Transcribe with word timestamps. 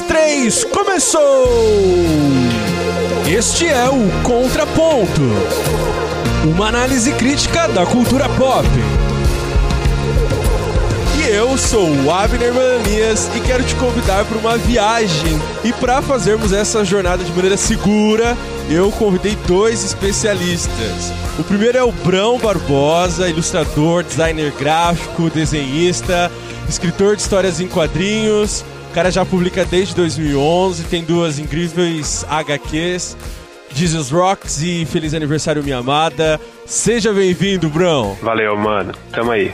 três, 0.00 0.64
começou! 0.64 1.48
Este 3.26 3.66
é 3.66 3.88
o 3.88 4.22
Contraponto 4.22 5.22
uma 6.44 6.68
análise 6.68 7.12
crítica 7.12 7.68
da 7.68 7.84
cultura 7.84 8.28
pop. 8.30 8.66
E 11.18 11.30
eu 11.30 11.58
sou 11.58 11.90
o 11.90 12.10
Abner 12.10 12.54
Mananias 12.54 13.28
e 13.36 13.40
quero 13.40 13.64
te 13.64 13.74
convidar 13.74 14.24
para 14.24 14.38
uma 14.38 14.56
viagem. 14.56 15.38
E 15.64 15.72
para 15.72 16.00
fazermos 16.00 16.52
essa 16.52 16.84
jornada 16.84 17.24
de 17.24 17.32
maneira 17.32 17.56
segura, 17.56 18.36
eu 18.70 18.90
convidei 18.92 19.36
dois 19.46 19.84
especialistas. 19.84 21.12
O 21.38 21.44
primeiro 21.44 21.76
é 21.76 21.82
o 21.82 21.92
Brão 21.92 22.38
Barbosa, 22.38 23.28
ilustrador, 23.28 24.04
designer 24.04 24.52
gráfico, 24.52 25.28
desenhista, 25.28 26.30
escritor 26.68 27.16
de 27.16 27.22
histórias 27.22 27.60
em 27.60 27.68
quadrinhos. 27.68 28.64
O 28.90 28.94
cara 28.94 29.10
já 29.10 29.24
publica 29.24 29.64
desde 29.64 29.94
2011, 29.94 30.84
tem 30.84 31.04
duas 31.04 31.38
incríveis 31.38 32.24
HQs, 32.28 33.16
Jesus 33.74 34.10
Rocks 34.10 34.62
e 34.62 34.84
Feliz 34.86 35.12
Aniversário 35.14 35.62
Minha 35.62 35.78
Amada. 35.78 36.40
Seja 36.66 37.12
bem-vindo, 37.12 37.68
Brão. 37.68 38.16
Valeu, 38.22 38.56
mano. 38.56 38.92
Tamo 39.12 39.30
aí. 39.30 39.52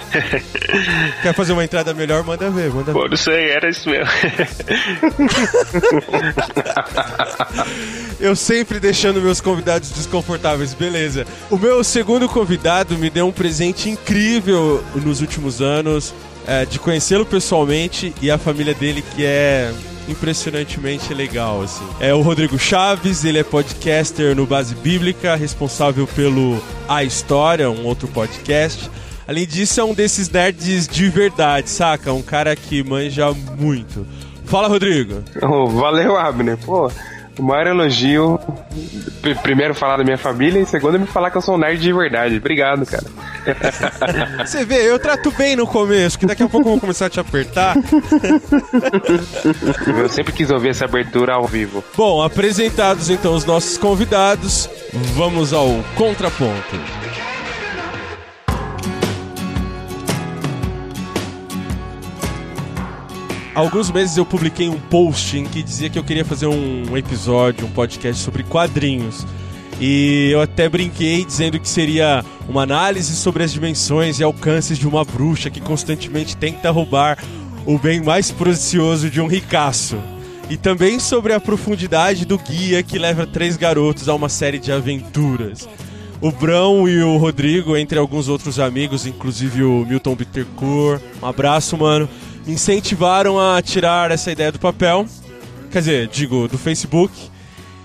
Quer 1.22 1.34
fazer 1.34 1.52
uma 1.52 1.64
entrada 1.64 1.92
melhor? 1.92 2.24
Manda 2.24 2.48
ver, 2.48 2.70
manda 2.70 2.92
ver. 2.92 2.98
Pô, 2.98 3.08
não 3.08 3.16
sei, 3.16 3.50
era 3.50 3.68
isso 3.68 3.88
mesmo. 3.88 4.10
Eu 8.20 8.34
sempre 8.36 8.80
deixando 8.80 9.20
meus 9.20 9.40
convidados 9.40 9.90
desconfortáveis, 9.90 10.74
beleza. 10.74 11.26
O 11.50 11.58
meu 11.58 11.82
segundo 11.84 12.28
convidado 12.28 12.96
me 12.96 13.10
deu 13.10 13.26
um 13.26 13.32
presente 13.32 13.90
incrível 13.90 14.82
nos 14.94 15.20
últimos 15.20 15.60
anos, 15.60 16.14
é, 16.46 16.64
de 16.64 16.78
conhecê-lo 16.78 17.24
pessoalmente 17.26 18.14
e 18.20 18.30
a 18.30 18.38
família 18.38 18.74
dele, 18.74 19.02
que 19.14 19.24
é 19.24 19.72
impressionantemente 20.08 21.12
legal, 21.14 21.62
assim. 21.62 21.84
É 22.00 22.14
o 22.14 22.20
Rodrigo 22.20 22.58
Chaves, 22.58 23.24
ele 23.24 23.38
é 23.38 23.42
podcaster 23.42 24.36
no 24.36 24.46
Base 24.46 24.74
Bíblica, 24.74 25.34
responsável 25.34 26.06
pelo 26.06 26.62
A 26.88 27.02
História, 27.02 27.70
um 27.70 27.84
outro 27.84 28.06
podcast. 28.08 28.90
Além 29.26 29.46
disso, 29.46 29.80
é 29.80 29.84
um 29.84 29.94
desses 29.94 30.28
nerds 30.28 30.86
de 30.86 31.08
verdade, 31.08 31.70
saca? 31.70 32.12
Um 32.12 32.20
cara 32.20 32.54
que 32.54 32.82
manja 32.82 33.32
muito. 33.58 34.06
Fala, 34.44 34.68
Rodrigo. 34.68 35.22
Oh, 35.42 35.66
valeu, 35.68 36.16
Abner. 36.18 36.58
Pô, 36.58 36.90
o 37.38 37.42
maior 37.42 37.66
elogio. 37.66 38.38
Primeiro 39.42 39.74
falar 39.74 39.96
da 39.96 40.04
minha 40.04 40.18
família 40.18 40.60
e 40.60 40.66
segundo 40.66 40.98
me 40.98 41.06
falar 41.06 41.30
que 41.30 41.36
eu 41.36 41.42
sou 41.42 41.54
um 41.54 41.58
nerd 41.58 41.80
de 41.80 41.92
verdade. 41.92 42.36
Obrigado, 42.36 42.84
cara. 42.86 43.04
Você 44.44 44.64
vê, 44.64 44.90
eu 44.90 44.98
trato 44.98 45.30
bem 45.32 45.56
no 45.56 45.66
começo, 45.66 46.18
que 46.18 46.26
daqui 46.26 46.42
a 46.42 46.48
pouco 46.48 46.68
eu 46.68 46.72
vou 46.72 46.80
começar 46.80 47.06
a 47.06 47.10
te 47.10 47.20
apertar. 47.20 47.76
eu 49.98 50.08
sempre 50.08 50.32
quis 50.32 50.50
ouvir 50.50 50.70
essa 50.70 50.84
abertura 50.84 51.34
ao 51.34 51.46
vivo. 51.46 51.84
Bom, 51.96 52.22
apresentados 52.22 53.10
então 53.10 53.34
os 53.34 53.44
nossos 53.44 53.78
convidados, 53.78 54.68
vamos 55.14 55.52
ao 55.52 55.68
contraponto. 55.94 56.78
Alguns 63.54 63.88
meses 63.88 64.16
eu 64.16 64.26
publiquei 64.26 64.68
um 64.68 64.80
post 64.80 65.38
em 65.38 65.44
que 65.44 65.62
dizia 65.62 65.88
que 65.88 65.96
eu 65.96 66.02
queria 66.02 66.24
fazer 66.24 66.48
um 66.48 66.96
episódio, 66.96 67.64
um 67.64 67.70
podcast 67.70 68.20
sobre 68.20 68.42
quadrinhos. 68.42 69.24
E 69.80 70.30
eu 70.32 70.40
até 70.40 70.68
brinquei 70.68 71.24
dizendo 71.24 71.60
que 71.60 71.68
seria 71.68 72.24
uma 72.48 72.62
análise 72.62 73.14
sobre 73.14 73.44
as 73.44 73.52
dimensões 73.52 74.18
e 74.18 74.24
alcances 74.24 74.76
de 74.76 74.88
uma 74.88 75.04
bruxa 75.04 75.50
que 75.50 75.60
constantemente 75.60 76.36
tenta 76.36 76.68
roubar 76.72 77.16
o 77.64 77.78
bem 77.78 78.02
mais 78.02 78.32
precioso 78.32 79.08
de 79.08 79.20
um 79.20 79.28
ricaço. 79.28 79.98
E 80.50 80.56
também 80.56 80.98
sobre 80.98 81.32
a 81.32 81.38
profundidade 81.38 82.24
do 82.24 82.36
guia 82.36 82.82
que 82.82 82.98
leva 82.98 83.24
três 83.24 83.56
garotos 83.56 84.08
a 84.08 84.14
uma 84.14 84.28
série 84.28 84.58
de 84.58 84.72
aventuras. 84.72 85.68
O 86.20 86.32
Brão 86.32 86.88
e 86.88 87.02
o 87.02 87.16
Rodrigo, 87.18 87.76
entre 87.76 88.00
alguns 88.00 88.28
outros 88.28 88.58
amigos, 88.58 89.06
inclusive 89.06 89.62
o 89.62 89.86
Milton 89.86 90.16
Bittercourt. 90.16 91.00
Um 91.22 91.26
abraço, 91.26 91.76
mano 91.76 92.08
incentivaram 92.46 93.38
a 93.38 93.60
tirar 93.62 94.10
essa 94.10 94.30
ideia 94.30 94.52
do 94.52 94.58
papel. 94.58 95.06
Quer 95.70 95.78
dizer, 95.78 96.08
digo, 96.08 96.48
do 96.48 96.58
Facebook. 96.58 97.12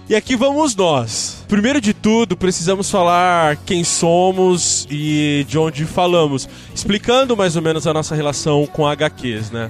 E 0.10 0.16
aqui 0.16 0.36
vamos 0.36 0.76
nós. 0.76 1.46
Primeiro 1.48 1.80
de 1.80 1.94
tudo, 1.94 2.36
precisamos 2.36 2.90
falar 2.90 3.58
quem 3.58 3.84
somos 3.84 4.88
e 4.90 5.46
de 5.48 5.58
onde 5.58 5.86
falamos, 5.86 6.50
explicando 6.74 7.38
mais 7.38 7.56
ou 7.56 7.62
menos 7.62 7.86
a 7.86 7.94
nossa 7.94 8.16
relação 8.16 8.66
com 8.66 8.88
HQs, 8.88 9.52
né? 9.52 9.70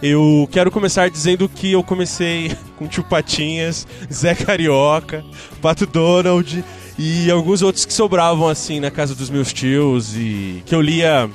Eu 0.00 0.48
quero 0.50 0.70
começar 0.70 1.10
dizendo 1.10 1.48
que 1.48 1.72
eu 1.72 1.82
comecei 1.82 2.56
com 2.78 2.86
Tio 2.86 3.04
Patinhas, 3.04 3.86
Zé 4.12 4.34
Carioca, 4.34 5.24
Pato 5.60 5.86
Donald 5.86 6.64
e 6.98 7.30
alguns 7.30 7.62
outros 7.62 7.84
que 7.84 7.92
sobravam 7.92 8.48
assim 8.48 8.78
na 8.78 8.90
casa 8.90 9.14
dos 9.14 9.30
meus 9.30 9.52
tios 9.52 10.14
e 10.16 10.62
que 10.64 10.74
eu 10.74 10.80
lia 10.80 11.28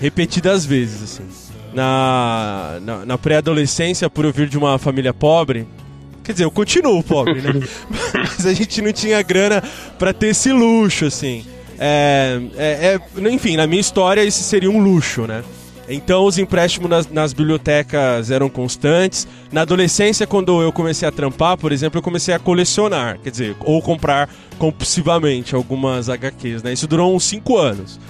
repetidas 0.00 0.64
vezes 0.64 1.02
assim 1.02 1.45
na, 1.76 2.78
na, 2.80 3.04
na 3.04 3.18
pré-adolescência, 3.18 4.08
por 4.08 4.24
eu 4.24 4.32
vir 4.32 4.48
de 4.48 4.56
uma 4.56 4.78
família 4.78 5.12
pobre, 5.12 5.66
Quer 6.24 6.32
dizer, 6.32 6.44
eu 6.44 6.50
continuo 6.50 7.04
pobre, 7.04 7.40
né? 7.40 7.52
Mas 8.12 8.44
a 8.44 8.52
gente 8.52 8.82
não 8.82 8.92
tinha 8.92 9.22
grana 9.22 9.62
para 9.96 10.12
ter 10.12 10.28
esse 10.28 10.50
luxo, 10.52 11.04
assim. 11.04 11.44
É, 11.78 12.40
é, 12.56 12.98
é, 13.16 13.30
enfim, 13.30 13.56
na 13.56 13.64
minha 13.64 13.80
história, 13.80 14.24
esse 14.24 14.42
seria 14.42 14.68
um 14.68 14.82
luxo, 14.82 15.24
né? 15.24 15.44
Então, 15.88 16.24
os 16.24 16.36
empréstimos 16.36 16.90
nas, 16.90 17.08
nas, 17.08 17.32
bibliotecas 17.32 18.32
eram 18.32 18.48
constantes. 18.48 19.28
Na 19.52 19.60
adolescência, 19.60 20.26
quando 20.26 20.60
eu 20.60 20.72
comecei 20.72 21.06
a 21.06 21.12
trampar, 21.12 21.56
por 21.56 21.70
exemplo, 21.70 21.98
eu 21.98 22.02
comecei 22.02 22.34
a 22.34 22.40
colecionar, 22.40 23.20
quer 23.22 23.30
dizer, 23.30 23.56
ou 23.60 23.80
comprar 23.80 24.28
compulsivamente 24.58 25.54
algumas 25.54 26.08
HQs, 26.08 26.64
né? 26.64 26.72
Isso 26.72 26.88
durou 26.88 27.14
uns 27.14 27.22
5 27.22 27.56
anos. 27.56 28.00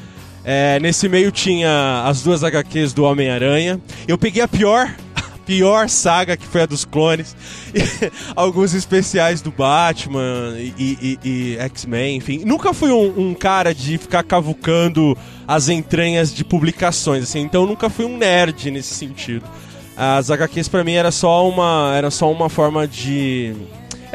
É, 0.48 0.78
nesse 0.78 1.08
meio 1.08 1.32
tinha 1.32 2.04
as 2.06 2.22
duas 2.22 2.44
HQs 2.44 2.92
do 2.92 3.02
Homem-Aranha. 3.02 3.80
Eu 4.06 4.16
peguei 4.16 4.40
a 4.40 4.46
pior, 4.46 4.94
pior 5.44 5.88
saga, 5.88 6.36
que 6.36 6.46
foi 6.46 6.62
a 6.62 6.66
dos 6.66 6.84
clones. 6.84 7.34
alguns 8.36 8.72
especiais 8.72 9.40
do 9.40 9.50
Batman 9.50 10.54
e, 10.56 10.72
e, 10.78 11.18
e 11.24 11.58
X-Men, 11.58 12.18
enfim. 12.18 12.42
Nunca 12.44 12.72
fui 12.72 12.92
um, 12.92 13.30
um, 13.30 13.34
cara 13.34 13.74
de 13.74 13.98
ficar 13.98 14.22
cavucando 14.22 15.18
as 15.48 15.68
entranhas 15.68 16.32
de 16.32 16.44
publicações, 16.44 17.24
assim. 17.24 17.40
Então 17.40 17.66
nunca 17.66 17.90
fui 17.90 18.04
um 18.04 18.16
nerd 18.16 18.70
nesse 18.70 18.94
sentido. 18.94 19.44
As 19.96 20.30
HQs 20.30 20.68
para 20.68 20.84
mim 20.84 20.92
era 20.92 21.10
só 21.10 21.48
uma, 21.48 21.92
era 21.96 22.08
só 22.08 22.30
uma 22.30 22.48
forma 22.48 22.86
de 22.86 23.52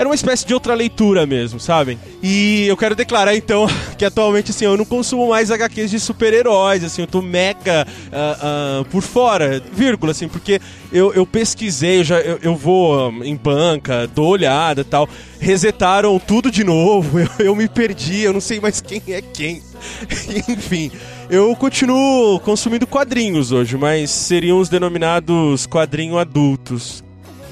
era 0.02 0.10
uma 0.10 0.16
espécie 0.16 0.48
de 0.48 0.52
outra 0.52 0.74
leitura 0.74 1.28
mesmo, 1.28 1.60
sabem? 1.60 2.00
E 2.24 2.66
eu 2.66 2.76
quero 2.76 2.96
declarar 2.96 3.36
então 3.36 3.68
que 3.96 4.04
atualmente 4.04 4.50
assim 4.50 4.66
eu 4.66 4.76
não 4.76 4.84
consumo 4.84 5.30
mais 5.30 5.52
HQs 5.52 5.92
de 5.92 6.00
super-heróis, 6.00 6.84
assim, 6.84 7.04
eu 7.04 7.08
tô 7.08 7.22
mega 7.22 7.86
uh, 8.08 8.82
uh, 8.82 8.86
por 8.86 9.04
fora, 9.04 9.62
vírgula, 9.72 10.12
assim, 10.12 10.28
porque 10.28 10.60
eu, 10.92 11.14
eu 11.14 11.24
pesquisei, 11.24 12.00
eu, 12.00 12.04
já, 12.04 12.20
eu, 12.20 12.40
eu 12.42 12.56
vou 12.56 13.12
um, 13.12 13.24
em 13.24 13.36
banca, 13.36 14.08
dou 14.08 14.30
olhada 14.30 14.84
tal, 14.84 15.08
resetaram 15.40 16.18
tudo 16.18 16.50
de 16.50 16.64
novo, 16.64 17.20
eu, 17.22 17.30
eu 17.38 17.56
me 17.56 17.70
perdi, 17.70 18.22
eu 18.22 18.34
não 18.34 18.42
sei 18.42 18.60
mais 18.60 18.82
quem 18.82 19.04
é 19.10 19.22
quem. 19.22 19.62
Enfim, 20.50 20.92
eu 21.30 21.56
continuo 21.56 22.40
consumindo 22.40 22.88
quadrinhos 22.88 23.52
hoje, 23.52 23.78
mas 23.78 24.10
seriam 24.10 24.60
os 24.60 24.68
denominados 24.68 25.68
quadrinho 25.68 26.18
adultos, 26.18 27.04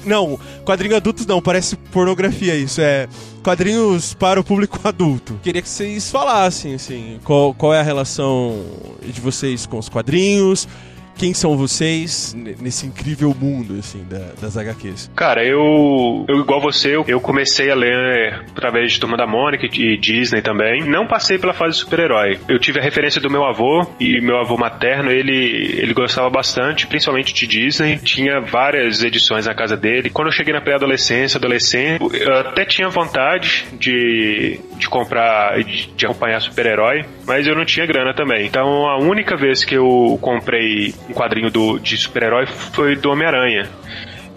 não, 0.04 0.38
quadrinho 0.64 0.96
adultos 0.96 1.26
não, 1.26 1.40
parece 1.40 1.76
pornografia 1.76 2.54
isso. 2.54 2.80
É 2.80 3.08
quadrinhos 3.42 4.14
para 4.14 4.40
o 4.40 4.44
público 4.44 4.78
adulto. 4.84 5.38
Queria 5.42 5.62
que 5.62 5.68
vocês 5.68 6.10
falassem, 6.10 6.74
assim, 6.74 7.18
qual, 7.24 7.54
qual 7.54 7.74
é 7.74 7.80
a 7.80 7.82
relação 7.82 8.64
de 9.02 9.20
vocês 9.20 9.66
com 9.66 9.78
os 9.78 9.88
quadrinhos, 9.88 10.68
quem 11.20 11.34
são 11.34 11.54
vocês 11.54 12.34
nesse 12.34 12.86
incrível 12.86 13.36
mundo, 13.38 13.78
assim, 13.78 14.02
da, 14.08 14.32
das 14.40 14.56
HQs? 14.56 15.10
Cara, 15.14 15.44
eu, 15.44 16.24
eu 16.26 16.40
igual 16.40 16.62
você, 16.62 16.96
eu, 16.96 17.04
eu 17.06 17.20
comecei 17.20 17.70
a 17.70 17.74
ler 17.74 18.42
através 18.50 18.92
de 18.92 18.98
Turma 18.98 19.18
da 19.18 19.26
Mônica 19.26 19.66
e 19.66 19.98
Disney 19.98 20.40
também. 20.40 20.82
Não 20.82 21.06
passei 21.06 21.38
pela 21.38 21.52
fase 21.52 21.76
super-herói. 21.76 22.40
Eu 22.48 22.58
tive 22.58 22.80
a 22.80 22.82
referência 22.82 23.20
do 23.20 23.28
meu 23.28 23.44
avô, 23.44 23.86
e 24.00 24.18
meu 24.22 24.38
avô 24.38 24.56
materno, 24.56 25.10
ele, 25.10 25.76
ele 25.76 25.92
gostava 25.92 26.30
bastante, 26.30 26.86
principalmente 26.86 27.34
de 27.34 27.46
Disney. 27.46 27.98
Tinha 27.98 28.40
várias 28.40 29.02
edições 29.02 29.44
na 29.44 29.54
casa 29.54 29.76
dele. 29.76 30.08
Quando 30.08 30.28
eu 30.28 30.32
cheguei 30.32 30.54
na 30.54 30.62
pré-adolescência, 30.62 31.36
adolescente, 31.36 32.02
eu 32.18 32.34
até 32.34 32.64
tinha 32.64 32.88
vontade 32.88 33.66
de, 33.74 34.58
de 34.78 34.88
comprar, 34.88 35.62
de, 35.62 35.92
de 35.94 36.06
acompanhar 36.06 36.40
super-herói, 36.40 37.04
mas 37.26 37.46
eu 37.46 37.54
não 37.54 37.66
tinha 37.66 37.84
grana 37.84 38.14
também. 38.14 38.46
Então 38.46 38.88
a 38.88 38.96
única 38.96 39.36
vez 39.36 39.66
que 39.66 39.74
eu 39.74 40.18
comprei 40.22 40.94
um 41.10 41.12
quadrinho 41.12 41.50
do, 41.50 41.78
de 41.78 41.96
super-herói 41.96 42.46
foi 42.46 42.96
do 42.96 43.10
Homem-Aranha. 43.10 43.68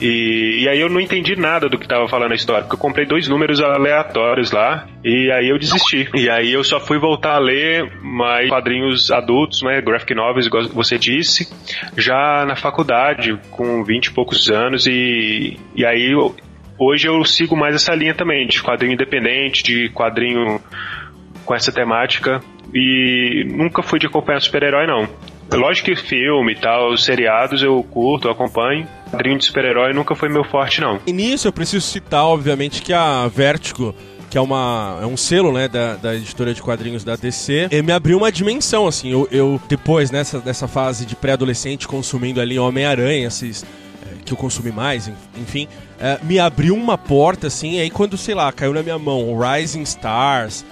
E, 0.02 0.64
e 0.64 0.70
aí 0.70 0.80
eu 0.82 0.90
não 0.90 1.00
entendi 1.00 1.36
nada 1.36 1.70
do 1.70 1.78
que 1.78 1.88
tava 1.88 2.08
falando 2.10 2.32
a 2.32 2.36
história, 2.36 2.64
porque 2.64 2.76
eu 2.76 2.80
comprei 2.80 3.06
dois 3.06 3.28
números 3.28 3.62
aleatórios 3.62 4.52
lá, 4.52 4.88
e 5.04 5.32
aí 5.32 5.48
eu 5.48 5.58
desisti. 5.58 6.10
E 6.16 6.30
aí 6.30 6.52
eu 6.52 6.64
só 6.64 6.80
fui 6.80 6.98
voltar 6.98 7.36
a 7.36 7.40
ler 7.40 7.90
mais 8.02 8.50
quadrinhos 8.50 9.12
adultos, 9.12 9.62
né, 9.62 9.80
graphic 9.82 10.14
novels, 10.14 10.46
igual 10.46 10.68
você 10.70 10.98
disse, 10.98 11.48
já 11.96 12.44
na 12.46 12.56
faculdade, 12.56 13.40
com 13.52 13.84
20 13.84 14.08
e 14.08 14.12
poucos 14.12 14.50
anos, 14.50 14.88
e, 14.88 15.58
e 15.76 15.86
aí 15.86 16.12
eu, 16.12 16.36
hoje 16.78 17.08
eu 17.08 17.24
sigo 17.24 17.56
mais 17.56 17.76
essa 17.76 17.94
linha 17.94 18.16
também, 18.16 18.48
de 18.48 18.62
quadrinho 18.62 18.94
independente, 18.94 19.64
de 19.64 19.90
quadrinho 19.90 20.60
com 21.46 21.56
essa 21.56 21.72
temática, 21.72 22.42
e 22.74 23.46
nunca 23.50 23.84
fui 23.84 24.00
de 24.00 24.08
acompanhar 24.08 24.42
super-herói, 24.42 24.88
não. 24.88 25.08
Lógico 25.52 25.90
que 25.90 25.96
filme 25.96 26.54
e 26.54 26.56
tal, 26.56 26.98
seriados 26.98 27.62
eu 27.62 27.84
curto, 27.84 28.30
acompanho. 28.30 28.88
Quadrinho 29.12 29.38
de 29.38 29.46
super-herói 29.46 29.94
nunca 29.94 30.16
foi 30.16 30.30
meu 30.30 30.44
forte, 30.44 30.82
não. 30.82 31.00
E 31.06 31.14
nisso 31.14 31.48
eu 31.48 31.54
preciso 31.54 31.86
citar, 31.86 32.26
obviamente, 32.26 32.82
que 32.82 32.92
a 32.94 33.28
Vertigo 33.28 33.94
que 34.34 34.38
é, 34.40 34.42
uma, 34.42 34.98
é 35.00 35.06
um 35.06 35.16
selo, 35.16 35.54
né, 35.54 35.68
da, 35.68 35.96
da 35.96 36.16
editora 36.16 36.56
de 36.56 36.60
quadrinhos 36.60 37.04
da 37.04 37.16
DC, 37.16 37.70
me 37.84 37.92
abriu 37.92 38.18
uma 38.18 38.32
dimensão, 38.32 38.88
assim, 38.88 39.12
eu, 39.12 39.28
eu 39.32 39.62
depois, 39.70 40.10
nessa, 40.10 40.40
dessa 40.40 40.68
fase 40.68 41.06
de 41.06 41.16
pré-adolescente, 41.16 41.88
consumindo 41.88 42.42
ali 42.42 42.58
Homem-Aranha, 42.58 43.28
esses 43.28 43.64
é, 43.64 44.24
que 44.26 44.34
eu 44.34 44.38
consumi 44.38 44.72
mais, 44.72 45.08
enfim, 45.38 45.68
é, 46.00 46.18
me 46.24 46.40
abriu 46.40 46.74
uma 46.74 46.98
porta, 46.98 47.46
assim, 47.46 47.74
e 47.74 47.82
aí 47.82 47.92
quando, 47.92 48.18
sei 48.18 48.34
lá, 48.34 48.52
caiu 48.52 48.74
na 48.74 48.82
minha 48.82 48.98
mão 48.98 49.38
Rising 49.38 49.84
Stars, 49.84 50.66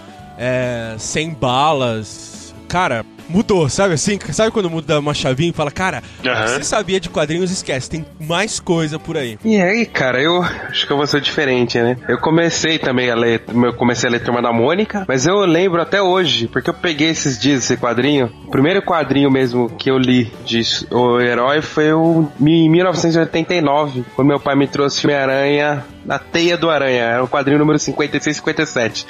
é, 0.44 0.96
Sem 0.98 1.30
Balas, 1.30 2.52
cara, 2.68 3.06
mudou, 3.30 3.70
sabe 3.70 3.94
assim? 3.94 4.18
Sabe 4.32 4.50
quando 4.50 4.70
muda 4.70 5.00
uma 5.00 5.14
chavinha 5.14 5.52
e 5.52 5.54
fala, 5.54 5.70
cara, 5.70 6.02
uhum. 6.26 6.48
você 6.48 6.64
sabia 6.64 7.00
de 7.00 7.10
quadrinhos, 7.10 7.52
esquece, 7.52 7.88
tem 7.88 8.06
mais 8.20 8.60
coisa 8.60 8.98
por 8.98 9.18
aí. 9.18 9.38
E 9.46 9.62
aí, 9.62 9.86
cara, 9.86 10.20
eu 10.20 10.42
acho 10.42 10.88
que 10.88 10.92
eu 10.92 10.98
vou 10.98 11.06
ser 11.06 11.22
diferente, 11.22 11.78
né? 11.80 11.96
Eu 12.08 12.18
comecei 12.18 12.80
também 12.80 13.12
a 13.12 13.16
ler, 13.16 13.44
eu 13.48 13.74
comecei 13.74 14.10
a 14.10 14.12
ler 14.12 14.24
Turma 14.24 14.42
da 14.42 14.52
Mônica, 14.52 15.06
mas 15.08 15.28
eu 15.28 15.40
lembro 15.42 15.80
até 15.80 16.02
hoje, 16.02 16.48
porque 16.48 16.72
eu 16.72 16.74
peguei 16.74 17.10
esses 17.10 17.38
dias 17.38 17.64
esse 17.64 17.78
quadrinho. 17.78 18.32
O 18.48 18.50
primeiro 18.50 18.82
quadrinho 18.82 19.30
mesmo 19.30 19.70
que 19.70 19.92
eu 19.92 19.98
li 19.98 20.32
de 20.44 20.62
O 20.90 21.20
Herói 21.20 21.62
foi 21.62 21.94
o, 21.94 22.28
em 22.42 22.68
1989, 22.70 24.06
quando 24.16 24.28
meu 24.28 24.40
pai 24.40 24.56
me 24.56 24.68
trouxe 24.68 25.06
Homem-Aranha 25.06 25.86
na 26.04 26.18
Teia 26.18 26.58
do 26.58 26.70
Aranha, 26.70 27.04
era 27.04 27.24
o 27.24 27.28
quadrinho 27.28 27.60
número 27.60 27.78
56 27.78 28.38
57. 28.38 29.06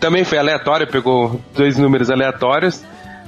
Também 0.00 0.24
foi 0.24 0.38
aleatório, 0.38 0.86
pegou 0.86 1.38
dois 1.54 1.76
números 1.76 2.10
aleatórios. 2.10 2.82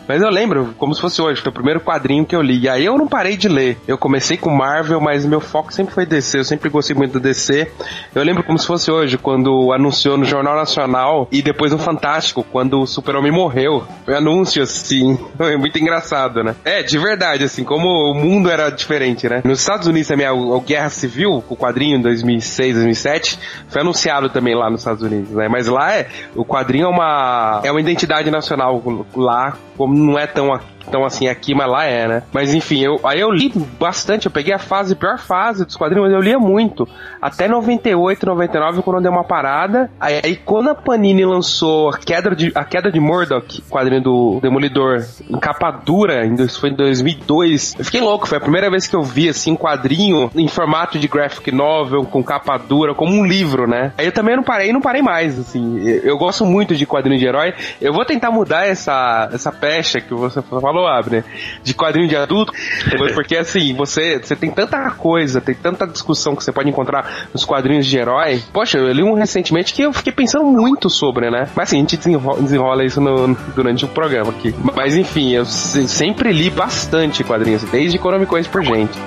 Mas 0.07 0.21
eu 0.23 0.31
lembro, 0.31 0.75
como 0.79 0.95
se 0.95 1.01
fosse 1.01 1.21
hoje, 1.21 1.41
foi 1.41 1.51
o 1.51 1.55
primeiro 1.55 1.81
quadrinho 1.81 2.25
que 2.25 2.35
eu 2.35 2.43
li. 2.43 2.61
E 2.61 2.69
aí 2.69 2.85
eu 2.85 2.97
não 2.99 3.07
parei 3.07 3.37
de 3.37 3.49
ler. 3.49 3.79
Eu 3.87 3.97
comecei 3.97 4.37
com 4.37 4.51
Marvel, 4.51 5.01
mas 5.01 5.25
meu 5.25 5.41
foco 5.41 5.73
sempre 5.73 5.95
foi 5.95 6.07
DC. 6.07 6.39
Eu 6.39 6.45
sempre 6.45 6.69
gostei 6.69 6.95
muito 6.95 7.13
do 7.13 7.21
DC. 7.21 7.71
Eu 8.15 8.23
lembro 8.23 8.43
como 8.43 8.59
se 8.59 8.67
fosse 8.67 8.91
hoje, 8.91 9.19
quando 9.19 9.73
anunciou 9.73 10.17
no 10.17 10.25
Jornal 10.25 10.55
Nacional 10.55 11.29
e 11.31 11.43
depois 11.43 11.73
no 11.73 11.79
Fantástico, 11.79 12.45
quando 12.45 12.81
o 12.81 12.87
Super-Homem 12.87 13.33
morreu. 13.33 13.85
Foi 14.05 14.17
anúncio, 14.17 14.63
assim. 14.63 15.19
Foi 15.37 15.57
muito 15.57 15.79
engraçado, 15.79 16.43
né? 16.43 16.55
É, 16.65 16.83
de 16.83 16.99
verdade, 16.99 17.45
assim, 17.45 17.65
como 17.65 18.11
o 18.11 18.15
mundo 18.15 18.51
era 18.51 18.71
diferente, 18.71 19.29
né? 19.29 19.41
Nos 19.45 19.61
Estados 19.61 19.87
Unidos 19.87 20.09
também, 20.09 20.27
a, 20.27 20.33
Guerra 20.65 20.91
Civil, 20.91 21.43
o 21.49 21.57
quadrinho 21.57 21.99
em 21.99 22.03
2006, 22.03 22.75
2007, 22.75 23.39
foi 23.69 23.81
anunciado 23.83 24.29
também 24.31 24.55
lá 24.55 24.71
nos 24.71 24.81
Estados 24.81 25.03
Unidos, 25.03 25.31
né? 25.31 25.49
Mas 25.49 25.67
lá 25.67 25.93
é, 25.93 26.09
o 26.35 26.45
quadrinho 26.45 26.87
é 26.87 26.89
uma, 26.89 27.61
é 27.65 27.71
uma 27.71 27.81
identidade 27.81 28.31
nacional 28.31 28.83
lá, 29.15 29.57
como 29.77 29.92
não 29.93 30.19
é 30.19 30.27
tão 30.27 30.53
então, 30.87 31.05
assim, 31.05 31.29
aqui, 31.29 31.55
mas 31.55 31.69
lá 31.69 31.85
é, 31.85 32.09
né? 32.09 32.23
Mas 32.33 32.55
enfim, 32.55 32.81
eu, 32.81 33.01
aí 33.05 33.21
eu 33.21 33.31
li 33.31 33.53
bastante, 33.79 34.27
eu 34.27 34.33
peguei 34.33 34.55
a 34.55 34.59
fase, 34.59 34.95
pior 34.95 35.19
fase 35.19 35.65
dos 35.65 35.77
quadrinhos, 35.77 36.07
mas 36.07 36.15
eu 36.15 36.21
lia 36.21 36.39
muito. 36.39 36.89
Até 37.21 37.49
98, 37.49 38.27
99, 38.27 38.83
quando 38.83 39.03
deu 39.03 39.13
uma 39.13 39.25
parada. 39.25 39.91
Aí, 40.01 40.21
aí, 40.23 40.37
quando 40.37 40.71
a 40.71 40.75
Panini 40.75 41.25
lançou 41.25 41.91
a 41.91 41.99
queda 41.99 42.35
de, 42.35 42.53
a 42.55 42.65
queda 42.65 42.91
de 42.91 43.01
Murdoch, 43.01 43.63
quadrinho 43.71 44.03
do 44.03 44.41
Demolidor, 44.41 45.05
em 45.29 45.39
capa 45.39 45.71
dura, 45.71 46.23
foi 46.59 46.71
em 46.71 46.75
2002, 46.75 47.77
eu 47.79 47.85
fiquei 47.85 48.01
louco. 48.01 48.27
Foi 48.27 48.39
a 48.39 48.41
primeira 48.41 48.71
vez 48.71 48.87
que 48.87 48.97
eu 48.97 49.03
vi, 49.03 49.29
assim, 49.29 49.53
um 49.53 49.57
quadrinho 49.57 50.31
em 50.35 50.49
formato 50.49 50.99
de 50.99 51.09
graphic 51.09 51.53
novel, 51.53 52.05
com 52.05 52.23
capa 52.23 52.57
dura, 52.57 52.95
como 52.95 53.13
um 53.13 53.25
livro, 53.25 53.67
né? 53.67 53.93
Aí 53.97 54.07
eu 54.07 54.13
também 54.13 54.37
não 54.37 54.43
parei, 54.43 54.73
não 54.73 54.81
parei 54.81 55.03
mais, 55.03 55.39
assim. 55.39 55.81
Eu 56.03 56.19
gosto 56.19 56.45
muito 56.45 56.75
de 56.75 56.87
quadrinho 56.87 57.19
de 57.19 57.27
herói. 57.27 57.55
Eu 57.81 57.93
vou 57.93 58.05
tentar 58.05 58.31
mudar 58.31 58.67
essa, 58.67 59.29
essa 59.33 59.53
pecha 59.53 60.01
que 60.01 60.15
você 60.15 60.43
falou 60.43 60.72
falou, 60.73 60.89
Abner, 60.89 61.25
de 61.63 61.75
quadrinho 61.75 62.09
de 62.09 62.17
adulto, 62.17 62.53
porque 63.15 63.37
assim, 63.37 63.75
você, 63.75 64.19
você 64.19 64.35
tem 64.35 64.51
tanta 64.51 64.91
coisa, 64.91 65.41
tem 65.41 65.55
tanta 65.55 65.87
discussão 65.87 66.35
que 66.35 66.43
você 66.43 66.53
pode 66.53 66.69
encontrar 66.69 67.29
nos 67.33 67.45
quadrinhos 67.45 67.87
de 67.87 67.97
herói. 67.97 68.43
Poxa, 68.53 68.79
eu 68.79 68.93
li 68.93 69.03
um 69.03 69.15
recentemente 69.15 69.73
que 69.73 69.83
eu 69.83 69.93
fiquei 69.93 70.13
pensando 70.13 70.45
muito 70.45 70.89
sobre, 70.89 71.31
né? 71.31 71.49
Mas 71.55 71.69
assim, 71.69 71.77
a 71.77 71.81
gente 71.81 71.97
desenrola, 71.97 72.41
desenrola 72.41 72.85
isso 72.85 73.01
no, 73.01 73.35
durante 73.55 73.85
o 73.85 73.89
programa 73.89 74.31
aqui. 74.31 74.55
Mas 74.75 74.97
enfim, 74.97 75.33
eu 75.33 75.45
sempre 75.45 76.33
li 76.33 76.51
bastante 76.51 77.23
quadrinhos, 77.23 77.63
desde 77.65 77.97
Economic 77.97 78.29
Coisa 78.29 78.49
por 78.49 78.63
Gente. 78.63 78.99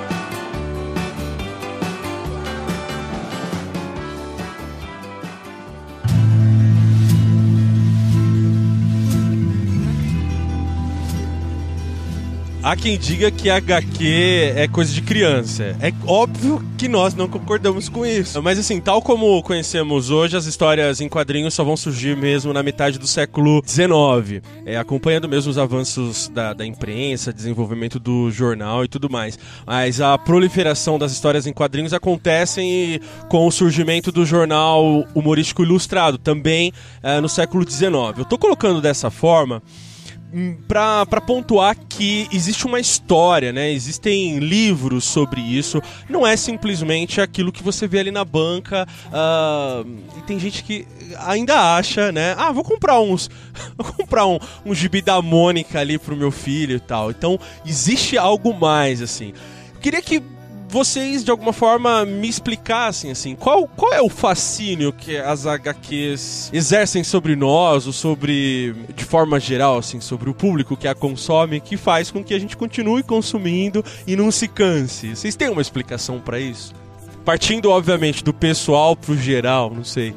Há 12.65 12.75
quem 12.75 12.97
diga 12.97 13.29
que 13.29 13.47
HQ 13.47 14.53
é 14.56 14.67
coisa 14.67 14.91
de 14.91 15.00
criança. 15.00 15.77
É 15.79 15.94
óbvio 16.07 16.65
que 16.79 16.88
nós 16.88 17.13
não 17.13 17.27
concordamos 17.27 17.88
com 17.89 18.03
isso. 18.03 18.41
Mas 18.41 18.57
assim, 18.57 18.81
tal 18.81 19.03
como 19.03 19.44
conhecemos 19.44 20.09
hoje, 20.09 20.35
as 20.35 20.47
histórias 20.47 21.00
em 21.00 21.07
quadrinhos 21.07 21.53
só 21.53 21.63
vão 21.63 21.77
surgir 21.77 22.17
mesmo 22.17 22.51
na 22.51 22.63
metade 22.63 22.97
do 22.97 23.06
século 23.06 23.62
XIX, 23.63 24.41
é, 24.65 24.77
acompanhando 24.77 25.29
mesmo 25.29 25.51
os 25.51 25.59
avanços 25.59 26.27
da, 26.29 26.53
da 26.53 26.65
imprensa, 26.65 27.31
desenvolvimento 27.31 28.00
do 28.00 28.31
jornal 28.31 28.83
e 28.83 28.88
tudo 28.88 29.12
mais. 29.12 29.38
Mas 29.63 30.01
a 30.01 30.17
proliferação 30.17 30.97
das 30.97 31.12
histórias 31.12 31.45
em 31.45 31.53
quadrinhos 31.53 31.94
acontecem 31.94 33.00
com 33.29 33.45
o 33.45 33.51
surgimento 33.51 34.12
do 34.12 34.25
jornal 34.25 35.06
humorístico 35.13 35.62
ilustrado, 35.62 36.17
também 36.17 36.73
é, 37.03 37.21
no 37.21 37.29
século 37.29 37.63
XIX. 37.63 38.17
Eu 38.17 38.25
tô 38.25 38.39
colocando 38.39 38.81
dessa 38.81 39.12
forma 39.12 39.62
para 40.68 41.22
pontuar 41.22 41.76
que 41.88 42.28
existe 42.32 42.66
uma 42.66 42.80
história, 42.80 43.54
né? 43.54 43.72
Existem 43.72 44.40
livros 44.40 45.06
sobre 45.06 45.40
isso. 45.42 45.82
Não 46.10 46.28
é 46.28 46.36
simplesmente 46.36 47.22
aquilo 47.22 47.52
que 47.52 47.64
você 47.64 47.88
vê 47.88 48.00
ali 48.00 48.12
na 48.12 48.26
banca. 48.26 48.88
Uh, 49.08 49.90
e 50.18 50.22
tem 50.24 50.38
gente 50.40 50.64
que 50.64 50.86
ainda 51.20 51.76
acha, 51.78 52.12
né? 52.12 52.36
Ah, 52.38 52.52
vou 52.52 52.64
comprar 52.64 53.00
uns. 53.00 53.30
Vou 53.78 53.94
comprar 53.94 54.26
um, 54.26 54.38
um 54.66 54.76
gibi 54.76 55.02
da 55.02 55.22
Mônica 55.22 55.80
ali 55.80 55.98
pro 55.98 56.16
meu 56.16 56.32
filho 56.32 56.76
e 56.76 56.80
tal. 56.80 57.10
Então, 57.10 57.40
existe 57.66 58.18
algo 58.18 58.54
mais, 58.54 59.02
assim. 59.02 59.34
Eu 59.74 59.80
queria 59.80 60.02
que 60.02 60.22
vocês 60.67 61.23
de 61.23 61.31
alguma 61.31 61.53
forma 61.53 62.05
me 62.05 62.27
explicassem 62.27 63.12
assim, 63.12 63.36
qual, 63.36 63.67
qual 63.67 63.93
é 63.93 64.01
o 64.01 64.10
fascínio 64.10 64.91
que 64.91 65.17
as 65.17 65.45
HQs 65.45 66.50
exercem 66.53 67.03
sobre 67.03 67.36
nós, 67.36 67.88
ou 67.88 67.93
sobre 67.93 68.75
de 68.95 69.05
forma 69.05 69.39
geral 69.39 69.77
assim, 69.77 70.01
sobre 70.01 70.29
o 70.29 70.34
público 70.34 70.75
que 70.75 70.88
a 70.88 70.95
consome, 70.95 71.60
que 71.60 71.77
faz 71.77 72.12
com 72.12 72.24
que 72.24 72.34
a 72.34 72.39
gente 72.39 72.57
continue 72.57 73.03
consumindo 73.03 73.84
e 74.05 74.15
não 74.15 74.31
se 74.31 74.48
canse. 74.48 75.15
Vocês 75.15 75.36
têm 75.36 75.50
uma 75.50 75.62
explicação 75.62 76.19
para 76.19 76.39
isso? 76.39 76.74
Partindo 77.24 77.69
obviamente 77.72 78.24
do 78.24 78.34
pessoal 78.34 78.95
pro 78.95 79.17
geral, 79.17 79.74
não 79.74 79.84
sei. 79.84 80.13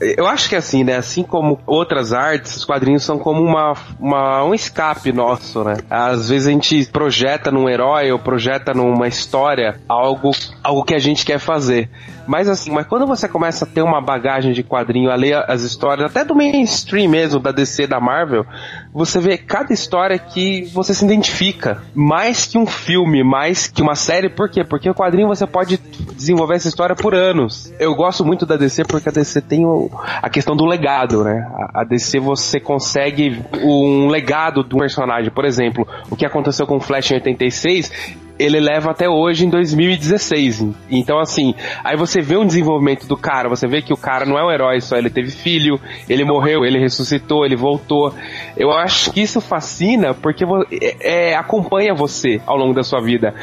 Eu 0.00 0.26
acho 0.26 0.48
que 0.48 0.56
assim, 0.56 0.82
né? 0.82 0.96
Assim 0.96 1.22
como 1.22 1.60
outras 1.66 2.12
artes, 2.12 2.56
os 2.56 2.64
quadrinhos 2.64 3.04
são 3.04 3.18
como 3.18 3.42
uma, 3.42 3.74
uma, 3.98 4.44
um 4.44 4.54
escape 4.54 5.12
nosso, 5.12 5.62
né? 5.62 5.76
Às 5.88 6.28
vezes 6.28 6.48
a 6.48 6.50
gente 6.50 6.86
projeta 6.86 7.50
num 7.50 7.68
herói 7.68 8.10
ou 8.10 8.18
projeta 8.18 8.74
numa 8.74 9.06
história 9.06 9.80
algo, 9.88 10.32
algo 10.62 10.84
que 10.84 10.94
a 10.94 10.98
gente 10.98 11.24
quer 11.24 11.38
fazer. 11.38 11.88
Mas 12.26 12.48
assim, 12.48 12.70
mas 12.70 12.86
quando 12.86 13.06
você 13.06 13.28
começa 13.28 13.64
a 13.64 13.68
ter 13.68 13.82
uma 13.82 14.00
bagagem 14.00 14.52
de 14.52 14.62
quadrinho, 14.62 15.10
a 15.10 15.14
ler 15.14 15.44
as 15.48 15.62
histórias, 15.62 16.10
até 16.10 16.24
do 16.24 16.34
mainstream 16.34 17.08
mesmo, 17.08 17.40
da 17.40 17.52
DC, 17.52 17.86
da 17.86 18.00
Marvel, 18.00 18.46
você 18.92 19.18
vê 19.18 19.36
cada 19.36 19.72
história 19.72 20.18
que 20.18 20.64
você 20.72 20.94
se 20.94 21.04
identifica. 21.04 21.82
Mais 21.94 22.46
que 22.46 22.58
um 22.58 22.66
filme, 22.66 23.22
mais 23.22 23.66
que 23.66 23.82
uma 23.82 23.94
série, 23.94 24.28
por 24.28 24.48
quê? 24.48 24.64
Porque 24.64 24.88
o 24.88 24.94
quadrinho 24.94 25.28
você 25.28 25.46
pode 25.46 25.78
desenvolver 26.14 26.56
essa 26.56 26.68
história 26.68 26.94
por 26.94 27.14
anos. 27.14 27.72
Eu 27.78 27.94
gosto 27.94 28.24
muito 28.24 28.46
da 28.46 28.56
DC 28.56 28.84
porque 28.84 29.08
a 29.08 29.12
DC 29.12 29.40
tem 29.42 29.64
o, 29.64 29.90
a 30.22 30.28
questão 30.30 30.56
do 30.56 30.64
legado, 30.64 31.24
né? 31.24 31.46
A, 31.54 31.80
a 31.80 31.84
DC 31.84 32.20
você 32.20 32.60
consegue 32.60 33.42
um 33.62 34.08
legado 34.08 34.62
do 34.62 34.78
personagem. 34.78 35.30
Por 35.30 35.44
exemplo, 35.44 35.86
o 36.10 36.16
que 36.16 36.24
aconteceu 36.24 36.66
com 36.66 36.76
o 36.76 36.80
Flash 36.80 37.10
em 37.10 37.14
86 37.14 38.23
ele 38.38 38.58
leva 38.60 38.90
até 38.90 39.08
hoje 39.08 39.46
em 39.46 39.50
2016. 39.50 40.66
Então, 40.90 41.18
assim, 41.18 41.54
aí 41.82 41.96
você 41.96 42.20
vê 42.20 42.36
um 42.36 42.46
desenvolvimento 42.46 43.06
do 43.06 43.16
cara, 43.16 43.48
você 43.48 43.66
vê 43.66 43.80
que 43.80 43.92
o 43.92 43.96
cara 43.96 44.24
não 44.26 44.38
é 44.38 44.44
um 44.44 44.50
herói 44.50 44.80
só, 44.80 44.96
ele 44.96 45.10
teve 45.10 45.30
filho, 45.30 45.80
ele 46.08 46.24
morreu, 46.24 46.64
ele 46.64 46.78
ressuscitou, 46.78 47.44
ele 47.44 47.56
voltou. 47.56 48.12
Eu 48.56 48.72
acho 48.72 49.12
que 49.12 49.22
isso 49.22 49.40
fascina 49.40 50.14
porque 50.14 50.44
é, 50.72 51.30
é, 51.30 51.36
acompanha 51.36 51.94
você 51.94 52.40
ao 52.46 52.56
longo 52.56 52.74
da 52.74 52.82
sua 52.82 53.00
vida. 53.00 53.34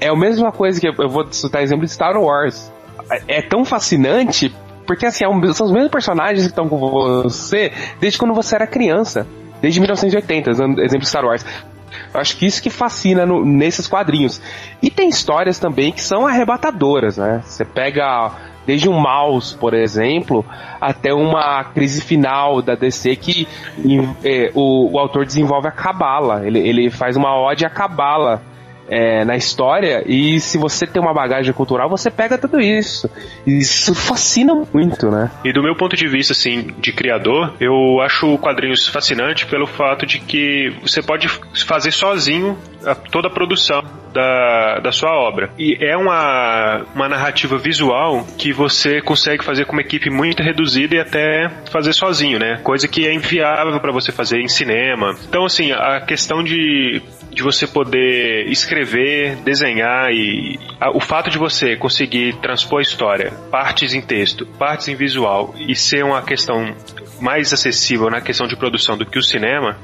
É 0.00 0.08
a 0.08 0.16
mesma 0.16 0.50
coisa 0.50 0.80
que 0.80 0.88
eu 0.88 1.08
vou 1.08 1.26
citar 1.30 1.62
exemplo 1.62 1.84
de 1.84 1.92
Star 1.92 2.16
Wars. 2.16 2.72
É, 3.10 3.38
é 3.38 3.42
tão 3.42 3.64
fascinante 3.64 4.54
porque 4.86 5.04
assim, 5.04 5.22
é 5.24 5.52
são 5.52 5.66
os 5.66 5.72
mesmos 5.72 5.90
personagens 5.90 6.44
que 6.44 6.48
estão 6.48 6.66
com 6.66 6.78
você 6.78 7.70
desde 8.00 8.18
quando 8.18 8.32
você 8.32 8.54
era 8.54 8.66
criança. 8.66 9.26
Desde 9.60 9.80
1980, 9.80 10.50
exemplo 10.82 11.04
Star 11.04 11.24
Wars. 11.24 11.44
Eu 12.12 12.20
acho 12.20 12.36
que 12.36 12.46
isso 12.46 12.62
que 12.62 12.70
fascina 12.70 13.24
no, 13.24 13.44
nesses 13.44 13.86
quadrinhos. 13.86 14.40
E 14.82 14.90
tem 14.90 15.08
histórias 15.08 15.58
também 15.58 15.92
que 15.92 16.02
são 16.02 16.26
arrebatadoras, 16.26 17.16
né? 17.16 17.42
Você 17.44 17.64
pega 17.64 18.32
desde 18.66 18.86
um 18.86 19.00
mouse, 19.00 19.56
por 19.56 19.72
exemplo, 19.72 20.44
até 20.78 21.14
uma 21.14 21.64
crise 21.64 22.02
final 22.02 22.60
da 22.60 22.74
DC 22.74 23.16
que 23.16 23.48
é, 24.22 24.50
o, 24.54 24.92
o, 24.92 24.98
autor 24.98 25.24
desenvolve 25.24 25.68
a 25.68 25.70
cabala. 25.70 26.46
Ele, 26.46 26.58
ele 26.58 26.90
faz 26.90 27.16
uma 27.16 27.34
ode 27.34 27.64
à 27.64 27.70
cabala 27.70 28.42
é, 28.88 29.24
na 29.24 29.36
história 29.36 30.02
e 30.06 30.40
se 30.40 30.58
você 30.58 30.86
tem 30.86 31.00
uma 31.00 31.12
bagagem 31.12 31.52
cultural, 31.52 31.88
você 31.88 32.10
pega 32.10 32.38
tudo 32.38 32.60
isso. 32.60 33.10
Isso 33.46 33.94
fascina 33.94 34.54
muito, 34.72 35.10
né? 35.10 35.30
E 35.44 35.52
do 35.52 35.62
meu 35.62 35.76
ponto 35.76 35.96
de 35.96 36.08
vista, 36.08 36.32
assim, 36.32 36.74
de 36.78 36.92
criador, 36.92 37.54
eu 37.60 38.00
acho 38.00 38.38
quadrinhos 38.38 38.86
fascinante 38.88 39.46
pelo 39.46 39.66
fato 39.66 40.06
de 40.06 40.18
que 40.18 40.72
você 40.82 41.02
pode 41.02 41.28
fazer 41.66 41.92
sozinho 41.92 42.56
a, 42.84 42.94
toda 42.94 43.28
a 43.28 43.30
produção 43.30 43.82
da, 44.12 44.80
da 44.80 44.92
sua 44.92 45.12
obra. 45.12 45.50
E 45.58 45.76
é 45.80 45.96
uma, 45.96 46.84
uma 46.94 47.08
narrativa 47.08 47.56
visual 47.58 48.26
que 48.36 48.52
você 48.52 49.00
consegue 49.00 49.44
fazer 49.44 49.64
com 49.64 49.72
uma 49.72 49.82
equipe 49.82 50.10
muito 50.10 50.42
reduzida 50.42 50.96
e 50.96 51.00
até 51.00 51.48
fazer 51.70 51.92
sozinho, 51.92 52.38
né? 52.38 52.60
Coisa 52.62 52.88
que 52.88 53.06
é 53.06 53.12
inviável 53.12 53.78
para 53.80 53.92
você 53.92 54.10
fazer 54.10 54.40
em 54.40 54.48
cinema. 54.48 55.14
Então, 55.28 55.44
assim, 55.44 55.72
a 55.72 56.00
questão 56.00 56.42
de 56.42 57.02
de 57.38 57.42
você 57.44 57.68
poder 57.68 58.48
escrever, 58.48 59.36
desenhar 59.36 60.10
e 60.10 60.58
a, 60.80 60.90
o 60.90 60.98
fato 60.98 61.30
de 61.30 61.38
você 61.38 61.76
conseguir 61.76 62.34
transpor 62.40 62.80
a 62.80 62.82
história, 62.82 63.30
partes 63.48 63.94
em 63.94 64.00
texto, 64.00 64.44
partes 64.44 64.88
em 64.88 64.96
visual 64.96 65.54
e 65.56 65.76
ser 65.76 66.04
uma 66.04 66.20
questão 66.20 66.74
mais 67.20 67.52
acessível 67.52 68.10
na 68.10 68.20
questão 68.20 68.48
de 68.48 68.56
produção 68.56 68.98
do 68.98 69.06
que 69.06 69.20
o 69.20 69.22
cinema 69.22 69.78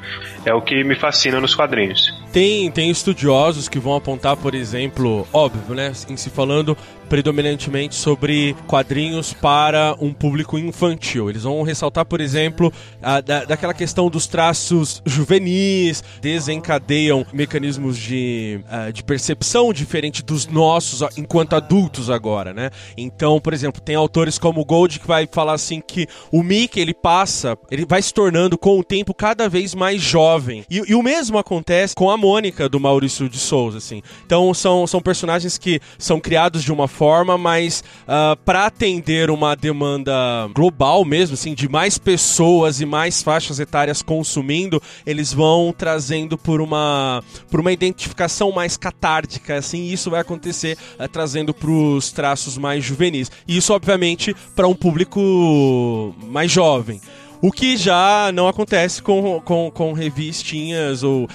é 0.45 0.55
o 0.55 0.63
que 0.63 0.83
me 0.85 0.95
fascina 0.95 1.41
nos 1.41 1.55
quadrinhos. 1.55 2.13
Tem, 2.33 2.71
tem 2.71 2.91
estudiosos 2.91 3.69
que 3.69 3.79
vão 3.79 3.95
apontar, 3.95 4.37
por 4.37 4.55
exemplo, 4.55 5.27
óbvio, 5.33 5.75
né, 5.75 5.93
em 6.09 6.17
se 6.17 6.31
falando 6.31 6.77
predominantemente 7.09 7.95
sobre 7.95 8.57
quadrinhos 8.67 9.33
para 9.33 9.95
um 10.01 10.13
público 10.13 10.59
infantil. 10.59 11.31
Eles 11.31 11.43
vão 11.45 11.63
ressaltar, 11.63 12.05
por 12.05 12.21
exemplo, 12.21 12.73
a, 13.03 13.21
da, 13.21 13.45
daquela 13.45 13.75
questão 13.75 14.09
dos 14.09 14.27
traços 14.27 15.03
juvenis, 15.05 16.03
desencadeiam 16.21 17.25
mecanismos 17.33 17.97
de, 17.97 18.61
uh, 18.65 18.93
de 18.93 19.05
percepção 19.05 19.73
diferente 19.73 20.25
dos 20.25 20.47
nossos 20.47 21.03
enquanto 21.17 21.55
adultos 21.55 22.11
agora, 22.11 22.53
né? 22.53 22.71
Então, 22.97 23.41
por 23.41 23.53
exemplo, 23.53 23.81
tem 23.81 23.95
autores 23.95 24.39
como 24.39 24.65
Gold 24.65 24.99
que 24.99 25.07
vai 25.07 25.29
falar 25.31 25.53
assim 25.53 25.81
que 25.81 26.07
o 26.33 26.43
Mickey 26.43 26.81
ele 26.81 26.95
passa, 26.95 27.57
ele 27.71 27.87
vai 27.87 28.03
se 28.03 28.13
tornando 28.13 28.59
com 28.59 28.79
o 28.79 28.85
tempo 28.85 29.15
cada 29.15 29.49
vez 29.49 29.75
mais 29.75 30.01
jovem. 30.01 30.34
E, 30.71 30.83
e 30.89 30.95
o 30.95 31.03
mesmo 31.03 31.39
acontece 31.39 31.95
com 31.95 32.11
a 32.11 32.17
Mônica 32.17 32.69
do 32.69 32.81
Maurício 32.81 33.29
de 33.29 33.39
Souza, 33.39 33.79
assim. 33.79 34.03
Então 34.27 34.53
são, 34.55 34.87
são 34.87 35.01
personagens 35.01 35.59
que 35.59 35.81
são 35.99 36.21
criados 36.21 36.63
de 36.63 36.73
uma 36.73 36.89
forma, 36.89 37.37
mas 37.37 37.81
uh, 37.81 38.35
ah, 38.35 38.39
para 38.45 38.67
atender 38.67 39.31
uma 39.31 39.55
demanda 39.55 40.13
global 40.55 41.05
mesmo, 41.05 41.35
assim, 41.35 41.55
de 41.55 41.69
mais 41.69 41.99
pessoas 41.99 42.81
e 42.81 42.87
mais 42.87 43.23
faixas 43.23 43.59
etárias 43.61 44.03
consumindo, 44.03 44.81
eles 45.07 45.33
vão 45.33 45.75
trazendo 45.77 46.39
por 46.39 46.61
uma, 46.61 47.23
por 47.51 47.61
uma 47.61 47.73
identificação 47.73 48.53
mais 48.53 48.77
catártica, 48.77 49.57
assim, 49.57 49.83
e 49.83 49.93
isso 49.93 50.11
vai 50.11 50.21
acontecer 50.21 50.77
uh, 50.99 51.09
trazendo 51.09 51.53
para 51.53 51.71
os 51.71 52.13
traços 52.13 52.57
mais 52.57 52.85
juvenis. 52.85 53.31
E 53.47 53.57
isso, 53.57 53.73
obviamente, 53.73 54.35
para 54.55 54.69
um 54.69 54.75
público 54.75 56.15
mais 56.29 56.51
jovem. 56.51 57.01
O 57.45 57.53
que 57.53 57.77
já 57.77 58.33
não 58.33 58.49
acontece 58.49 59.03
com, 59.03 59.39
com, 59.43 59.71
com 59.71 59.93
revistinhas 59.93 61.03
ou. 61.03 61.29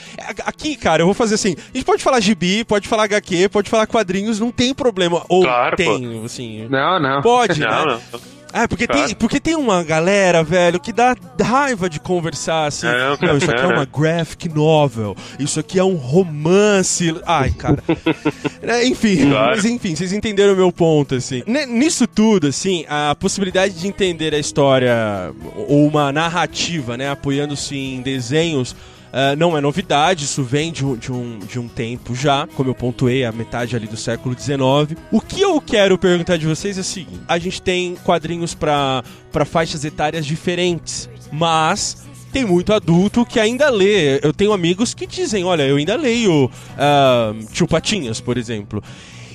Aqui, 0.44 0.76
cara, 0.76 1.04
eu 1.04 1.06
vou 1.06 1.14
fazer 1.14 1.36
assim. 1.36 1.56
A 1.72 1.78
gente 1.78 1.86
pode 1.86 2.02
falar 2.02 2.20
gibi, 2.20 2.64
pode 2.64 2.88
falar 2.88 3.04
HQ, 3.04 3.48
pode 3.50 3.70
falar 3.70 3.86
quadrinhos, 3.86 4.40
não 4.40 4.50
tem 4.50 4.74
problema. 4.74 5.24
Ou 5.30 5.44
claro, 5.44 5.76
tem, 5.76 6.20
pô. 6.20 6.26
assim. 6.26 6.68
Não, 6.68 7.00
não. 7.00 7.22
Pode, 7.22 7.60
não, 7.60 7.86
né? 7.86 8.02
Não. 8.12 8.20
É, 8.52 8.68
porque, 8.68 8.88
claro. 8.88 9.06
tem, 9.06 9.16
porque 9.16 9.40
tem 9.40 9.56
uma 9.56 9.84
galera, 9.84 10.44
velho, 10.44 10.80
que 10.80 10.92
dá 10.92 11.16
raiva 11.42 11.90
de 11.90 12.00
conversar 12.00 12.66
assim. 12.66 12.88
É, 12.88 13.18
não, 13.22 13.38
isso 13.38 13.50
aqui 13.50 13.62
é 13.62 13.68
uma 13.68 13.86
graphic 13.86 14.50
novel, 14.50 15.16
isso 15.38 15.60
aqui 15.60 15.78
é 15.78 15.84
um 15.84 15.96
romance. 15.96 17.16
Ai, 17.26 17.52
cara. 17.52 17.84
é, 18.62 18.86
enfim, 18.86 19.30
claro. 19.30 19.56
mas 19.56 19.66
enfim, 19.66 19.96
vocês 19.96 20.14
entenderam 20.14 20.54
o 20.54 20.56
meu 20.56 20.72
ponto, 20.72 21.16
assim. 21.16 21.44
nisso 21.68 22.08
tudo, 22.08 22.48
assim, 22.48 22.86
a 22.90 23.16
possibilidade 23.16 23.76
de 23.76 23.88
entender 23.88 24.34
a 24.34 24.40
história 24.40 25.32
ou 25.68 25.88
uma 25.88 26.12
narrativa, 26.12 26.98
né, 26.98 27.10
apoiando-se 27.10 27.76
em 27.76 28.02
desenhos 28.02 28.76
Uh, 29.10 29.36
não 29.38 29.58
é 29.58 29.62
novidade, 29.62 30.26
isso 30.26 30.44
vem 30.44 30.72
de, 30.72 30.84
de, 30.98 31.12
um, 31.12 31.40
de 31.40 31.60
um 31.60 31.68
tempo 31.68 32.14
já, 32.14 32.48
como 32.56 32.70
eu 32.70 32.76
pontuei, 32.76 33.26
a 33.26 33.32
metade 33.32 33.76
ali 33.76 33.88
do 33.88 33.98
século 33.98 34.36
XIX. 34.40 35.00
O 35.12 35.20
que 35.20 35.42
eu 35.42 35.60
quero 35.60 35.98
perguntar 35.98 36.38
de 36.38 36.46
vocês 36.46 36.78
é 36.78 36.82
o 36.82 36.84
seguinte: 36.84 37.22
a 37.28 37.40
gente 37.40 37.62
tem 37.62 37.96
quadrinhos 38.04 38.54
para 38.54 39.04
faixas 39.46 39.84
etárias 39.84 40.26
diferentes, 40.26 41.10
mas 41.32 42.08
tem 42.32 42.46
muito 42.46 42.72
adulto 42.72 43.26
que 43.26 43.40
ainda 43.40 43.70
lê. 43.70 44.20
Eu 44.24 44.32
tenho 44.32 44.54
amigos 44.54 44.94
que 44.94 45.08
dizem: 45.08 45.44
olha, 45.44 45.64
eu 45.64 45.78
ainda 45.78 45.96
leio 45.96 46.46
uh, 46.46 47.46
Tio 47.52 47.68
Patinhas, 47.68 48.22
por 48.22 48.38
exemplo. 48.38 48.84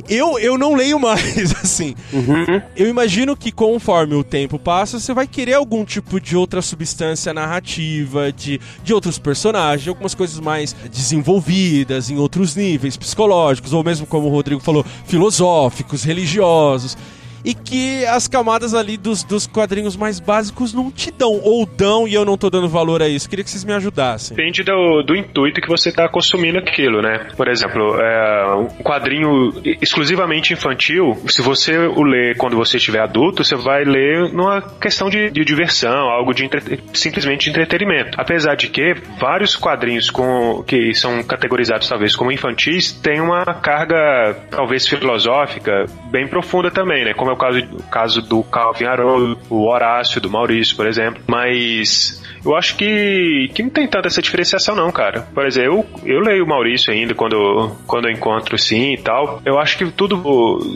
Eu, 0.08 0.38
eu 0.38 0.58
não 0.58 0.74
leio 0.74 0.98
mais, 0.98 1.54
assim. 1.62 1.94
Uhum. 2.12 2.60
Eu 2.76 2.88
imagino 2.88 3.36
que 3.36 3.50
conforme 3.50 4.14
o 4.14 4.24
tempo 4.24 4.58
passa, 4.58 4.98
você 4.98 5.14
vai 5.14 5.26
querer 5.26 5.54
algum 5.54 5.84
tipo 5.84 6.20
de 6.20 6.36
outra 6.36 6.60
substância 6.62 7.32
narrativa, 7.32 8.32
de, 8.32 8.60
de 8.82 8.92
outros 8.92 9.18
personagens, 9.18 9.88
algumas 9.88 10.14
coisas 10.14 10.38
mais 10.40 10.74
desenvolvidas 10.92 12.10
em 12.10 12.18
outros 12.18 12.56
níveis 12.56 12.96
psicológicos, 12.96 13.72
ou 13.72 13.82
mesmo 13.82 14.06
como 14.06 14.26
o 14.26 14.30
Rodrigo 14.30 14.60
falou, 14.60 14.84
filosóficos, 15.06 16.04
religiosos 16.04 16.96
e 17.44 17.54
que 17.54 18.04
as 18.06 18.26
camadas 18.26 18.74
ali 18.74 18.96
dos, 18.96 19.22
dos 19.22 19.46
quadrinhos 19.46 19.96
mais 19.96 20.18
básicos 20.18 20.72
não 20.72 20.90
te 20.90 21.10
dão, 21.10 21.40
ou 21.42 21.66
dão 21.66 22.08
e 22.08 22.14
eu 22.14 22.24
não 22.24 22.38
tô 22.38 22.48
dando 22.48 22.68
valor 22.68 23.02
a 23.02 23.08
isso. 23.08 23.28
Queria 23.28 23.44
que 23.44 23.50
vocês 23.50 23.64
me 23.64 23.72
ajudassem. 23.72 24.36
Depende 24.36 24.62
do, 24.62 25.02
do 25.02 25.14
intuito 25.14 25.60
que 25.60 25.68
você 25.68 25.92
tá 25.92 26.08
consumindo 26.08 26.58
aquilo, 26.58 27.02
né? 27.02 27.28
Por 27.36 27.48
exemplo, 27.48 28.00
é, 28.00 28.54
um 28.56 28.68
quadrinho 28.82 29.52
exclusivamente 29.82 30.52
infantil, 30.52 31.16
se 31.28 31.42
você 31.42 31.76
o 31.76 32.02
lê 32.02 32.34
quando 32.34 32.56
você 32.56 32.78
estiver 32.78 33.00
adulto, 33.00 33.44
você 33.44 33.56
vai 33.56 33.84
ler 33.84 34.32
numa 34.32 34.62
questão 34.62 35.10
de, 35.10 35.30
de 35.30 35.44
diversão, 35.44 36.08
algo 36.08 36.32
de 36.32 36.44
entre, 36.44 36.80
simplesmente 36.94 37.44
de 37.44 37.50
entretenimento. 37.50 38.18
Apesar 38.18 38.54
de 38.54 38.68
que 38.68 38.94
vários 39.20 39.54
quadrinhos 39.54 40.10
com, 40.10 40.62
que 40.66 40.94
são 40.94 41.22
categorizados 41.22 41.88
talvez 41.88 42.16
como 42.16 42.32
infantis 42.32 42.92
têm 42.92 43.20
uma 43.20 43.44
carga 43.44 44.34
talvez 44.50 44.86
filosófica 44.86 45.84
bem 46.10 46.26
profunda 46.26 46.70
também, 46.70 47.04
né? 47.04 47.12
Como 47.12 47.33
o 47.34 47.36
caso, 47.36 47.58
o 47.72 47.82
caso 47.82 48.22
do 48.22 48.42
Calvin 48.42 48.84
Haroldo, 48.84 49.38
o 49.50 49.68
Horácio, 49.68 50.20
do 50.20 50.30
Maurício, 50.30 50.76
por 50.76 50.86
exemplo. 50.86 51.22
Mas 51.26 52.22
eu 52.44 52.54
acho 52.54 52.76
que, 52.76 53.50
que 53.54 53.62
não 53.62 53.70
tem 53.70 53.88
tanta 53.88 54.08
essa 54.08 54.20
diferenciação, 54.20 54.76
não, 54.76 54.92
cara. 54.92 55.22
Por 55.34 55.46
exemplo, 55.46 55.86
eu, 56.04 56.16
eu 56.16 56.20
leio 56.20 56.44
o 56.44 56.48
Maurício 56.48 56.92
ainda 56.92 57.14
quando, 57.14 57.72
quando 57.86 58.06
eu 58.06 58.12
encontro 58.12 58.58
sim 58.58 58.92
e 58.92 58.98
tal. 58.98 59.40
Eu 59.44 59.58
acho 59.58 59.78
que 59.78 59.90
tudo 59.90 60.16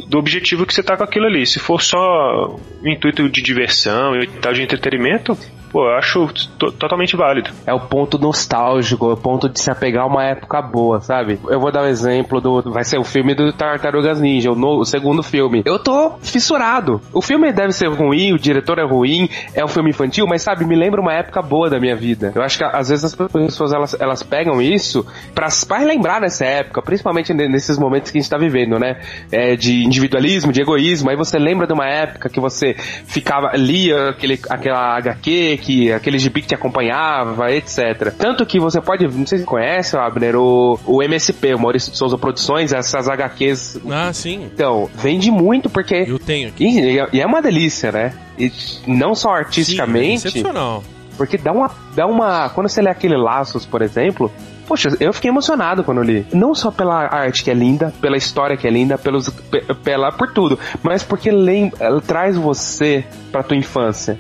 do 0.09 0.19
objetivo 0.19 0.65
que 0.65 0.73
você 0.73 0.83
tá 0.83 0.97
com 0.97 1.05
aquilo 1.05 1.27
ali. 1.27 1.47
Se 1.47 1.59
for 1.59 1.83
só 1.83 2.57
o 2.83 2.89
intuito 2.89 3.29
de 3.29 3.43
diversão 3.43 4.17
e 4.17 4.27
tal, 4.27 4.53
de 4.53 4.63
entretenimento, 4.63 5.37
pô, 5.71 5.87
eu 5.87 5.97
acho 5.97 6.29
totalmente 6.79 7.17
válido. 7.17 7.51
É 7.67 7.73
o 7.73 7.81
ponto 7.81 8.19
nostálgico, 8.19 9.11
é 9.11 9.15
o 9.15 9.17
ponto 9.17 9.49
de 9.49 9.61
se 9.61 9.71
apegar 9.71 10.05
a 10.05 10.07
uma 10.07 10.25
época 10.25 10.61
boa, 10.61 11.01
sabe? 11.01 11.39
Eu 11.49 11.61
vou 11.61 11.71
dar 11.71 11.83
um 11.83 11.87
exemplo 11.87 12.41
do. 12.41 12.63
Vai 12.73 12.85
ser 12.85 12.99
o 12.99 13.05
filme 13.05 13.35
do 13.35 13.53
Tartarugas 13.53 14.21
Ninja, 14.21 14.51
o, 14.51 14.55
no, 14.55 14.81
o 14.81 14.85
segundo 14.85 15.23
filme. 15.23 15.63
Eu 15.65 15.79
tô 15.79 16.13
fissurado. 16.21 17.01
O 17.13 17.23
filme 17.23 17.53
deve 17.53 17.73
ser 17.73 17.89
ruim, 17.89 18.33
o 18.33 18.39
diretor 18.39 18.79
é 18.79 18.85
ruim, 18.85 19.29
é 19.55 19.65
um 19.65 19.69
filme 19.69 19.91
infantil, 19.91 20.27
mas 20.27 20.43
sabe, 20.43 20.65
me 20.65 20.77
lembra 20.77 21.01
uma 21.01 21.13
época 21.13 21.43
boa 21.43 21.69
da 21.71 21.79
minha 21.79 21.97
vida. 21.97 22.33
Eu 22.35 22.43
acho 22.43 22.59
que 22.59 22.65
às 22.65 22.89
vezes 22.89 23.05
as 23.05 23.15
pessoas 23.15 23.73
elas, 23.73 23.97
elas 24.01 24.23
pegam 24.23 24.61
isso 24.61 25.07
pra, 25.35 25.49
pra 25.67 25.79
lembrar 25.79 26.21
dessa 26.21 26.45
época, 26.45 26.83
principalmente 26.83 27.33
nesses 27.35 27.79
momentos 27.79 28.11
que 28.11 28.19
a 28.19 28.21
gente 28.21 28.31
tá 28.31 28.39
vivendo, 28.39 28.79
né? 28.79 29.01
É, 29.31 29.57
de 29.57 29.85
individualismo, 29.85 30.53
de 30.53 30.61
egoísmo. 30.61 31.11
Aí 31.11 31.17
você 31.17 31.39
lembra 31.39 31.67
de 31.67 31.73
uma 31.73 31.87
época 31.87 32.29
que 32.29 32.41
você 32.41 32.75
ficava, 32.75 33.53
lia 33.55 34.11
aquele, 34.11 34.41
aquela 34.49 34.97
HQ, 34.97 35.58
que 35.59 35.93
aquele 35.93 36.19
gibi 36.19 36.41
que 36.43 36.49
te 36.49 36.55
acompanhava, 36.55 37.51
etc. 37.53 38.13
Tanto 38.17 38.47
que 38.47 38.59
você 38.59 38.81
pode, 38.81 39.05
não 39.07 39.27
sei 39.27 39.39
se 39.39 39.45
você 39.45 39.51
conhece, 39.51 39.97
Abner, 39.97 40.37
o, 40.37 40.79
o 40.87 41.03
MSP, 41.03 41.55
o 41.55 41.59
Maurício 41.59 41.93
de 41.93 41.99
Souza 41.99 42.17
Produções, 42.17 42.73
essas 42.73 43.09
HQs. 43.09 43.81
Ah, 43.91 44.13
sim. 44.13 44.45
Então, 44.53 44.89
vende 44.95 45.31
muito 45.31 45.69
porque. 45.69 46.05
Eu 46.07 46.19
tenho 46.19 46.49
aqui. 46.49 46.65
E, 46.65 46.99
e 47.17 47.21
é 47.21 47.27
uma 47.27 47.43
delícia, 47.43 47.93
né? 47.93 48.15
E 48.39 48.51
não 48.87 49.15
só 49.15 49.31
Sim, 49.31 49.39
artisticamente. 49.39 50.27
é 50.27 50.29
excepcional. 50.29 50.83
Porque 51.17 51.37
dá 51.37 51.53
uma, 51.53 51.71
dá 51.95 52.07
uma. 52.07 52.49
Quando 52.51 52.69
você 52.69 52.81
lê 52.81 52.91
aquele 52.91 53.17
Laços, 53.17 53.67
por 53.67 53.83
exemplo. 53.83 54.31
Poxa, 54.69 54.91
eu 55.01 55.15
fiquei 55.15 55.31
emocionado 55.31 55.83
quando 55.83 55.97
eu 55.99 56.05
li. 56.05 56.27
Não 56.31 56.55
só 56.55 56.71
pela 56.71 56.95
arte 57.07 57.43
que 57.43 57.51
é 57.51 57.55
linda, 57.55 57.91
pela 58.03 58.19
história 58.19 58.55
que 58.55 58.67
é 58.67 58.71
linda, 58.71 58.99
pelos, 58.99 59.31
pe- 59.31 59.65
pela, 59.83 60.13
por 60.13 60.31
tudo, 60.31 60.59
mas 60.83 61.03
porque 61.03 61.31
lem, 61.31 61.73
ela 61.81 62.03
traz 62.03 62.37
você 62.37 63.03
pra 63.33 63.43
tua 63.43 63.57
infância. 63.57 64.19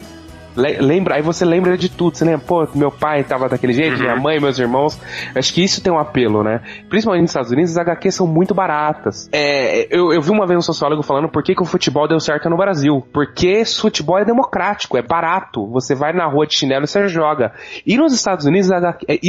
Le- 0.59 0.79
Lembra, 0.81 1.15
aí 1.17 1.23
você 1.23 1.45
lembra 1.45 1.77
de 1.77 1.89
tudo. 1.89 2.17
Você 2.17 2.25
lembra, 2.25 2.41
pô, 2.47 2.67
meu 2.75 2.91
pai 2.91 3.23
tava 3.25 3.49
daquele 3.49 3.73
jeito, 3.73 3.99
minha 4.01 4.17
mãe, 4.17 4.41
meus 4.41 4.59
irmãos. 4.59 5.01
Acho 5.35 5.53
que 5.55 5.63
isso 5.63 5.83
tem 5.83 5.93
um 5.93 5.99
apelo, 5.99 6.43
né? 6.43 6.61
Principalmente 6.89 7.23
nos 7.23 7.31
Estados 7.31 7.51
Unidos, 7.53 7.71
as 7.73 7.79
HQs 7.79 8.15
são 8.15 8.27
muito 8.27 8.55
baratas. 8.55 9.29
É, 9.33 9.87
eu, 9.97 10.13
eu 10.13 10.21
vi 10.21 10.31
uma 10.31 10.47
vez 10.47 10.59
um 10.59 10.63
sociólogo 10.63 11.03
falando 11.03 11.29
por 11.29 11.43
que, 11.43 11.55
que 11.55 11.63
o 11.63 11.67
futebol 11.67 12.09
deu 12.09 12.19
certo 12.21 12.51
no 12.51 12.57
Brasil. 12.57 13.07
Porque 13.13 13.63
futebol 13.65 14.19
é 14.19 14.25
democrático, 14.25 14.97
é 14.99 15.03
barato. 15.03 15.67
Você 15.71 15.95
vai 15.95 16.13
na 16.13 16.27
rua 16.27 16.47
de 16.47 16.55
chinelo 16.55 16.85
e 16.85 16.89
você 16.89 17.07
joga. 17.09 17.53
E 17.87 17.97
nos 17.97 18.13
Estados 18.13 18.45
Unidos, 18.47 18.71
as 18.73 18.85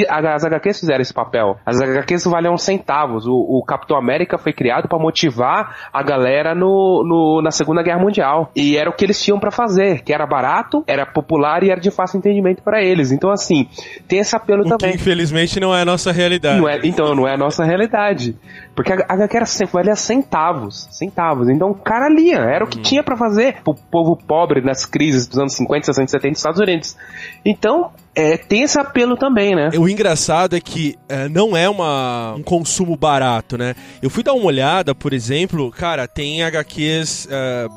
as 0.10 0.44
HQs 0.46 0.80
fizeram 0.80 1.02
esse 1.02 1.14
papel. 1.14 1.58
As 1.66 1.80
HQs 1.82 2.26
valiam 2.26 2.58
centavos. 2.58 3.26
O, 3.28 3.34
o 3.34 3.64
Capitão 3.64 3.98
América 3.98 4.38
foi 4.38 4.54
criado 4.54 4.88
para 4.88 4.98
motivar 4.98 5.90
a 5.94 6.02
galera 6.02 6.56
no, 6.56 7.04
no- 7.06 7.42
na 7.42 7.52
Segunda 7.52 7.84
Guerra 7.84 8.00
Mundial. 8.00 8.52
E 8.56 8.78
era 8.78 8.90
o 8.90 8.94
que 8.94 9.06
eles 9.06 9.22
tinham 9.22 9.40
para 9.40 9.52
fazer, 9.52 10.02
que 10.04 10.14
era 10.14 10.26
barato, 10.26 10.84
era 10.88 11.06
popular 11.22 11.64
e 11.64 11.70
era 11.70 11.80
de 11.80 11.92
fácil 11.92 12.18
entendimento 12.18 12.62
para 12.64 12.82
eles. 12.84 13.12
Então, 13.12 13.30
assim, 13.30 13.68
tem 14.08 14.20
esse 14.20 14.36
apelo 14.36 14.62
O 14.62 14.64
que 14.64 14.70
também. 14.70 14.96
infelizmente 14.96 15.60
não 15.60 15.76
é 15.76 15.82
a 15.82 15.86
nossa 15.86 16.12
realidade. 16.12 16.60
Não 16.60 16.70
é, 16.70 16.80
então, 16.84 17.14
não 17.16 17.28
é 17.28 17.34
a 17.34 17.38
nossa 17.38 17.64
realidade. 17.64 18.36
Porque 18.76 18.94
a 18.94 19.06
HQ 19.14 19.36
era 19.38 19.46
sempre, 19.46 19.74
valia 19.74 19.96
centavos. 19.96 20.88
Centavos. 20.92 21.50
Então 21.50 21.72
o 21.72 21.76
cara 21.76 22.08
lia, 22.08 22.38
era 22.38 22.64
o 22.64 22.68
que 22.68 22.80
tinha 22.80 23.04
pra 23.04 23.18
fazer 23.18 23.58
pro 23.64 23.74
povo 23.74 24.16
pobre 24.16 24.62
nas 24.62 24.86
crises 24.86 25.28
dos 25.28 25.38
anos 25.38 25.54
50, 25.56 25.86
60, 25.88 26.12
70 26.12 26.32
dos 26.32 26.40
Estados 26.40 26.60
Unidos. 26.60 26.96
Então, 27.44 27.92
é, 28.16 28.38
tem 28.38 28.64
esse 28.64 28.80
apelo 28.80 29.16
também, 29.18 29.56
né? 29.56 29.70
O 29.78 29.88
engraçado 29.88 30.56
é 30.56 30.62
que 30.62 30.96
é, 31.08 31.28
não 31.30 31.56
é 31.56 31.70
uma, 31.70 32.36
um 32.38 32.44
consumo 32.44 32.96
barato, 32.96 33.58
né? 33.58 33.76
Eu 34.02 34.10
fui 34.10 34.24
dar 34.24 34.34
uma 34.34 34.46
olhada, 34.46 34.96
por 34.96 35.14
exemplo, 35.14 35.72
cara, 35.72 36.08
tem 36.08 36.44
HQs 36.44 37.28
é, 37.30 37.68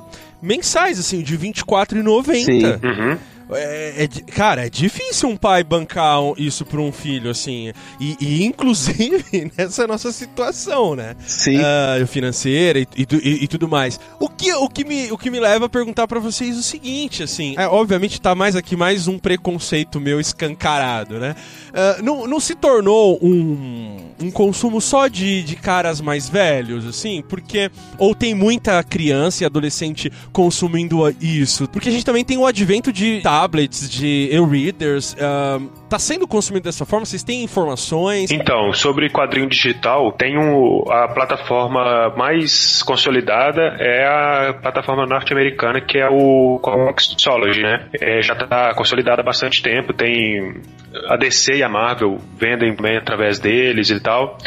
mensais, 0.40 0.98
assim, 0.98 1.22
de 1.22 1.36
R$24,90. 1.36 2.44
Sim. 2.44 2.64
Uhum. 2.64 3.18
É, 3.54 4.04
é 4.04 4.08
cara, 4.32 4.66
é 4.66 4.70
difícil 4.70 5.28
um 5.28 5.36
pai 5.36 5.62
bancar 5.64 6.18
isso 6.36 6.64
pra 6.64 6.80
um 6.80 6.92
filho, 6.92 7.30
assim. 7.30 7.72
E, 8.00 8.16
e, 8.20 8.44
inclusive, 8.44 9.50
nessa 9.56 9.86
nossa 9.86 10.12
situação, 10.12 10.94
né? 10.94 11.14
Sim. 11.26 11.58
Ah, 11.58 12.04
financeira 12.06 12.78
e, 12.78 12.86
e 12.96 13.06
e- 13.44 13.48
tudo 13.48 13.68
mais. 13.68 14.00
O 14.18 14.28
que, 14.28 14.52
o, 14.54 14.68
que 14.68 14.84
me, 14.84 15.12
o 15.12 15.18
que 15.18 15.30
me 15.30 15.38
leva 15.38 15.66
a 15.66 15.68
perguntar 15.68 16.06
pra 16.06 16.18
vocês 16.18 16.56
o 16.56 16.62
seguinte, 16.62 17.22
assim, 17.22 17.54
é, 17.58 17.66
obviamente 17.66 18.20
tá 18.20 18.34
mais 18.34 18.56
aqui 18.56 18.76
mais 18.76 19.08
um 19.08 19.18
preconceito 19.18 20.00
meu 20.00 20.20
escancarado, 20.20 21.18
né? 21.18 21.34
Ah, 21.74 21.98
não, 22.02 22.26
não 22.26 22.40
se 22.40 22.54
tornou 22.54 23.18
um, 23.22 23.96
um 24.20 24.30
consumo 24.30 24.80
só 24.80 25.08
de, 25.08 25.42
de 25.42 25.56
caras 25.56 26.00
mais 26.00 26.28
velhos, 26.28 26.86
assim, 26.86 27.22
porque 27.28 27.70
ou 27.98 28.14
tem 28.14 28.34
muita 28.34 28.82
criança 28.82 29.42
e 29.42 29.46
adolescente 29.46 30.10
consumindo 30.32 31.02
isso, 31.20 31.68
porque 31.68 31.88
a 31.88 31.92
gente 31.92 32.04
também 32.04 32.24
tem 32.24 32.36
o 32.38 32.46
advento 32.46 32.92
de 32.92 33.20
tablets, 33.42 33.90
de 33.90 34.28
e-readers, 34.30 35.16
ah, 35.20 35.58
tá 35.88 35.98
sendo 35.98 36.26
consumido 36.26 36.64
dessa 36.64 36.86
forma? 36.86 37.04
Vocês 37.04 37.22
têm 37.22 37.42
informações? 37.42 38.30
Então, 38.30 38.72
sobre 38.72 39.10
quadrinho 39.10 39.48
digital, 39.48 40.12
tem 40.12 40.38
um, 40.38 40.84
a 40.90 41.08
plataforma 41.08 42.10
mais 42.16 42.82
consolidada 42.82 43.76
é 43.80 44.06
a 44.06 44.54
plataforma 44.54 45.06
norte-americana, 45.06 45.80
que 45.80 45.98
é 45.98 46.08
o 46.08 46.58
Comixology, 46.62 47.62
né? 47.62 47.86
É, 48.00 48.22
já 48.22 48.34
está 48.34 48.74
consolidada 48.74 49.22
há 49.22 49.24
bastante 49.24 49.62
tempo, 49.62 49.92
tem 49.92 50.60
a 51.08 51.16
DC 51.16 51.56
e 51.56 51.62
a 51.62 51.68
Marvel 51.68 52.18
vendem 52.36 52.74
também 52.74 52.96
através 52.96 53.38
deles 53.38 53.90
e 53.90 54.00
tal. 54.00 54.38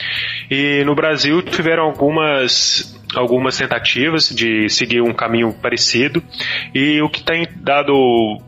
E 0.50 0.84
no 0.86 0.96
Brasil 0.96 1.42
tiveram 1.42 1.84
algumas 1.84 2.95
algumas 3.16 3.58
tentativas 3.58 4.30
de 4.30 4.70
seguir 4.70 5.02
um 5.02 5.14
caminho 5.14 5.54
parecido. 5.54 6.24
E 6.74 7.02
o 7.02 7.10
que 7.10 7.24
tem 7.24 7.48
dado 7.58 7.94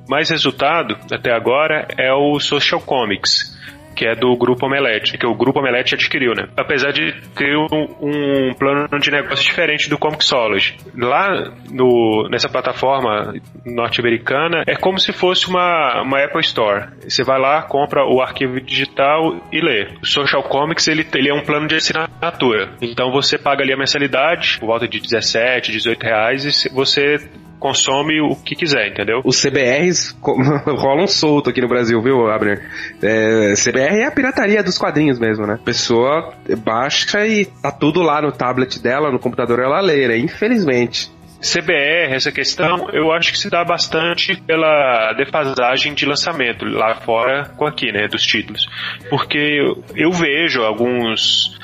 mais 0.07 0.29
resultado 0.29 0.97
até 1.12 1.33
agora 1.33 1.88
é 1.97 2.13
o 2.13 2.39
Social 2.39 2.81
Comics 2.81 3.57
que 3.98 4.06
é 4.06 4.16
do 4.16 4.38
Grupo 4.38 4.68
Omelete, 4.68 5.18
que 5.18 5.25
o 5.25 5.34
Grupo 5.34 5.60
Omelete 5.60 5.96
adquiriu, 5.96 6.34
né? 6.36 6.48
Apesar 6.56 6.92
de 6.92 7.13
ter 7.36 7.58
um, 7.58 7.88
um 8.00 8.54
plano 8.54 8.88
de 9.00 9.10
negócio 9.10 9.44
diferente 9.44 9.89
do 9.89 9.98
Comixology. 9.98 10.77
Lá 10.96 11.51
no, 11.72 12.27
nessa 12.30 12.48
plataforma 12.48 13.34
norte-americana, 13.65 14.63
é 14.67 14.76
como 14.76 15.00
se 15.00 15.12
fosse 15.12 15.50
uma, 15.50 16.04
uma 16.04 16.24
Apple 16.24 16.41
Store. 16.41 16.89
Você 17.02 17.24
vai 17.24 17.39
lá, 17.39 17.63
compra 17.63 18.06
o 18.06 18.21
arquivo 18.21 18.62
digital 18.62 19.36
e 19.52 19.60
lê. 19.60 19.88
O 20.02 20.06
Social 20.06 20.43
Comics, 20.43 20.88
ele, 20.88 21.06
ele 21.15 21.30
é 21.30 21.34
um 21.34 21.43
plano 21.43 21.67
de 21.67 21.76
assinatura. 21.76 22.69
Então 22.80 23.12
você 23.12 23.38
paga 23.38 23.63
ali 23.63 23.74
a 23.74 23.78
mensalidade, 23.78 24.60
por 24.60 24.67
volta 24.67 24.88
de 24.88 25.00
17, 25.00 25.71
18 25.71 26.04
reais, 26.04 26.65
e 26.65 26.69
você 26.69 27.17
consome 27.60 28.22
o 28.22 28.36
que 28.36 28.56
quiser, 28.56 28.89
entendeu? 28.89 29.22
Os 29.24 29.41
CBRs 29.41 30.15
rolam 30.22 31.08
solto 31.08 31.50
aqui 31.50 31.62
no 31.62 31.67
Brasil, 31.67 32.02
viu, 32.02 32.30
Abner? 32.30 32.70
É, 33.02 33.54
CBR 33.54 34.02
é 34.02 34.06
a 34.06 34.12
pirataria 34.12 34.63
dos 34.63 34.78
quadrinhos 34.78 35.20
mesmo, 35.20 35.46
né? 35.46 35.56
A 35.56 35.63
pessoa 35.63 36.34
baixa 36.63 37.26
e 37.26 37.46
tá 37.46 37.72
tudo 37.72 38.02
lá 38.02 38.22
no 38.22 38.32
tablet 38.32 38.82
dela, 38.82 39.12
no 39.12 39.20
computador 39.20 39.60
ela 39.60 39.80
lê, 39.82 40.08
né? 40.08 40.17
Infelizmente. 40.17 41.12
CBR, 41.39 42.15
essa 42.15 42.32
questão, 42.32 42.89
eu 42.91 43.12
acho 43.12 43.32
que 43.32 43.38
se 43.38 43.50
dá 43.50 43.63
bastante 43.63 44.36
pela 44.41 45.13
defasagem 45.13 45.93
de 45.93 46.06
lançamento 46.06 46.65
lá 46.65 46.96
fora 46.96 47.50
com 47.56 47.65
aqui, 47.65 47.91
né, 47.91 48.08
dos 48.08 48.24
títulos. 48.24 48.67
Porque 49.08 49.60
eu 49.96 50.12
vejo 50.12 50.63
alguns 50.63 51.56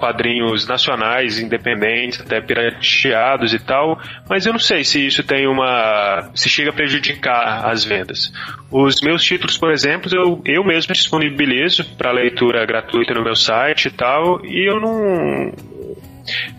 quadrinhos 0.00 0.66
nacionais, 0.66 1.38
independentes, 1.38 2.20
até 2.20 2.40
pirateados 2.40 3.54
e 3.54 3.58
tal, 3.60 4.00
mas 4.28 4.46
eu 4.46 4.52
não 4.52 4.58
sei 4.58 4.82
se 4.82 5.06
isso 5.06 5.22
tem 5.22 5.46
uma. 5.46 6.30
se 6.34 6.48
chega 6.48 6.70
a 6.70 6.72
prejudicar 6.72 7.66
as 7.70 7.84
vendas. 7.84 8.32
Os 8.70 9.00
meus 9.02 9.22
títulos, 9.22 9.56
por 9.56 9.70
exemplo, 9.70 10.10
eu, 10.12 10.40
eu 10.44 10.64
mesmo 10.64 10.92
disponibilizo 10.92 11.84
para 11.96 12.10
leitura 12.10 12.64
gratuita 12.66 13.14
no 13.14 13.22
meu 13.22 13.36
site 13.36 13.86
e 13.86 13.90
tal, 13.90 14.44
e 14.44 14.68
eu 14.68 14.80
não. 14.80 15.52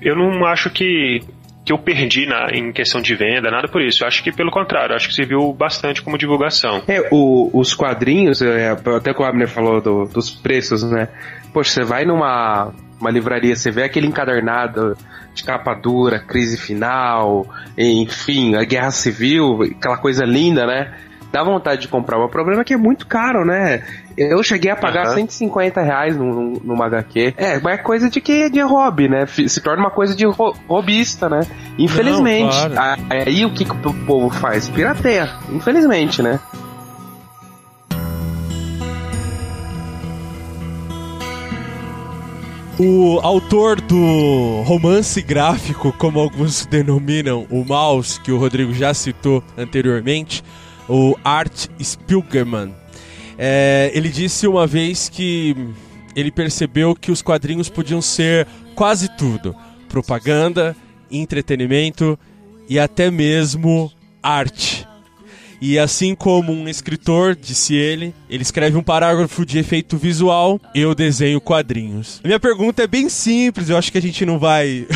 Eu 0.01 0.15
não 0.15 0.45
acho 0.45 0.69
que 0.69 1.21
que 1.63 1.71
eu 1.71 1.77
perdi 1.77 2.25
na, 2.25 2.49
em 2.51 2.71
questão 2.71 2.99
de 2.99 3.13
venda, 3.13 3.51
nada 3.51 3.67
por 3.67 3.83
isso. 3.83 4.03
Eu 4.03 4.07
acho 4.07 4.23
que 4.23 4.31
pelo 4.31 4.49
contrário, 4.49 4.95
acho 4.95 5.07
que 5.07 5.13
serviu 5.13 5.53
bastante 5.53 6.01
como 6.01 6.17
divulgação. 6.17 6.81
É, 6.87 7.07
o- 7.11 7.51
os 7.53 7.75
quadrinhos, 7.75 8.41
é, 8.41 8.71
até 8.71 9.13
que 9.13 9.21
o 9.21 9.23
Abner 9.23 9.47
falou 9.47 9.79
do- 9.79 10.05
dos 10.05 10.31
preços, 10.31 10.81
né? 10.91 11.07
Poxa, 11.53 11.69
você 11.69 11.83
vai 11.83 12.03
numa 12.03 12.73
uma 13.01 13.09
livraria, 13.11 13.55
você 13.55 13.69
vê 13.71 13.83
aquele 13.83 14.07
encadernado 14.07 14.95
de 15.33 15.43
capa 15.43 15.73
dura, 15.73 16.19
crise 16.19 16.57
final, 16.57 17.45
enfim, 17.77 18.55
a 18.55 18.63
guerra 18.63 18.91
civil, 18.91 19.63
aquela 19.63 19.97
coisa 19.97 20.23
linda, 20.25 20.65
né? 20.65 20.93
Dá 21.31 21.43
vontade 21.45 21.81
de 21.83 21.87
comprar, 21.87 22.17
mas 22.17 22.27
o 22.27 22.29
problema 22.29 22.61
é 22.61 22.65
que 22.65 22.73
é 22.73 22.77
muito 22.77 23.07
caro, 23.07 23.45
né? 23.45 23.83
Eu 24.17 24.43
cheguei 24.43 24.69
a 24.69 24.75
pagar 24.75 25.05
Aham. 25.05 25.15
150 25.15 25.81
reais 25.81 26.17
num- 26.17 26.59
numa 26.61 26.85
HQ. 26.87 27.33
É, 27.37 27.57
mas 27.59 27.75
é 27.75 27.77
coisa 27.77 28.09
de 28.09 28.19
que 28.19 28.49
de 28.49 28.59
hobby, 28.61 29.07
né? 29.07 29.25
Se 29.25 29.61
torna 29.61 29.81
uma 29.83 29.89
coisa 29.91 30.13
de 30.13 30.25
ro- 30.25 30.53
hobbyista, 30.67 31.29
né? 31.29 31.39
Infelizmente. 31.77 32.49
claro. 32.67 32.77
A- 32.77 32.97
Aí 33.09 33.45
o 33.45 33.53
que, 33.53 33.63
que 33.63 33.71
o 33.71 33.93
povo 34.05 34.29
faz? 34.29 34.67
Pirateia. 34.67 35.29
Infelizmente, 35.49 36.21
né? 36.21 36.37
O 42.79 43.19
autor 43.21 43.79
do 43.79 44.61
romance 44.63 45.21
gráfico, 45.21 45.93
como 45.93 46.19
alguns 46.19 46.65
denominam, 46.65 47.45
o 47.49 47.63
Mouse, 47.63 48.19
que 48.19 48.31
o 48.31 48.37
Rodrigo 48.37 48.73
já 48.73 48.93
citou 48.93 49.43
anteriormente, 49.57 50.43
o 50.89 51.15
Art 51.23 51.67
Spiegelman, 51.81 52.73
é, 53.37 53.91
ele 53.93 54.09
disse 54.09 54.47
uma 54.47 54.65
vez 54.65 55.09
que 55.09 55.55
ele 56.15 56.31
percebeu 56.31 56.95
que 56.95 57.11
os 57.11 57.21
quadrinhos 57.21 57.69
podiam 57.69 58.01
ser 58.01 58.47
quase 58.75 59.09
tudo: 59.17 59.55
propaganda, 59.87 60.75
entretenimento 61.09 62.17
e 62.69 62.79
até 62.79 63.11
mesmo 63.11 63.91
arte. 64.23 64.87
E 65.61 65.77
assim 65.77 66.15
como 66.15 66.51
um 66.51 66.67
escritor, 66.67 67.35
disse 67.35 67.75
ele, 67.75 68.15
ele 68.27 68.41
escreve 68.41 68.75
um 68.77 68.81
parágrafo 68.83 69.45
de 69.45 69.59
efeito 69.59 69.95
visual, 69.95 70.59
eu 70.73 70.95
desenho 70.95 71.39
quadrinhos. 71.39 72.19
A 72.23 72.27
minha 72.27 72.39
pergunta 72.39 72.81
é 72.83 72.87
bem 72.87 73.07
simples, 73.09 73.69
eu 73.69 73.77
acho 73.77 73.91
que 73.91 73.97
a 73.99 74.01
gente 74.01 74.25
não 74.25 74.39
vai 74.39 74.87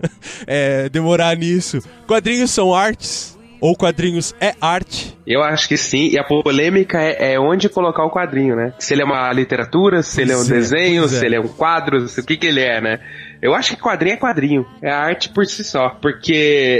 é, 0.46 0.88
demorar 0.88 1.36
nisso. 1.36 1.78
Quadrinhos 2.06 2.50
são 2.50 2.74
artes? 2.74 3.34
Ou 3.60 3.74
quadrinhos 3.74 4.34
é 4.42 4.54
arte? 4.60 5.16
Eu 5.26 5.42
acho 5.42 5.66
que 5.68 5.76
sim, 5.78 6.08
e 6.10 6.18
a 6.18 6.24
polêmica 6.24 7.00
é, 7.00 7.32
é 7.34 7.40
onde 7.40 7.66
colocar 7.70 8.04
o 8.04 8.10
quadrinho, 8.10 8.54
né? 8.54 8.74
Se 8.78 8.92
ele 8.92 9.00
é 9.00 9.04
uma 9.06 9.32
literatura, 9.32 10.02
se 10.02 10.20
ele 10.20 10.32
é 10.32 10.36
um 10.36 10.38
Pois 10.40 10.50
é, 10.50 10.54
desenho, 10.54 11.02
pois 11.02 11.14
é. 11.14 11.18
se 11.20 11.24
ele 11.24 11.36
é 11.36 11.40
um 11.40 11.48
quadro, 11.48 12.06
se- 12.06 12.20
o 12.20 12.24
que 12.24 12.36
que 12.36 12.46
ele 12.46 12.60
é, 12.60 12.80
né? 12.82 13.00
Eu 13.44 13.54
acho 13.54 13.76
que 13.76 13.82
quadrinho 13.82 14.14
é 14.14 14.16
quadrinho, 14.16 14.66
é 14.80 14.90
arte 14.90 15.28
por 15.28 15.44
si 15.44 15.62
só, 15.62 15.90
porque 15.90 16.32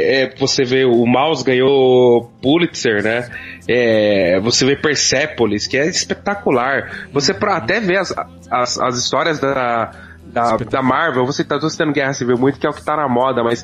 é, 0.02 0.34
você 0.38 0.64
vê 0.64 0.84
o 0.86 1.04
Mouse 1.04 1.44
ganhou 1.44 2.32
Pulitzer, 2.40 3.02
né? 3.04 3.28
É, 3.68 4.40
você 4.40 4.64
vê 4.64 4.74
Persepolis, 4.74 5.66
que 5.66 5.76
é 5.76 5.86
espetacular. 5.86 7.06
Você 7.12 7.34
pra 7.34 7.56
até 7.58 7.80
ver 7.80 7.98
as, 7.98 8.14
as, 8.50 8.78
as 8.80 8.96
histórias 8.96 9.38
da, 9.38 9.90
da, 10.24 10.56
da 10.56 10.82
Marvel, 10.82 11.26
você 11.26 11.44
tá 11.44 11.60
citando 11.68 11.92
Guerra 11.92 12.14
Civil 12.14 12.38
muito, 12.38 12.58
que 12.58 12.66
é 12.66 12.70
o 12.70 12.72
que 12.72 12.82
tá 12.82 12.96
na 12.96 13.08
moda, 13.08 13.44
mas 13.44 13.62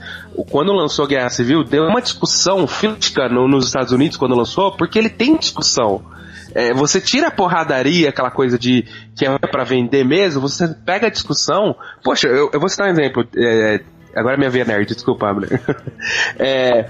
quando 0.51 0.71
lançou 0.73 1.07
Guerra 1.07 1.31
Civil, 1.31 1.65
deu 1.65 1.85
uma 1.85 2.03
discussão 2.03 2.67
física 2.67 3.29
no- 3.31 3.49
nos 3.49 3.67
Estados 3.67 3.93
Unidos 3.93 4.17
quando 4.19 4.35
lançou, 4.37 4.77
porque 4.77 4.99
ele 4.99 5.09
tem 5.09 5.37
discussão. 5.39 6.03
É, 6.55 6.73
você 6.73 7.01
tira 7.01 7.29
a 7.29 7.31
porradaria, 7.31 8.09
aquela 8.09 8.31
coisa 8.31 8.59
de 8.59 8.85
que 9.17 9.27
é 9.27 9.39
pra 9.39 9.65
vender 9.65 10.05
mesmo, 10.05 10.41
você 10.41 10.69
pega 10.69 11.07
a 11.07 11.11
discussão. 11.11 11.75
Poxa, 12.03 12.29
eu, 12.29 12.51
eu 12.53 12.61
vou 12.61 12.69
citar 12.69 12.89
um 12.89 12.91
exemplo. 12.91 13.27
é, 13.37 13.81
agora 14.15 14.37
minha 14.37 14.51
via 14.51 14.65
nerd, 14.65 14.95
desculpa, 14.95 15.29
Abner. 15.29 15.61
É, 16.39 16.87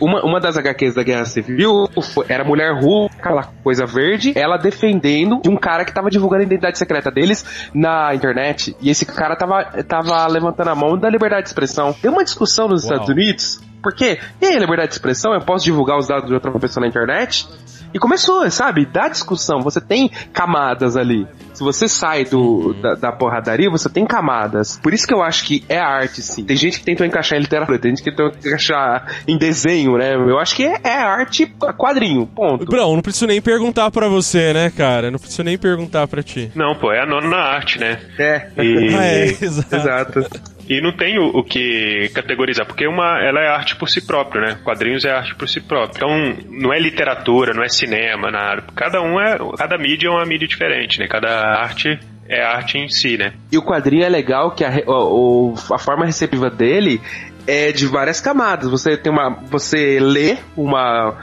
uma, 0.00 0.24
uma 0.24 0.40
das 0.40 0.56
HQs 0.56 0.94
da 0.94 1.02
Guerra 1.02 1.24
Civil 1.24 1.88
era 2.28 2.44
Mulher 2.44 2.72
Hulk, 2.80 3.16
aquela 3.18 3.42
coisa 3.64 3.84
verde, 3.84 4.32
ela 4.36 4.56
defendendo 4.56 5.40
de 5.42 5.48
um 5.48 5.56
cara 5.56 5.84
que 5.84 5.92
tava 5.92 6.08
divulgando 6.08 6.42
a 6.42 6.46
identidade 6.46 6.78
secreta 6.78 7.10
deles 7.10 7.68
na 7.74 8.14
internet. 8.14 8.76
E 8.80 8.90
esse 8.90 9.04
cara 9.04 9.34
tava, 9.34 9.64
tava 9.82 10.26
levantando 10.28 10.70
a 10.70 10.74
mão 10.74 10.96
da 10.96 11.10
liberdade 11.10 11.42
de 11.42 11.48
expressão. 11.48 11.92
Tem 11.92 12.10
uma 12.10 12.22
discussão 12.22 12.68
nos 12.68 12.84
Uau. 12.84 12.92
Estados 12.92 13.08
Unidos. 13.08 13.60
Por 13.82 13.94
quê? 13.94 14.18
E 14.40 14.46
aí, 14.46 14.58
liberdade 14.58 14.88
de 14.88 14.94
expressão? 14.94 15.34
Eu 15.34 15.40
posso 15.40 15.64
divulgar 15.64 15.98
os 15.98 16.08
dados 16.08 16.26
de 16.26 16.32
outra 16.32 16.50
pessoa 16.58 16.82
na 16.82 16.88
internet? 16.88 17.46
E 17.94 17.98
começou, 17.98 18.50
sabe? 18.50 18.84
Da 18.84 19.08
discussão. 19.08 19.60
Você 19.60 19.80
tem 19.80 20.10
camadas 20.32 20.96
ali. 20.96 21.26
Se 21.52 21.62
você 21.62 21.86
sai 21.86 22.24
do, 22.24 22.74
da, 22.74 22.94
da 22.94 23.12
porradaria, 23.12 23.70
você 23.70 23.88
tem 23.88 24.04
camadas. 24.04 24.78
Por 24.82 24.92
isso 24.92 25.06
que 25.06 25.14
eu 25.14 25.22
acho 25.22 25.44
que 25.44 25.64
é 25.68 25.78
arte, 25.78 26.20
sim. 26.20 26.44
Tem 26.44 26.56
gente 26.56 26.80
que 26.80 26.84
tentou 26.84 27.06
encaixar 27.06 27.38
em 27.38 27.42
literatura, 27.42 27.78
tem 27.78 27.92
gente 27.94 28.02
que 28.02 28.10
tentou 28.10 28.26
encaixar 28.26 29.06
em 29.28 29.38
desenho, 29.38 29.96
né? 29.96 30.14
Eu 30.14 30.38
acho 30.40 30.56
que 30.56 30.64
é, 30.64 30.80
é 30.82 30.98
arte 30.98 31.46
quadrinho, 31.78 32.26
ponto. 32.26 32.64
Brão, 32.64 32.94
não 32.94 33.02
preciso 33.02 33.26
nem 33.28 33.40
perguntar 33.40 33.90
pra 33.92 34.08
você, 34.08 34.52
né, 34.52 34.72
cara? 34.76 35.10
Não 35.12 35.18
preciso 35.18 35.44
nem 35.44 35.56
perguntar 35.56 36.08
pra 36.08 36.22
ti. 36.22 36.50
Não, 36.56 36.74
pô, 36.74 36.92
é 36.92 37.00
a 37.02 37.06
nona 37.06 37.36
arte, 37.36 37.78
né? 37.78 38.00
É. 38.18 38.48
E, 38.58 38.94
Ah, 38.94 39.04
é, 39.06 39.24
exato. 39.40 39.76
Exato. 39.76 40.53
E 40.68 40.80
não 40.80 40.92
tem 40.92 41.18
o, 41.18 41.26
o 41.26 41.44
que 41.44 42.10
categorizar, 42.14 42.66
porque 42.66 42.86
uma, 42.86 43.18
ela 43.22 43.40
é 43.40 43.48
arte 43.48 43.76
por 43.76 43.88
si 43.88 44.04
própria, 44.06 44.40
né? 44.40 44.58
Quadrinhos 44.64 45.04
é 45.04 45.10
arte 45.10 45.34
por 45.34 45.48
si 45.48 45.60
própria. 45.60 45.96
Então, 45.98 46.36
não 46.50 46.72
é 46.72 46.78
literatura, 46.78 47.52
não 47.52 47.62
é 47.62 47.68
cinema, 47.68 48.30
nada. 48.30 48.64
Cada 48.74 49.00
um 49.02 49.20
é. 49.20 49.36
Cada 49.58 49.76
mídia 49.78 50.08
é 50.08 50.10
uma 50.10 50.24
mídia 50.24 50.48
diferente, 50.48 50.98
né? 50.98 51.06
Cada 51.08 51.28
arte 51.60 51.98
é 52.28 52.42
arte 52.42 52.78
em 52.78 52.88
si, 52.88 53.16
né? 53.18 53.34
E 53.52 53.58
o 53.58 53.62
quadrinho 53.62 54.04
é 54.04 54.08
legal 54.08 54.52
que 54.52 54.64
a, 54.64 54.70
o- 54.86 55.54
a 55.72 55.78
forma 55.78 56.06
receptiva 56.06 56.48
dele 56.48 57.00
é 57.46 57.70
de 57.72 57.86
várias 57.86 58.20
camadas. 58.20 58.70
Você 58.70 58.96
tem 58.96 59.12
uma. 59.12 59.30
Você 59.50 59.98
lê 60.00 60.38
uma. 60.56 61.14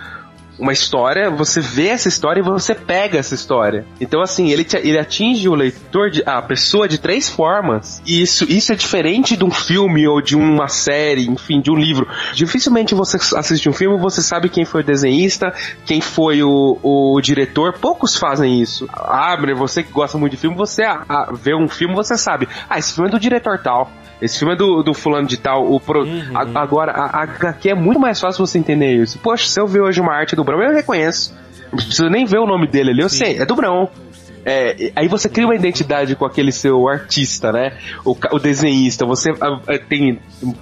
Uma 0.62 0.74
história, 0.74 1.32
você 1.32 1.60
vê 1.60 1.88
essa 1.88 2.08
história 2.08 2.40
e 2.40 2.44
você 2.44 2.76
pega 2.76 3.18
essa 3.18 3.34
história. 3.34 3.84
Então, 4.00 4.22
assim, 4.22 4.52
ele, 4.52 4.66
ele 4.84 5.00
atinge 5.00 5.50
o 5.50 5.56
leitor, 5.56 6.12
de, 6.12 6.22
a 6.24 6.40
pessoa 6.40 6.88
de 6.88 7.00
três 7.00 7.28
formas. 7.28 8.00
E 8.06 8.22
isso, 8.22 8.46
isso 8.48 8.72
é 8.72 8.76
diferente 8.76 9.36
de 9.36 9.44
um 9.44 9.50
filme 9.50 10.08
ou 10.08 10.22
de 10.22 10.36
uma 10.36 10.68
série, 10.68 11.28
enfim, 11.28 11.60
de 11.60 11.72
um 11.72 11.76
livro. 11.76 12.08
Dificilmente 12.36 12.94
você 12.94 13.18
assiste 13.36 13.68
um 13.68 13.74
filme 13.74 13.98
você 13.98 14.22
sabe 14.22 14.50
quem 14.50 14.64
foi 14.64 14.82
o 14.82 14.86
desenhista, 14.86 15.52
quem 15.86 16.00
foi 16.00 16.44
o, 16.44 16.78
o 16.84 17.20
diretor. 17.22 17.74
Poucos 17.74 18.16
fazem 18.16 18.62
isso. 18.62 18.88
Abner, 18.94 19.56
você 19.56 19.82
que 19.82 19.92
gosta 19.92 20.18
muito 20.18 20.34
de 20.34 20.38
filme, 20.38 20.56
você 20.56 20.84
ah, 20.84 21.04
ah, 21.10 21.32
vê 21.34 21.56
um 21.56 21.68
filme, 21.68 21.96
você 21.96 22.16
sabe. 22.16 22.48
Ah, 22.70 22.78
esse 22.78 22.94
filme 22.94 23.10
é 23.10 23.12
do 23.12 23.20
diretor 23.20 23.58
tal. 23.60 23.92
Esse 24.22 24.40
filme 24.40 24.54
é 24.54 24.58
do, 24.58 24.84
do 24.84 24.94
fulano 24.94 25.28
de 25.28 25.38
tal. 25.38 25.72
O 25.72 25.80
pro... 25.80 26.06
a- 26.34 26.62
agora, 26.62 26.92
a, 26.92 27.22
a 27.22 27.24
HQ 27.24 27.70
é 27.70 27.76
muito 27.76 28.00
mais 28.00 28.20
fácil 28.20 28.46
você 28.46 28.58
entender 28.58 28.94
isso. 29.02 29.18
Poxa, 29.20 29.48
se 29.48 29.60
eu 29.60 29.68
ver 29.68 29.82
hoje 29.82 30.00
uma 30.00 30.14
arte 30.14 30.36
do 30.36 30.44
Brão, 30.44 30.62
eu 30.62 30.74
reconheço. 30.74 31.34
Não 31.72 31.78
preciso 31.78 32.10
nem 32.10 32.26
ver 32.26 32.40
o 32.40 32.46
nome 32.46 32.68
dele 32.68 32.92
ali, 32.92 33.02
eu 33.02 33.10
sei, 33.10 33.40
é 33.40 33.46
do 33.46 33.56
Brão. 33.56 33.90
É, 34.44 34.92
aí 34.96 35.08
você 35.08 35.30
cria 35.30 35.46
uma 35.46 35.56
identidade 35.56 36.16
com 36.16 36.26
aquele 36.26 36.52
seu 36.52 36.88
artista, 36.88 37.52
né? 37.52 37.78
O, 38.04 38.18
o 38.32 38.40
desenhista. 38.40 39.06
Você 39.06 39.32
ah, 39.40 39.60
ah, 39.68 39.78
tem, 39.78 40.20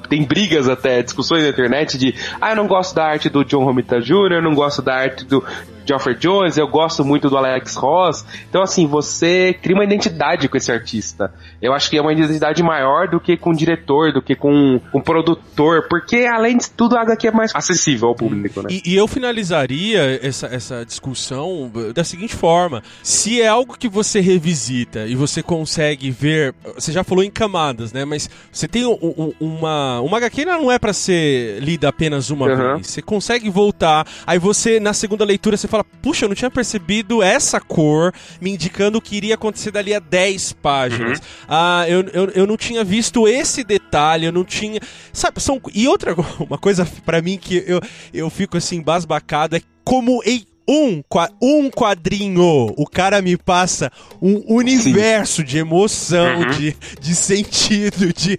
tem 0.10 0.24
brigas 0.24 0.68
até, 0.68 1.02
discussões 1.02 1.44
na 1.44 1.50
internet 1.50 1.98
de 1.98 2.14
ah, 2.42 2.52
eu 2.52 2.56
não 2.58 2.68
gosto 2.68 2.94
da 2.94 3.06
arte 3.06 3.30
do 3.30 3.44
John 3.46 3.64
Romita 3.64 4.00
Jr., 4.02 4.34
eu 4.34 4.42
não 4.42 4.54
gosto 4.54 4.82
da 4.82 4.96
arte 4.96 5.26
do 5.26 5.44
Geoffrey 5.90 6.16
Jones, 6.18 6.56
eu 6.58 6.68
gosto 6.68 7.04
muito 7.04 7.30
do 7.30 7.38
Alex 7.38 7.76
Ross. 7.76 8.24
Então, 8.50 8.62
assim, 8.62 8.86
você 8.88 9.54
cria 9.62 9.76
uma 9.76 9.84
identidade 9.84 10.48
com 10.48 10.56
esse 10.56 10.72
artista. 10.72 11.34
Eu 11.62 11.74
acho 11.74 11.90
que 11.90 11.98
é 11.98 12.02
uma 12.02 12.14
identidade 12.14 12.62
maior 12.64 13.08
do 13.08 13.20
que 13.20 13.36
com 13.36 13.50
o 13.50 13.56
diretor, 13.56 14.14
do 14.14 14.22
que 14.22 14.36
com 14.36 14.80
o 14.94 15.02
produtor, 15.02 15.88
porque 15.90 16.28
além 16.32 16.58
de 16.58 16.70
tudo, 16.70 16.96
a 16.96 17.02
HQ 17.02 17.28
é 17.28 17.32
mais 17.32 17.52
acessível 17.56 18.10
ao 18.10 18.16
público, 18.16 18.62
né? 18.62 18.68
E, 18.72 18.94
e 18.94 18.96
eu 18.96 19.08
finalizaria 19.08 20.20
essa, 20.22 20.48
essa 20.48 20.86
discussão 20.86 21.72
da 21.94 22.04
seguinte 22.04 22.36
forma: 22.36 22.84
se 23.02 23.42
é 23.42 23.48
algo 23.48 23.78
que 23.78 23.88
você 23.90 24.20
revisita 24.20 25.06
e 25.08 25.16
você 25.16 25.42
consegue 25.42 26.12
ver, 26.12 26.54
você 26.76 26.92
já 26.92 27.04
falou 27.04 27.24
em 27.24 27.32
camadas, 27.32 27.92
né? 27.94 28.06
Mas 28.06 28.30
você 28.52 28.68
tem 28.68 28.86
um- 28.86 28.98
um- 29.02 29.34
uma 29.40 30.02
uma 30.02 30.18
HQ 30.18 30.46
não 30.46 30.72
é 30.72 30.78
pra 30.78 30.94
ser 30.94 31.60
lida 31.62 31.90
apenas 31.90 32.30
uma 32.30 32.48
Uhum. 32.48 32.76
vez. 32.76 32.88
Você 32.88 33.02
consegue 33.02 33.50
voltar, 33.50 34.06
aí 34.26 34.38
você 34.38 34.80
na 34.80 34.94
segunda 34.94 35.24
leitura 35.26 35.58
você 35.58 35.68
fala: 35.68 35.79
puxa, 35.84 36.26
eu 36.26 36.30
não 36.30 36.36
tinha 36.36 36.52
percebido 36.52 37.22
essa 37.22 37.60
cor 37.60 38.14
me 38.40 38.52
indicando 38.52 38.98
o 38.98 39.02
que 39.02 39.16
iria 39.16 39.36
acontecer 39.36 39.72
dali 39.72 39.94
a 39.94 40.00
10 40.00 40.54
páginas. 40.54 41.22
Ah, 41.48 41.86
eu, 41.88 42.02
eu, 42.14 42.30
eu 42.32 42.48
não 42.48 42.58
tinha 42.58 42.84
visto 42.84 43.28
esse 43.28 43.64
detalhe, 43.64 44.26
eu 44.26 44.32
não 44.32 44.44
tinha. 44.44 44.80
Sabe, 45.14 45.42
são. 45.42 45.62
E 45.74 45.88
outra 45.88 46.16
uma 46.40 46.58
coisa 46.58 46.88
pra 47.06 47.22
mim 47.22 47.38
que 47.38 47.64
eu, 47.68 47.80
eu 48.14 48.30
fico 48.30 48.58
assim, 48.58 48.78
embasbacado 48.78 49.56
é 49.56 49.62
como 49.84 50.22
em 50.26 50.46
um, 50.70 51.02
um 51.42 51.70
quadrinho 51.72 52.76
o 52.78 52.86
cara 52.86 53.24
me 53.24 53.36
passa 53.36 53.92
um 54.22 54.44
universo 54.54 55.44
de 55.44 55.58
emoção, 55.58 56.48
de, 56.52 56.76
de 57.02 57.16
sentido, 57.16 58.14
de. 58.14 58.38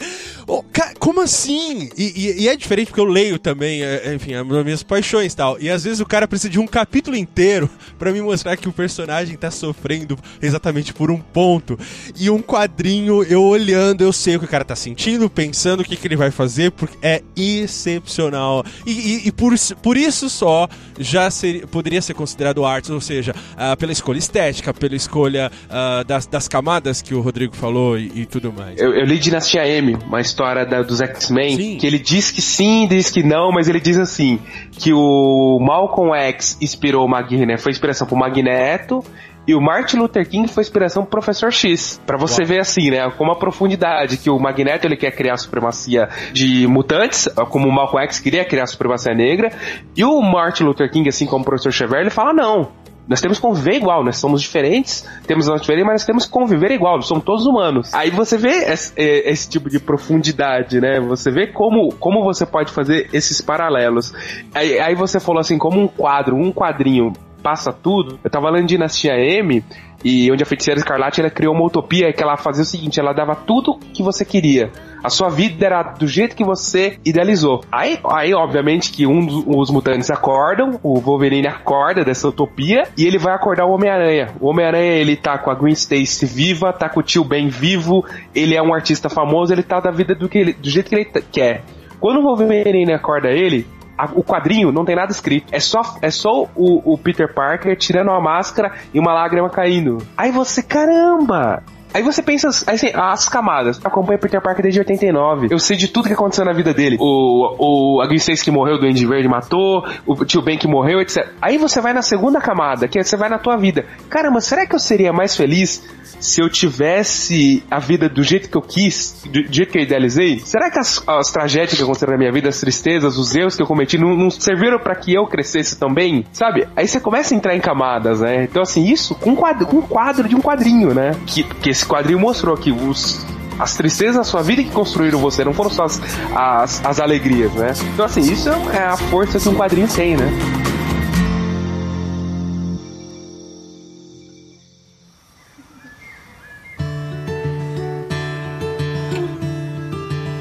Oh, 0.53 0.65
ca- 0.73 0.93
como 0.99 1.21
assim? 1.21 1.89
E, 1.97 2.05
e- 2.39 2.43
e 2.43 2.49
é 2.49 2.57
diferente 2.57 2.89
porque 2.89 3.01
eu 3.01 3.05
leio 3.05 3.39
também, 3.39 3.83
é, 3.85 4.03
é, 4.07 4.15
enfim, 4.15 4.35
as 4.35 4.45
minhas 4.65 4.83
paixões 4.83 5.33
e 5.33 5.37
tal. 5.37 5.57
E 5.61 5.71
às 5.71 5.85
vezes 5.85 6.01
o 6.01 6.07
cara 6.07 6.27
precisa 6.27 6.51
de 6.51 6.59
um 6.59 6.67
capítulo 6.67 7.17
inteiro 7.17 7.71
pra 7.99 8.11
me 8.13 8.21
mostrar 8.21 8.57
que 8.57 8.69
o 8.69 8.73
personagem 8.73 9.37
tá 9.37 9.51
sofrendo 9.51 10.19
exatamente 10.43 10.93
por 10.93 11.11
um 11.11 11.19
ponto. 11.19 11.79
E 12.19 12.29
um 12.31 12.43
quadrinho, 12.43 13.23
eu 13.23 13.43
olhando, 13.45 14.03
eu 14.03 14.13
sei 14.13 14.37
o 14.37 14.41
que 14.41 14.45
o 14.47 14.49
cara 14.49 14.65
tá 14.65 14.75
sentindo, 14.75 15.31
pensando 15.31 15.81
o 15.81 15.85
que, 15.85 15.95
que 15.95 16.07
ele 16.09 16.17
vai 16.17 16.31
fazer, 16.33 16.73
porque 16.73 16.97
é 17.01 17.23
excepcional. 17.37 18.65
E, 18.87 19.29
e- 19.29 19.33
por, 19.33 19.53
isso- 19.53 19.77
por 19.77 19.97
isso 19.97 20.29
só 20.29 20.69
já 20.99 21.29
poderia 21.71 22.03
ser 22.03 22.15
considerado 22.15 22.65
arte, 22.65 22.91
ou 22.93 23.01
seja, 23.01 23.35
ah, 23.57 23.77
pela 23.77 23.93
escolha 23.93 24.19
estética, 24.19 24.75
pela 24.75 24.97
escolha 24.97 25.51
ah, 25.69 26.03
das, 26.07 26.27
das 26.27 26.49
camadas 26.49 27.01
que 27.01 27.15
o 27.15 27.21
Rodrigo 27.21 27.55
falou 27.57 27.99
e, 27.99 28.27
tudo 28.27 28.53
mais. 28.53 28.81
Eu, 28.81 28.93
eu 28.95 29.05
li 29.05 29.19
Dinastia 29.19 29.67
M, 29.67 29.97
uma 30.07 30.21
história 30.41 30.65
da- 30.65 30.83
dos. 30.83 31.01
X-Men, 31.01 31.77
que 31.77 31.87
ele 31.87 31.99
diz 31.99 32.31
que 32.31 32.41
sim, 32.43 32.87
diz 32.87 33.11
que 33.11 33.23
não, 33.23 33.51
mas 33.53 33.69
ele 33.69 33.81
diz 33.81 33.99
assim, 33.99 34.39
que 34.73 34.93
o 34.93 35.59
Malcolm 35.61 36.15
X 36.15 36.57
inspirou 36.61 37.05
o 37.07 37.09
Magneto, 37.09 37.63
foi 37.63 37.73
inspiração 37.73 38.07
pro 38.07 38.17
Magneto, 38.17 39.03
e 39.47 39.55
o 39.55 39.61
Martin 39.61 39.97
Luther 39.97 40.29
King 40.29 40.47
foi 40.49 40.63
inspiração 40.63 41.03
pro 41.03 41.13
Professor 41.13 41.51
X. 41.53 42.01
Pra 42.07 42.17
você 42.17 42.43
Uau. 42.43 42.49
ver 42.49 42.61
assim, 42.61 42.91
né, 42.91 43.11
como 43.17 43.33
a 43.33 43.37
profundidade 43.37 44.17
que 44.19 44.31
o 44.31 44.39
Magneto 44.39 44.87
ele 44.87 44.97
quer 44.97 45.11
criar 45.11 45.35
a 45.35 45.37
supremacia 45.39 46.09
de 46.33 46.67
mutantes, 46.67 47.29
como 47.49 47.67
o 47.67 47.73
Malcolm 47.73 48.05
X 48.05 48.21
queria 48.21 48.45
criar 48.45 48.65
a 48.65 48.67
supremacia 48.67 49.15
negra, 49.15 49.51
e 49.97 50.05
o 50.05 50.21
Martin 50.21 50.65
Luther 50.65 50.91
King, 50.91 51.09
assim 51.09 51.27
como 51.27 51.43
o 51.43 51.45
Professor 51.45 51.73
Xavier, 51.73 52.03
ele 52.03 52.11
fala 52.11 52.33
não. 52.33 52.69
Nós 53.09 53.21
temos 53.21 53.39
que 53.39 53.43
conviver 53.43 53.75
igual, 53.75 54.05
nós 54.05 54.19
somos 54.19 54.41
diferentes, 54.41 55.05
temos 55.27 55.47
nossas 55.47 55.63
diferenças, 55.63 55.87
mas 55.87 55.95
nós 55.95 56.05
temos 56.05 56.27
que 56.27 56.31
conviver 56.31 56.71
igual, 56.71 56.97
nós 56.97 57.07
somos 57.07 57.25
todos 57.25 57.47
humanos. 57.47 57.93
Aí 57.93 58.11
você 58.11 58.37
vê 58.37 58.71
esse, 58.73 58.93
eh, 58.97 59.31
esse 59.31 59.49
tipo 59.49 59.69
de 59.69 59.81
profundidade, 59.81 60.81
né? 60.81 61.01
Você 61.01 61.31
vê 61.31 61.49
como, 61.49 61.93
como 61.95 62.23
você 62.23 62.47
pode 62.47 62.71
fazer 62.73 63.09
esses 63.13 63.41
paralelos. 63.41 64.13
Aí, 64.55 64.79
aí 64.79 64.95
você 64.95 65.19
falou 65.19 65.41
assim, 65.41 65.59
como 65.59 65.81
um 65.81 65.89
quadro, 65.89 66.37
um 66.37 66.53
quadrinho 66.53 67.13
passa 67.41 67.73
tudo. 67.73 68.19
Eu 68.23 68.31
tava 68.31 68.51
lendo 68.51 68.67
Dinastia 68.67 69.15
M, 69.15 69.65
e 70.05 70.31
onde 70.33 70.43
a 70.43 70.47
feiticeira 70.47 70.79
Escarlate 70.81 71.21
ela 71.21 71.29
criou 71.29 71.55
uma 71.55 71.65
utopia 71.67 72.11
que 72.13 72.23
ela 72.23 72.37
fazia 72.37 72.63
o 72.63 72.67
seguinte, 72.67 72.99
ela 72.99 73.13
dava 73.13 73.35
tudo 73.35 73.79
que 73.93 74.03
você 74.03 74.25
queria. 74.25 74.71
A 75.05 75.11
sua 75.11 75.29
vida 75.29 75.65
era 75.67 75.83
do 75.83 76.07
jeito 76.07 76.35
que 76.37 76.45
você 76.45 76.99
idealizou. 77.05 77.61
Aí, 77.71 77.99
aí 78.05 78.33
obviamente, 78.35 78.93
que 78.93 79.07
um 79.07 79.25
dos 79.25 79.45
os 79.47 79.71
mutantes 79.71 80.11
acordam, 80.11 80.79
o 80.83 80.99
Wolverine 81.01 81.47
acorda 81.49 82.03
dessa 82.05 82.29
utopia 82.29 82.85
e 82.97 83.05
ele 83.07 83.19
vai 83.19 83.35
acordar 83.35 83.67
o 83.67 83.73
Homem-Aranha. 83.73 84.29
O 84.41 84.49
Homem-Aranha, 84.49 84.93
ele 84.93 85.17
tá 85.17 85.37
com 85.39 85.51
a 85.51 85.55
Gwen 85.55 85.73
Stacy 85.73 86.25
viva, 86.27 86.73
tá 86.73 86.89
com 86.89 87.01
o 87.01 87.03
tio 87.03 87.25
Ben 87.25 87.49
vivo, 87.49 88.05
ele 88.35 88.55
é 88.57 88.63
um 88.63 88.73
artista 88.75 89.09
famoso, 89.11 89.53
ele 89.53 89.63
tá 89.63 89.81
da 89.81 89.91
vida 89.91 90.15
do, 90.15 90.29
que 90.29 90.39
ele- 90.39 90.53
do 90.55 90.69
jeito 90.71 90.89
que 90.89 90.95
ele 90.95 91.05
t- 91.05 91.23
quer. 91.33 91.63
Quando 91.99 92.21
o 92.21 92.23
Wolverine 92.23 92.93
acorda 92.95 93.29
ele, 93.31 93.67
a, 94.01 94.11
o 94.15 94.25
quadrinho 94.25 94.73
não 94.73 94.85
tem 94.85 94.97
nada 94.97 95.13
escrito. 95.13 95.49
É 95.53 95.61
só, 95.61 95.83
é 96.01 96.11
só 96.11 96.49
o, 96.55 96.95
o 96.95 96.99
Peter 96.99 97.33
Parker 97.33 97.77
tirando 97.77 98.11
a 98.11 98.21
máscara 98.21 98.73
e 98.95 98.99
uma 98.99 99.13
lágrima 99.13 99.51
caindo. 99.51 99.99
Aí 100.17 100.31
você, 100.31 100.63
caramba! 100.63 101.63
Aí 101.93 102.03
você 102.03 102.23
pensa, 102.23 102.49
assim, 102.49 102.91
as 102.95 103.29
camadas. 103.29 103.81
Eu 103.83 103.89
acompanho 103.89 104.19
Peter 104.19 104.41
Parker 104.41 104.63
desde 104.63 104.81
89. 104.81 105.49
Eu 105.51 105.59
sei 105.59 105.77
de 105.77 105.89
tudo 105.89 106.07
que 106.07 106.15
aconteceu 106.15 106.45
na 106.45 106.53
vida 106.53 106.73
dele. 106.73 106.97
O, 107.01 107.97
o 107.97 108.01
a 108.01 108.07
Gwen 108.07 108.19
que 108.19 108.51
morreu, 108.51 108.79
do 108.79 108.87
Andy 108.87 109.07
Verde 109.07 109.29
matou, 109.29 109.85
o 110.07 110.25
tio 110.25 110.43
Ben 110.43 110.57
que 110.57 110.69
morreu, 110.69 111.01
etc. 111.01 111.29
Aí 111.41 111.59
você 111.59 111.81
vai 111.81 111.93
na 111.93 112.03
segunda 112.03 112.41
camada, 112.41 112.87
que 112.87 112.99
é, 112.99 113.03
você 113.03 113.17
vai 113.17 113.29
na 113.29 113.39
tua 113.39 113.57
vida. 113.57 113.87
Caramba, 114.09 114.41
será 114.41 114.67
que 114.67 114.75
eu 114.75 114.79
seria 114.79 115.13
mais 115.13 115.37
feliz 115.37 115.83
se 116.21 116.41
eu 116.41 116.49
tivesse 116.49 117.65
a 117.71 117.79
vida 117.79 118.09
do 118.09 118.23
jeito 118.23 118.49
que 118.49 118.57
eu 118.57 118.63
quis, 118.63 119.23
do, 119.25 119.53
jeito 119.53 119.73
que 119.73 119.79
eu 119.79 119.83
idealizei? 119.83 120.39
Será 120.41 120.71
que 120.71 120.79
as, 120.79 121.03
as 121.07 121.31
tragédias 121.31 121.77
que 121.77 121.83
aconteceram 121.83 122.13
na 122.13 122.19
minha 122.19 122.33
vida, 122.33 122.49
as 122.49 122.61
tristezas, 122.61 123.17
os 123.17 123.35
erros 123.35 123.57
que 123.57 123.63
eu 123.63 123.67
cometi, 123.67 123.99
não, 123.99 124.17
não 124.17 124.31
serviram 124.31 124.79
para 124.79 124.95
que 124.95 125.15
eu 125.15 125.27
crescesse 125.27 125.79
também? 125.79 126.25
Sabe? 126.33 126.69
Aí 126.77 126.87
você 126.87 127.01
começa 127.01 127.35
a 127.35 127.37
entrar 127.37 127.57
em 127.57 127.61
camadas, 127.61 128.21
né? 128.21 128.45
Então, 128.45 128.63
assim, 128.63 128.85
isso 128.85 129.15
com 129.15 129.31
um 129.31 129.37
quadro, 129.37 129.67
um 129.75 129.83
quadro 129.83 130.29
de 130.29 130.37
um 130.37 130.41
quadrinho, 130.41 130.95
né? 130.95 131.13
Que, 131.27 131.43
que 131.43 131.71
esse 131.81 131.87
quadrinho 131.87 132.21
mostrou 132.21 132.57
que 132.59 132.71
os, 132.71 133.25
as 133.59 133.75
tristezas 133.75 134.17
da 134.17 134.25
sua 134.25 134.43
vida 134.43 134.63
que 134.63 134.71
construíram 134.71 135.19
você, 135.19 135.43
não 135.45 135.55
foram 135.55 135.71
só 135.71 135.85
as, 135.85 136.01
as, 136.35 136.85
as 136.85 137.01
alegrias, 137.01 137.53
né? 137.55 137.73
Então, 137.95 138.05
assim, 138.05 138.21
isso 138.21 138.51
é 138.51 138.85
a 138.85 138.97
força 138.97 139.41
que 139.41 139.49
um 139.49 139.55
quadrinho 139.55 139.89
tem, 139.89 140.15
né? 140.17 140.31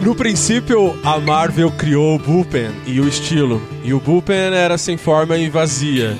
No 0.02 0.15
princípio, 0.15 0.99
a 1.04 1.19
Marvel 1.19 1.71
criou 1.71 2.15
o 2.15 2.19
Bullpen 2.19 2.71
e 2.86 2.99
o 2.99 3.08
estilo. 3.08 3.62
E 3.84 3.93
o 3.93 3.99
Bullpen 3.99 4.54
era 4.54 4.78
sem 4.78 4.97
forma 4.97 5.38
e 5.38 5.49
vazia. 5.49 6.17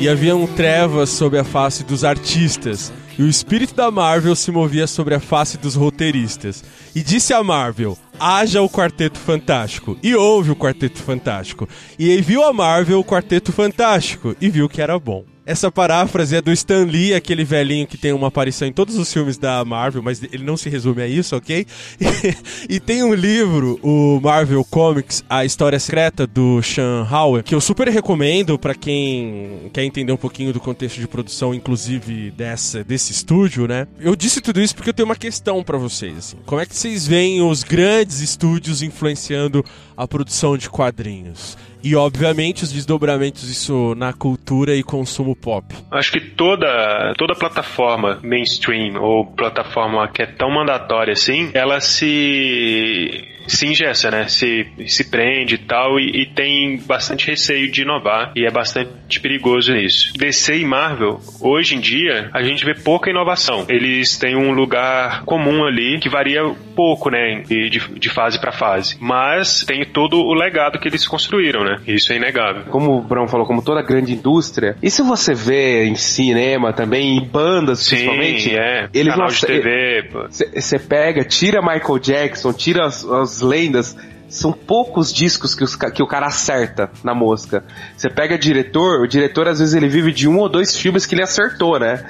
E 0.00 0.08
haviam 0.08 0.46
trevas 0.46 1.10
sob 1.10 1.38
a 1.38 1.44
face 1.44 1.84
dos 1.84 2.02
artistas. 2.02 2.90
E 3.20 3.22
o 3.22 3.28
espírito 3.28 3.74
da 3.74 3.90
Marvel 3.90 4.34
se 4.34 4.50
movia 4.50 4.86
sobre 4.86 5.14
a 5.14 5.20
face 5.20 5.58
dos 5.58 5.74
roteiristas. 5.74 6.64
E 6.96 7.02
disse 7.02 7.34
a 7.34 7.44
Marvel: 7.44 7.98
haja 8.18 8.62
o 8.62 8.70
Quarteto 8.70 9.18
Fantástico. 9.18 9.98
E 10.02 10.14
houve 10.14 10.52
o 10.52 10.56
Quarteto 10.56 11.02
Fantástico. 11.02 11.68
E 11.98 12.18
viu 12.22 12.42
a 12.42 12.50
Marvel 12.50 12.98
o 12.98 13.04
Quarteto 13.04 13.52
Fantástico 13.52 14.34
e 14.40 14.48
viu 14.48 14.70
que 14.70 14.80
era 14.80 14.98
bom. 14.98 15.26
Essa 15.50 15.68
paráfrase 15.68 16.36
é 16.36 16.40
do 16.40 16.52
Stan 16.52 16.84
Lee, 16.84 17.12
aquele 17.12 17.42
velhinho 17.42 17.84
que 17.84 17.98
tem 17.98 18.12
uma 18.12 18.28
aparição 18.28 18.68
em 18.68 18.72
todos 18.72 18.96
os 18.96 19.12
filmes 19.12 19.36
da 19.36 19.64
Marvel, 19.64 20.00
mas 20.00 20.22
ele 20.22 20.44
não 20.44 20.56
se 20.56 20.68
resume 20.70 21.02
a 21.02 21.08
isso, 21.08 21.34
ok? 21.34 21.66
E, 22.68 22.78
tem 22.78 23.02
um 23.02 23.12
livro, 23.12 23.80
o 23.82 24.20
Marvel 24.20 24.62
Comics, 24.64 25.24
A 25.28 25.44
História 25.44 25.80
Secreta, 25.80 26.24
do 26.24 26.62
Sean 26.62 27.04
Howell, 27.10 27.42
que 27.42 27.52
eu 27.52 27.60
super 27.60 27.88
recomendo 27.88 28.56
para 28.56 28.76
quem 28.76 29.68
quer 29.72 29.82
entender 29.82 30.12
um 30.12 30.16
pouquinho 30.16 30.52
do 30.52 30.60
contexto 30.60 31.00
de 31.00 31.08
produção, 31.08 31.52
inclusive 31.52 32.30
dessa, 32.30 32.84
desse 32.84 33.10
estúdio, 33.10 33.66
né? 33.66 33.88
Eu 33.98 34.14
disse 34.14 34.40
tudo 34.40 34.60
isso 34.60 34.76
porque 34.76 34.90
eu 34.90 34.94
tenho 34.94 35.08
uma 35.08 35.16
questão 35.16 35.64
para 35.64 35.78
vocês, 35.78 36.16
assim. 36.16 36.36
Como 36.46 36.60
é 36.60 36.66
que 36.66 36.76
vocês 36.76 37.08
veem 37.08 37.42
os 37.42 37.64
grandes 37.64 38.20
estúdios 38.20 38.82
influenciando 38.82 39.64
a 39.96 40.06
produção 40.06 40.56
de 40.56 40.70
quadrinhos? 40.70 41.56
E, 41.82 41.96
obviamente, 41.96 42.64
os 42.64 42.72
desdobramentos 42.72 43.46
disso 43.46 43.94
na 43.96 44.12
cultura 44.12 44.74
e 44.74 44.82
consumo 44.82 45.34
pop. 45.34 45.74
Acho 45.90 46.12
que 46.12 46.20
toda, 46.20 47.14
toda 47.16 47.34
plataforma 47.34 48.20
mainstream 48.22 49.00
ou 49.00 49.26
plataforma 49.26 50.06
que 50.08 50.22
é 50.22 50.26
tão 50.26 50.50
mandatória 50.50 51.12
assim, 51.12 51.50
ela 51.54 51.80
se 51.80 53.26
se 53.46 53.66
ingessa, 53.66 54.10
né? 54.10 54.28
Se, 54.28 54.66
se 54.86 55.10
prende 55.10 55.56
e 55.56 55.58
tal, 55.58 55.98
e, 55.98 56.22
e, 56.22 56.26
tem 56.26 56.78
bastante 56.78 57.26
receio 57.26 57.70
de 57.70 57.82
inovar, 57.82 58.32
e 58.36 58.46
é 58.46 58.50
bastante 58.50 59.20
perigoso 59.20 59.74
isso. 59.74 60.12
DC 60.16 60.58
e 60.58 60.64
Marvel, 60.64 61.20
hoje 61.40 61.76
em 61.76 61.80
dia, 61.80 62.30
a 62.32 62.42
gente 62.42 62.64
vê 62.64 62.74
pouca 62.74 63.10
inovação. 63.10 63.66
Eles 63.68 64.16
têm 64.18 64.36
um 64.36 64.52
lugar 64.52 65.24
comum 65.24 65.64
ali 65.64 65.98
que 65.98 66.08
varia 66.08 66.42
pouco, 66.74 67.10
né? 67.10 67.42
De, 67.46 67.68
de 67.70 68.08
fase 68.08 68.40
para 68.40 68.52
fase. 68.52 68.96
Mas 69.00 69.64
tem 69.64 69.84
todo 69.84 70.18
o 70.18 70.34
legado 70.34 70.78
que 70.78 70.88
eles 70.88 71.06
construíram, 71.06 71.64
né? 71.64 71.80
Isso 71.86 72.12
é 72.12 72.16
inegável. 72.16 72.64
Como 72.70 72.98
o 72.98 73.02
Bruno 73.02 73.28
falou, 73.28 73.46
como 73.46 73.62
toda 73.62 73.82
grande 73.82 74.12
indústria, 74.12 74.76
e 74.82 74.90
se 74.90 75.02
você 75.02 75.34
vê 75.34 75.84
em 75.84 75.94
cinema 75.94 76.72
também, 76.72 77.16
em 77.16 77.24
bandas 77.24 77.80
Sim, 77.80 77.96
principalmente, 77.96 78.56
é. 78.56 78.88
eles 78.94 79.12
Canal 79.12 79.28
de 79.28 79.40
TV. 79.40 80.10
Você 80.54 80.78
pega, 80.78 81.24
tira 81.24 81.60
Michael 81.60 81.98
Jackson, 81.98 82.52
tira 82.52 82.86
as, 82.86 83.04
as 83.04 83.29
lendas, 83.40 83.96
são 84.28 84.52
poucos 84.52 85.12
discos 85.12 85.54
que, 85.54 85.64
os, 85.64 85.76
que, 85.76 86.02
o 86.02 86.06
cara 86.06 86.26
acerta 86.26 86.90
na 87.02 87.14
mosca. 87.14 87.64
Você 87.96 88.08
pega 88.08 88.38
diretor, 88.38 89.00
o 89.00 89.06
diretor 89.06 89.48
às 89.48 89.58
vezes 89.58 89.74
ele 89.74 89.88
vive 89.88 90.12
de 90.12 90.28
um 90.28 90.38
ou 90.38 90.48
dois 90.48 90.76
filmes 90.76 91.04
que 91.04 91.14
ele 91.14 91.22
acertou, 91.22 91.78
né? 91.78 92.04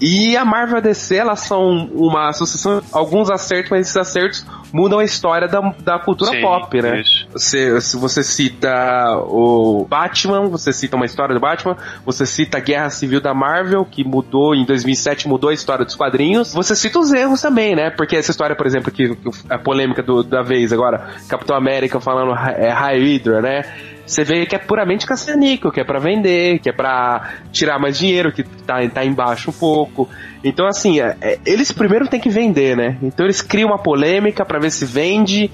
E 0.00 0.36
a 0.36 0.44
Marvel 0.44 0.76
e 0.76 0.78
a 0.78 0.82
DC, 0.82 1.16
elas 1.16 1.40
são 1.40 1.86
uma 1.94 2.28
associação, 2.28 2.82
alguns 2.92 3.30
acertos, 3.30 3.70
mas 3.70 3.82
esses 3.82 3.96
acertos 3.96 4.46
mudam 4.72 4.98
a 4.98 5.04
história 5.04 5.48
da, 5.48 5.60
da 5.80 5.98
cultura 5.98 6.32
Sim, 6.32 6.42
pop, 6.42 6.82
né? 6.82 7.02
Você, 7.32 7.80
se 7.80 7.96
você 7.96 8.22
cita 8.22 8.68
o 9.24 9.86
Batman, 9.88 10.48
você 10.48 10.72
cita 10.72 10.96
uma 10.96 11.06
história 11.06 11.34
do 11.34 11.40
Batman, 11.40 11.76
você 12.04 12.26
cita 12.26 12.58
a 12.58 12.60
Guerra 12.60 12.90
Civil 12.90 13.20
da 13.20 13.32
Marvel, 13.32 13.86
que 13.86 14.04
mudou, 14.04 14.54
em 14.54 14.66
2007 14.66 15.28
mudou 15.28 15.48
a 15.48 15.54
história 15.54 15.84
dos 15.84 15.94
quadrinhos, 15.94 16.52
você 16.52 16.76
cita 16.76 16.98
os 16.98 17.12
erros 17.12 17.40
também, 17.40 17.74
né? 17.74 17.88
Porque 17.90 18.16
essa 18.16 18.30
história, 18.30 18.54
por 18.54 18.66
exemplo, 18.66 18.92
que, 18.92 19.14
que 19.14 19.30
a 19.48 19.58
polêmica 19.58 20.02
do, 20.02 20.22
da 20.22 20.42
vez 20.42 20.72
agora, 20.72 21.08
Capitão 21.26 21.56
América 21.56 22.00
falando 22.00 22.32
é, 22.32 22.70
High 22.70 22.98
Hydra, 22.98 23.40
né? 23.40 23.62
Você 24.06 24.22
vê 24.22 24.46
que 24.46 24.54
é 24.54 24.58
puramente 24.58 25.04
caça-níquel, 25.04 25.72
que 25.72 25.80
é 25.80 25.84
para 25.84 25.98
vender, 25.98 26.60
que 26.60 26.68
é 26.68 26.72
para 26.72 27.32
tirar 27.50 27.78
mais 27.78 27.98
dinheiro, 27.98 28.32
que 28.32 28.44
tá, 28.44 28.76
tá 28.88 29.04
embaixo 29.04 29.50
um 29.50 29.52
pouco. 29.52 30.08
Então, 30.44 30.66
assim, 30.66 31.00
é, 31.00 31.16
é, 31.20 31.38
eles 31.44 31.72
primeiro 31.72 32.06
têm 32.06 32.20
que 32.20 32.30
vender, 32.30 32.76
né? 32.76 32.96
Então 33.02 33.26
eles 33.26 33.42
criam 33.42 33.70
uma 33.70 33.78
polêmica 33.78 34.44
para 34.44 34.60
ver 34.60 34.70
se 34.70 34.84
vende 34.84 35.50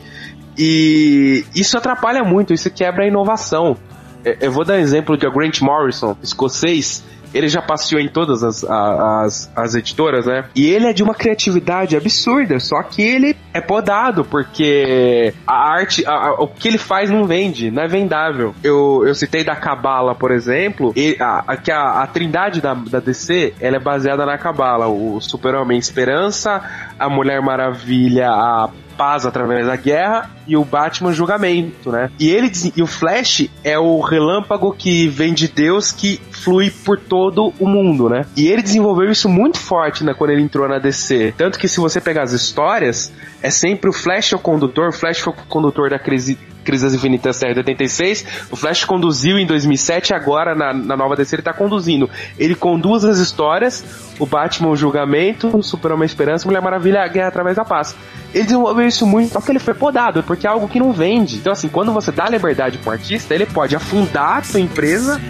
e 0.57 1.45
isso 1.55 1.79
atrapalha 1.79 2.23
muito, 2.23 2.53
isso 2.53 2.71
quebra 2.71 3.05
a 3.05 3.09
inovação. 3.09 3.77
É, 4.25 4.37
eu 4.43 4.53
vou 4.53 4.65
dar 4.65 4.75
um 4.75 4.81
exemplo 4.81 5.17
de 5.17 5.29
Grant 5.31 5.61
Morrison, 5.63 6.17
escocês, 6.23 7.03
ele 7.35 7.49
já 7.49 7.63
passeou 7.63 8.01
em 8.01 8.09
todas 8.09 8.43
as, 8.43 8.65
as, 8.65 9.51
as 9.55 9.75
editoras, 9.75 10.27
né? 10.27 10.45
E 10.55 10.67
ele 10.67 10.87
é 10.87 10.93
de 10.93 11.03
uma 11.03 11.15
criatividade 11.15 11.97
absurda, 11.97 12.59
só 12.61 12.83
que 12.83 13.03
ele 13.03 13.37
é 13.53 13.61
podado, 13.61 14.25
porque 14.25 15.35
a 15.47 15.71
arte, 15.71 16.05
a, 16.07 16.13
a, 16.13 16.33
o 16.35 16.49
que 16.49 16.69
ele 16.69 16.79
faz 16.79 17.11
não 17.11 17.25
vende, 17.25 17.71
não 17.71 17.83
é 17.83 17.89
vendável. 17.89 18.55
Eu, 18.63 19.05
eu 19.07 19.15
citei 19.15 19.45
da 19.45 19.57
Cabala, 19.57 20.15
por 20.15 20.31
exemplo, 20.31 20.93
e 20.97 21.17
a, 21.21 21.57
que 21.57 21.71
a, 21.71 22.03
a 22.03 22.07
trindade 22.07 22.61
da, 22.61 22.75
da 22.75 23.01
DC, 23.01 23.55
ela 23.61 23.77
é 23.77 23.81
baseada 23.81 24.25
na 24.27 24.39
Cabala, 24.39 24.87
o 24.87 25.21
Super-Homem 25.21 25.79
Esperança, 25.79 26.63
a 26.99 27.09
Mulher 27.09 27.41
Maravilha, 27.41 28.29
a 28.31 28.71
paz 28.97 29.27
através 29.27 29.67
da 29.67 29.77
guerra 29.77 30.31
e 30.47 30.57
o 30.57 30.65
Batman 30.65 31.13
julgamento, 31.13 31.91
né? 31.91 32.11
E 32.19 32.29
ele 32.31 32.51
e 32.77 32.83
o 32.83 32.87
Flash 32.87 33.49
é 33.65 33.79
o 33.79 34.01
relâmpago 34.01 34.73
que 34.73 35.09
vem 35.09 35.33
de 35.33 35.49
Deus 35.49 35.93
que 35.93 36.21
flui 36.31 36.71
por 36.71 36.99
todo 36.99 37.53
o 37.59 37.67
mundo, 37.67 38.09
né? 38.09 38.25
E 38.37 38.47
ele 38.49 38.63
desenvolveu 38.63 39.11
isso 39.11 39.29
muito 39.29 39.59
forte 39.59 40.05
né, 40.05 40.15
quando 40.15 40.31
ele 40.31 40.43
entrou 40.43 40.69
na 40.69 40.79
DC. 40.79 41.35
Tanto 41.37 41.59
que 41.59 41.69
se 41.69 41.81
você 41.81 42.01
pegar 42.01 42.23
as 42.23 42.33
histórias, 42.33 43.13
é 43.43 43.51
sempre 43.51 43.89
o 43.89 43.93
Flash 43.93 44.33
é 44.33 44.37
o 44.37 44.39
condutor, 44.39 44.89
o 44.89 44.93
Flash 44.93 45.21
foi 45.21 45.33
o 45.33 45.37
condutor 45.49 45.91
da 45.91 45.99
crise 45.99 46.39
Crise 46.63 46.85
das 46.85 46.95
Infinitas 46.95 47.39
Terras 47.39 47.55
de 47.55 47.61
86, 47.61 48.49
o 48.51 48.57
Flash 48.57 48.85
conduziu 48.85 49.39
em 49.39 49.47
2007 49.47 50.15
agora 50.15 50.55
na, 50.55 50.73
na 50.73 50.97
nova 50.97 51.17
DC 51.17 51.37
ele 51.37 51.43
tá 51.43 51.53
conduzindo. 51.53 52.09
Ele 52.39 52.55
conduz 52.55 53.05
as 53.05 53.19
histórias, 53.19 54.15
o 54.19 54.27
Batman 54.27 54.71
o 54.71 54.77
Julgamento, 54.77 55.57
o 55.57 55.63
Superman 55.63 56.07
Esperança, 56.07 56.47
Mulher 56.47 56.63
Maravilha 56.63 57.03
a 57.03 57.09
Guerra 57.09 57.29
através 57.29 57.57
da 57.57 57.65
Paz. 57.65 57.95
Ele 58.35 58.45
desenvolveu 58.45 58.87
isso 58.87 59.07
muito, 59.07 59.33
só 59.33 59.41
que 59.41 59.51
ele 59.51 59.59
foi 59.59 59.75
podado, 59.75 60.23
porque 60.23 60.47
é 60.47 60.51
algo 60.51 60.69
que 60.69 60.79
não 60.79 60.93
vende. 60.93 61.37
Então 61.37 61.53
assim, 61.53 61.69
quando 61.69 61.93
você 61.93 62.11
dá 62.11 62.29
liberdade 62.29 62.79
pro 62.79 62.93
artista, 62.93 63.35
ele 63.35 63.47
pode 63.47 63.77
afundar 63.77 64.39
a 64.39 64.43
sua 64.43 64.61
empresa 64.61 65.21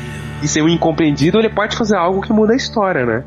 e 0.42 0.49
ser 0.49 0.62
um 0.62 0.68
incompreendido, 0.68 1.38
ele 1.38 1.51
pode 1.51 1.77
fazer 1.77 1.97
algo 1.97 2.21
que 2.21 2.33
muda 2.33 2.53
a 2.53 2.57
história, 2.57 3.07
né? 3.07 3.25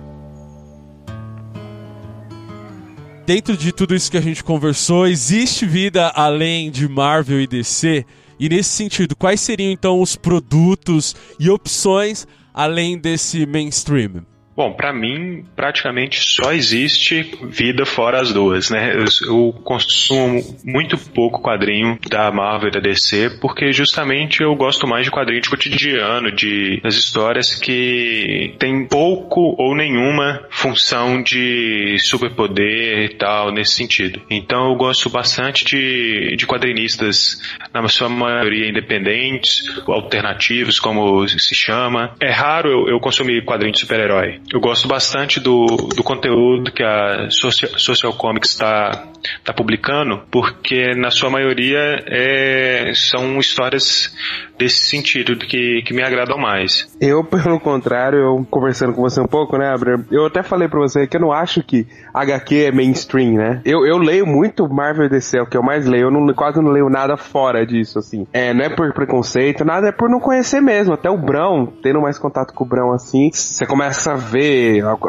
Dentro 3.26 3.58
de 3.58 3.72
tudo 3.72 3.96
isso 3.96 4.12
que 4.12 4.18
a 4.18 4.22
gente 4.22 4.44
conversou, 4.44 5.08
existe 5.08 5.66
vida 5.66 6.10
além 6.10 6.70
de 6.70 6.88
Marvel 6.88 7.42
e 7.42 7.48
DC? 7.48 8.06
E 8.40 8.50
nesse 8.50 8.70
sentido, 8.70 9.16
quais 9.16 9.42
seriam 9.42 9.72
então 9.72 10.00
os 10.00 10.16
produtos 10.16 11.16
e 11.40 11.50
opções 11.50 12.28
além 12.54 12.98
desse 12.98 13.46
mainstream? 13.46 14.26
Bom, 14.56 14.72
para 14.72 14.94
mim, 14.94 15.44
praticamente 15.54 16.22
só 16.22 16.54
existe 16.54 17.30
vida 17.44 17.86
fora 17.86 18.22
as 18.22 18.32
duas, 18.32 18.70
né? 18.70 18.96
Eu, 18.96 19.06
eu, 19.28 19.54
consumo 19.66 20.42
muito 20.64 20.98
pouco 20.98 21.42
quadrinho 21.42 22.00
da 22.10 22.32
Marvel 22.32 22.70
e 22.70 22.72
da 22.72 22.80
DC, 22.80 23.38
porque 23.42 23.74
justamente 23.74 24.42
eu 24.42 24.56
gosto 24.56 24.88
mais 24.88 25.04
de 25.04 25.12
quadrinho 25.12 25.42
de 25.42 25.50
cotidiano, 25.50 26.32
de 26.32 26.80
das 26.82 26.96
histórias 26.96 27.54
que 27.54 28.56
tem 28.58 28.86
pouco 28.86 29.56
ou 29.58 29.76
nenhuma 29.76 30.46
função 30.50 31.22
de 31.22 31.98
superpoder 32.00 33.12
e 33.12 33.18
tal, 33.18 33.52
nesse 33.52 33.74
sentido. 33.74 34.22
Então 34.30 34.70
eu 34.70 34.76
gosto 34.78 35.10
bastante 35.10 35.66
de, 35.66 36.36
de 36.38 36.48
quadrinistas, 36.48 37.42
na 37.74 37.86
sua 37.90 38.08
maioria 38.08 38.70
independentes, 38.70 39.66
alternativos, 39.86 40.80
como 40.80 41.28
se 41.28 41.54
chama. 41.54 42.16
É 42.22 42.32
raro 42.32 42.70
eu, 42.70 42.88
eu 42.88 43.00
consumir 43.02 43.44
quadrinho 43.44 43.74
de 43.74 43.80
super-herói. 43.80 44.40
Eu 44.52 44.60
gosto 44.60 44.88
bastante 44.88 45.40
do, 45.40 45.66
do 45.96 46.04
conteúdo 46.04 46.72
que 46.72 46.84
a 46.84 47.30
Social, 47.30 47.72
Social 47.78 48.14
Comics 48.14 48.52
está 48.52 49.08
tá 49.44 49.54
publicando, 49.54 50.22
porque 50.30 50.94
na 50.96 51.10
sua 51.10 51.30
maioria 51.30 52.04
é, 52.08 52.92
são 52.94 53.40
histórias 53.40 54.14
desse 54.58 54.88
sentido 54.88 55.36
que, 55.38 55.82
que 55.84 55.94
me 55.94 56.04
agradam 56.04 56.38
mais. 56.38 56.88
Eu, 57.02 57.24
pelo 57.24 57.60
contrário, 57.60 58.20
eu 58.20 58.48
conversando 58.50 58.94
com 58.94 59.02
você 59.02 59.20
um 59.20 59.28
pouco, 59.28 59.58
né, 59.58 59.68
Abner? 59.74 60.06
Eu 60.12 60.28
até 60.28 60.44
falei 60.44 60.68
pra 60.68 60.80
você 60.80 61.08
que 61.08 61.18
eu 61.18 61.22
não 61.22 61.32
acho 61.32 61.64
que 61.64 61.88
HQ 62.14 62.66
é 62.66 62.72
mainstream, 62.72 63.34
né? 63.34 63.62
Eu, 63.66 63.86
eu 63.86 63.98
leio 63.98 64.26
muito 64.26 64.70
Marvel 64.70 65.10
DC, 65.10 65.38
é 65.38 65.42
o 65.42 65.48
que 65.48 65.58
eu 65.58 65.64
mais 65.64 65.86
leio. 65.86 66.06
Eu 66.06 66.12
não, 66.12 66.34
quase 66.34 66.62
não 66.62 66.72
leio 66.72 66.90
nada 66.90 67.18
fora 67.18 67.66
disso, 67.66 68.00
assim. 68.00 68.28
É, 68.32 68.54
não 68.54 68.64
é 68.64 68.70
por 68.70 68.94
preconceito, 68.94 69.66
nada, 69.66 69.90
é 69.90 69.92
por 69.92 70.10
não 70.10 70.20
conhecer 70.20 70.62
mesmo. 70.62 70.94
Até 70.94 71.10
o 71.10 71.18
Brão, 71.18 71.74
tendo 71.82 72.00
mais 72.00 72.20
contato 72.20 72.54
com 72.54 72.64
o 72.64 72.68
Brão 72.68 72.94
assim, 72.94 73.32
você 73.34 73.66
começa 73.66 74.14
a 74.14 74.16
ver 74.16 74.35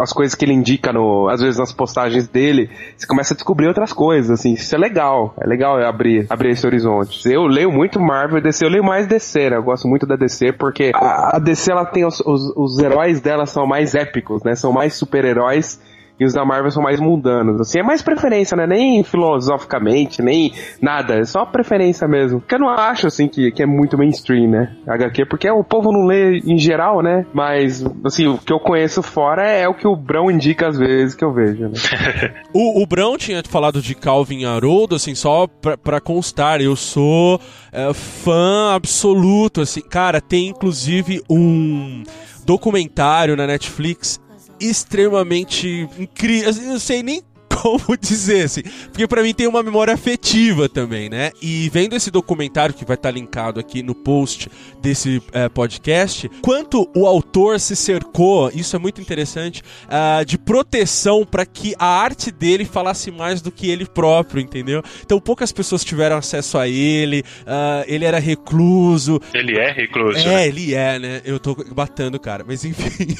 as 0.01 0.12
coisas 0.12 0.35
que 0.35 0.45
ele 0.45 0.53
indica, 0.53 0.93
no, 0.93 1.29
às 1.29 1.41
vezes 1.41 1.59
nas 1.59 1.73
postagens 1.73 2.29
dele, 2.29 2.71
você 2.97 3.07
começa 3.07 3.35
a 3.35 3.37
descobrir 3.37 3.67
outras 3.67 3.93
coisas, 3.93 4.31
assim. 4.31 4.53
Isso 4.53 4.75
é 4.75 4.79
legal. 4.79 5.35
É 5.41 5.47
legal 5.47 5.81
abrir, 5.83 6.27
abrir 6.29 6.51
esse 6.51 6.67
horizonte. 6.67 7.29
Eu 7.31 7.47
leio 7.47 7.71
muito 7.71 8.01
Marvel 8.01 8.41
DC, 8.41 8.65
eu 8.65 8.71
leio 8.71 8.85
mais 8.85 9.07
DC, 9.07 9.51
né? 9.51 9.57
Eu 9.57 9.62
gosto 9.62 9.89
muito 9.89 10.07
da 10.07 10.17
DC 10.17 10.53
porque 10.53 10.93
a, 10.95 11.37
a 11.37 11.39
DC 11.39 11.71
ela 11.71 11.85
tem 11.85 12.05
os, 12.05 12.21
os, 12.21 12.53
os 12.57 12.79
heróis 12.79 13.21
dela 13.21 13.47
são 13.47 13.67
mais 13.67 13.95
épicos, 13.95 14.43
né? 14.43 14.55
São 14.55 14.73
mais 14.73 14.95
super-heróis 14.95 15.81
e 16.18 16.24
os 16.24 16.33
da 16.33 16.44
Marvel 16.44 16.70
são 16.70 16.83
mais 16.83 16.98
mundanos. 16.98 17.61
Assim, 17.61 17.81
é 17.81 17.83
mais 17.83 18.02
preferência, 18.02 18.57
né? 18.57 18.66
Nem 18.66 19.05
filosoficamente, 19.05 20.22
nem 20.22 20.52
nada. 20.81 21.14
É 21.14 21.24
só 21.24 21.44
preferência 21.44 22.09
mesmo. 22.09 22.40
Porque 22.40 22.55
eu 22.55 22.59
não 22.59 22.70
acho, 22.70 23.07
assim, 23.07 23.29
que, 23.29 23.50
que 23.50 23.62
é 23.62 23.66
muito 23.66 23.98
mainstream, 23.98 24.48
né? 24.48 24.76
HQ, 24.87 25.26
porque 25.26 25.50
o 25.50 25.62
povo 25.62 25.92
não 25.92 26.07
lê 26.07 26.38
em 26.38 26.59
geral, 26.59 27.02
né? 27.02 27.26
Mas, 27.35 27.85
assim, 28.05 28.26
o 28.26 28.38
que 28.38 28.52
eu 28.52 28.59
conheço 28.59 29.02
fora 29.02 29.46
é 29.46 29.68
o 29.68 29.74
que 29.74 29.87
o 29.87 29.94
Brão 29.94 30.31
indica 30.31 30.68
às 30.68 30.79
vezes 30.79 31.14
que 31.14 31.24
eu 31.24 31.33
vejo, 31.33 31.68
né? 31.68 31.74
o, 32.52 32.83
o 32.83 32.87
Brão 32.87 33.18
tinha 33.18 33.42
falado 33.46 33.83
de 33.83 33.94
Calvin 33.94 34.44
Haroldo, 34.44 34.94
assim, 34.94 35.14
só 35.14 35.46
pra, 35.46 35.76
pra 35.76 36.00
constar, 36.00 36.61
eu 36.61 36.74
sou 36.74 37.40
é, 37.72 37.92
fã 37.92 38.74
absoluto, 38.74 39.61
assim. 39.61 39.83
Cara, 39.83 40.20
tem 40.20 40.48
inclusive 40.48 41.22
um 41.29 42.02
documentário 42.46 43.37
na 43.37 43.46
Netflix 43.46 44.20
extremamente 44.61 45.88
incrível. 45.99 46.51
Eu 46.51 46.62
não 46.69 46.79
sei 46.79 47.03
nem 47.03 47.23
como 47.62 47.97
dizer, 48.01 48.45
assim. 48.45 48.62
Porque 48.90 49.07
para 49.07 49.23
mim 49.23 49.33
tem 49.33 49.47
uma 49.47 49.62
memória 49.62 49.95
afetiva 49.95 50.69
também, 50.69 51.09
né? 51.09 51.33
E 51.40 51.69
vendo 51.71 51.97
esse 51.97 52.11
documentário 52.11 52.75
que 52.75 52.85
vai 52.85 52.97
estar 52.97 53.09
tá 53.09 53.14
linkado 53.14 53.59
aqui 53.59 53.83
no 53.83 53.95
post 53.95 54.49
desse 54.81 55.23
é, 55.33 55.49
podcast, 55.49 56.29
quanto 56.42 56.88
o 56.95 57.07
autor 57.07 57.59
se 57.59 57.75
cercou, 57.75 58.51
isso 58.55 58.77
é 58.77 58.79
muito 58.79 59.01
interessante, 59.01 59.62
uh, 59.85 60.25
de 60.25 60.37
proteção 60.38 61.25
para 61.25 61.47
que 61.47 61.75
a 61.79 61.87
arte 61.87 62.31
dele 62.31 62.64
falasse 62.64 63.11
mais 63.11 63.40
do 63.40 63.51
que 63.51 63.71
ele 63.71 63.87
próprio, 63.87 64.40
entendeu? 64.40 64.83
Então 65.03 65.21
poucas 65.21 65.51
pessoas 65.53 65.85
tiveram 65.85 66.16
acesso 66.16 66.59
a 66.59 66.69
ele, 66.69 67.21
uh, 67.42 67.85
ele 67.87 68.05
era 68.05 68.19
recluso. 68.19 69.21
Ele 69.33 69.59
é 69.59 69.73
recluso. 69.73 70.19
É, 70.19 70.25
né? 70.25 70.49
ele 70.49 70.75
é, 70.75 70.99
né? 70.99 71.23
Eu 71.25 71.38
tô 71.38 71.55
batendo, 71.73 72.19
cara, 72.19 72.45
mas 72.47 72.64
enfim. 72.64 73.14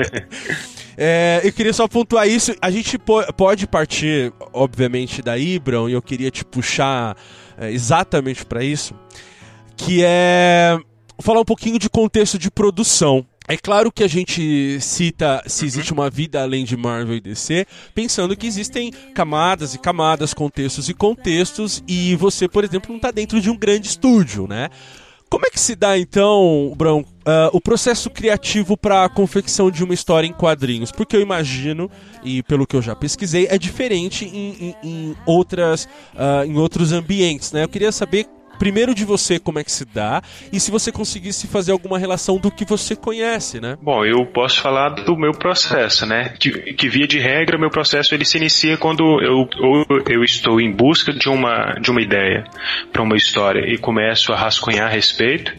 é, 0.96 1.40
eu 1.44 1.52
queria 1.52 1.72
só 1.72 1.86
pontuar 1.86 2.28
isso. 2.28 2.54
A 2.60 2.70
gente 2.70 2.98
pode 3.36 3.49
pode 3.50 3.66
partir, 3.66 4.32
obviamente, 4.52 5.20
da 5.20 5.36
Ibram, 5.36 5.88
e 5.88 5.92
eu 5.92 6.00
queria 6.00 6.30
te 6.30 6.44
puxar 6.44 7.16
é, 7.58 7.72
exatamente 7.72 8.46
para 8.46 8.62
isso, 8.62 8.94
que 9.76 10.04
é 10.04 10.78
falar 11.20 11.40
um 11.40 11.44
pouquinho 11.44 11.76
de 11.76 11.90
contexto 11.90 12.38
de 12.38 12.48
produção. 12.48 13.26
É 13.48 13.56
claro 13.56 13.90
que 13.90 14.04
a 14.04 14.08
gente 14.08 14.78
cita 14.80 15.42
se 15.48 15.66
existe 15.66 15.92
uma 15.92 16.08
vida 16.08 16.40
além 16.40 16.64
de 16.64 16.76
Marvel 16.76 17.16
e 17.16 17.20
DC, 17.20 17.66
pensando 17.92 18.36
que 18.36 18.46
existem 18.46 18.92
camadas 19.16 19.74
e 19.74 19.80
camadas, 19.80 20.32
contextos 20.32 20.88
e 20.88 20.94
contextos, 20.94 21.82
e 21.88 22.14
você, 22.14 22.46
por 22.46 22.62
exemplo, 22.62 22.90
não 22.90 22.98
está 22.98 23.10
dentro 23.10 23.40
de 23.40 23.50
um 23.50 23.56
grande 23.56 23.88
estúdio, 23.88 24.46
né? 24.46 24.68
Como 25.28 25.44
é 25.44 25.50
que 25.50 25.58
se 25.58 25.74
dá 25.74 25.98
então, 25.98 26.72
Brão, 26.76 27.04
uh, 27.30 27.50
o 27.52 27.60
processo 27.60 28.10
criativo 28.10 28.76
para 28.76 29.04
a 29.04 29.08
confecção 29.08 29.70
de 29.70 29.84
uma 29.84 29.94
história 29.94 30.26
em 30.26 30.32
quadrinhos? 30.32 30.90
Porque 30.90 31.16
eu 31.16 31.20
imagino, 31.20 31.90
e 32.24 32.42
pelo 32.42 32.66
que 32.66 32.76
eu 32.76 32.82
já 32.82 32.94
pesquisei, 32.94 33.46
é 33.48 33.56
diferente 33.56 34.24
em, 34.24 34.74
em, 34.82 34.88
em 34.88 35.16
outras, 35.24 35.84
uh, 36.14 36.44
em 36.44 36.56
outros 36.56 36.92
ambientes, 36.92 37.52
né? 37.52 37.64
Eu 37.64 37.68
queria 37.68 37.92
saber 37.92 38.26
primeiro 38.60 38.94
de 38.94 39.06
você 39.06 39.38
como 39.38 39.58
é 39.58 39.64
que 39.64 39.72
se 39.72 39.86
dá 39.86 40.22
e 40.52 40.60
se 40.60 40.70
você 40.70 40.92
conseguisse 40.92 41.46
fazer 41.46 41.72
alguma 41.72 41.98
relação 41.98 42.36
do 42.36 42.50
que 42.50 42.66
você 42.66 42.94
conhece, 42.94 43.58
né? 43.58 43.78
Bom, 43.80 44.04
eu 44.04 44.26
posso 44.26 44.60
falar 44.60 44.90
do 44.90 45.16
meu 45.16 45.32
processo, 45.32 46.04
né? 46.04 46.34
Que, 46.38 46.74
que 46.74 46.86
via 46.86 47.08
de 47.08 47.18
regra, 47.18 47.56
meu 47.56 47.70
processo 47.70 48.14
ele 48.14 48.26
se 48.26 48.36
inicia 48.36 48.76
quando 48.76 49.02
eu, 49.22 49.48
ou 49.58 49.86
eu 50.06 50.22
estou 50.22 50.60
em 50.60 50.70
busca 50.70 51.10
de 51.10 51.30
uma, 51.30 51.78
de 51.80 51.90
uma 51.90 52.02
ideia 52.02 52.44
para 52.92 53.02
uma 53.02 53.16
história 53.16 53.64
e 53.66 53.78
começo 53.78 54.30
a 54.30 54.36
rascunhar 54.36 54.88
a 54.88 54.90
respeito, 54.90 55.52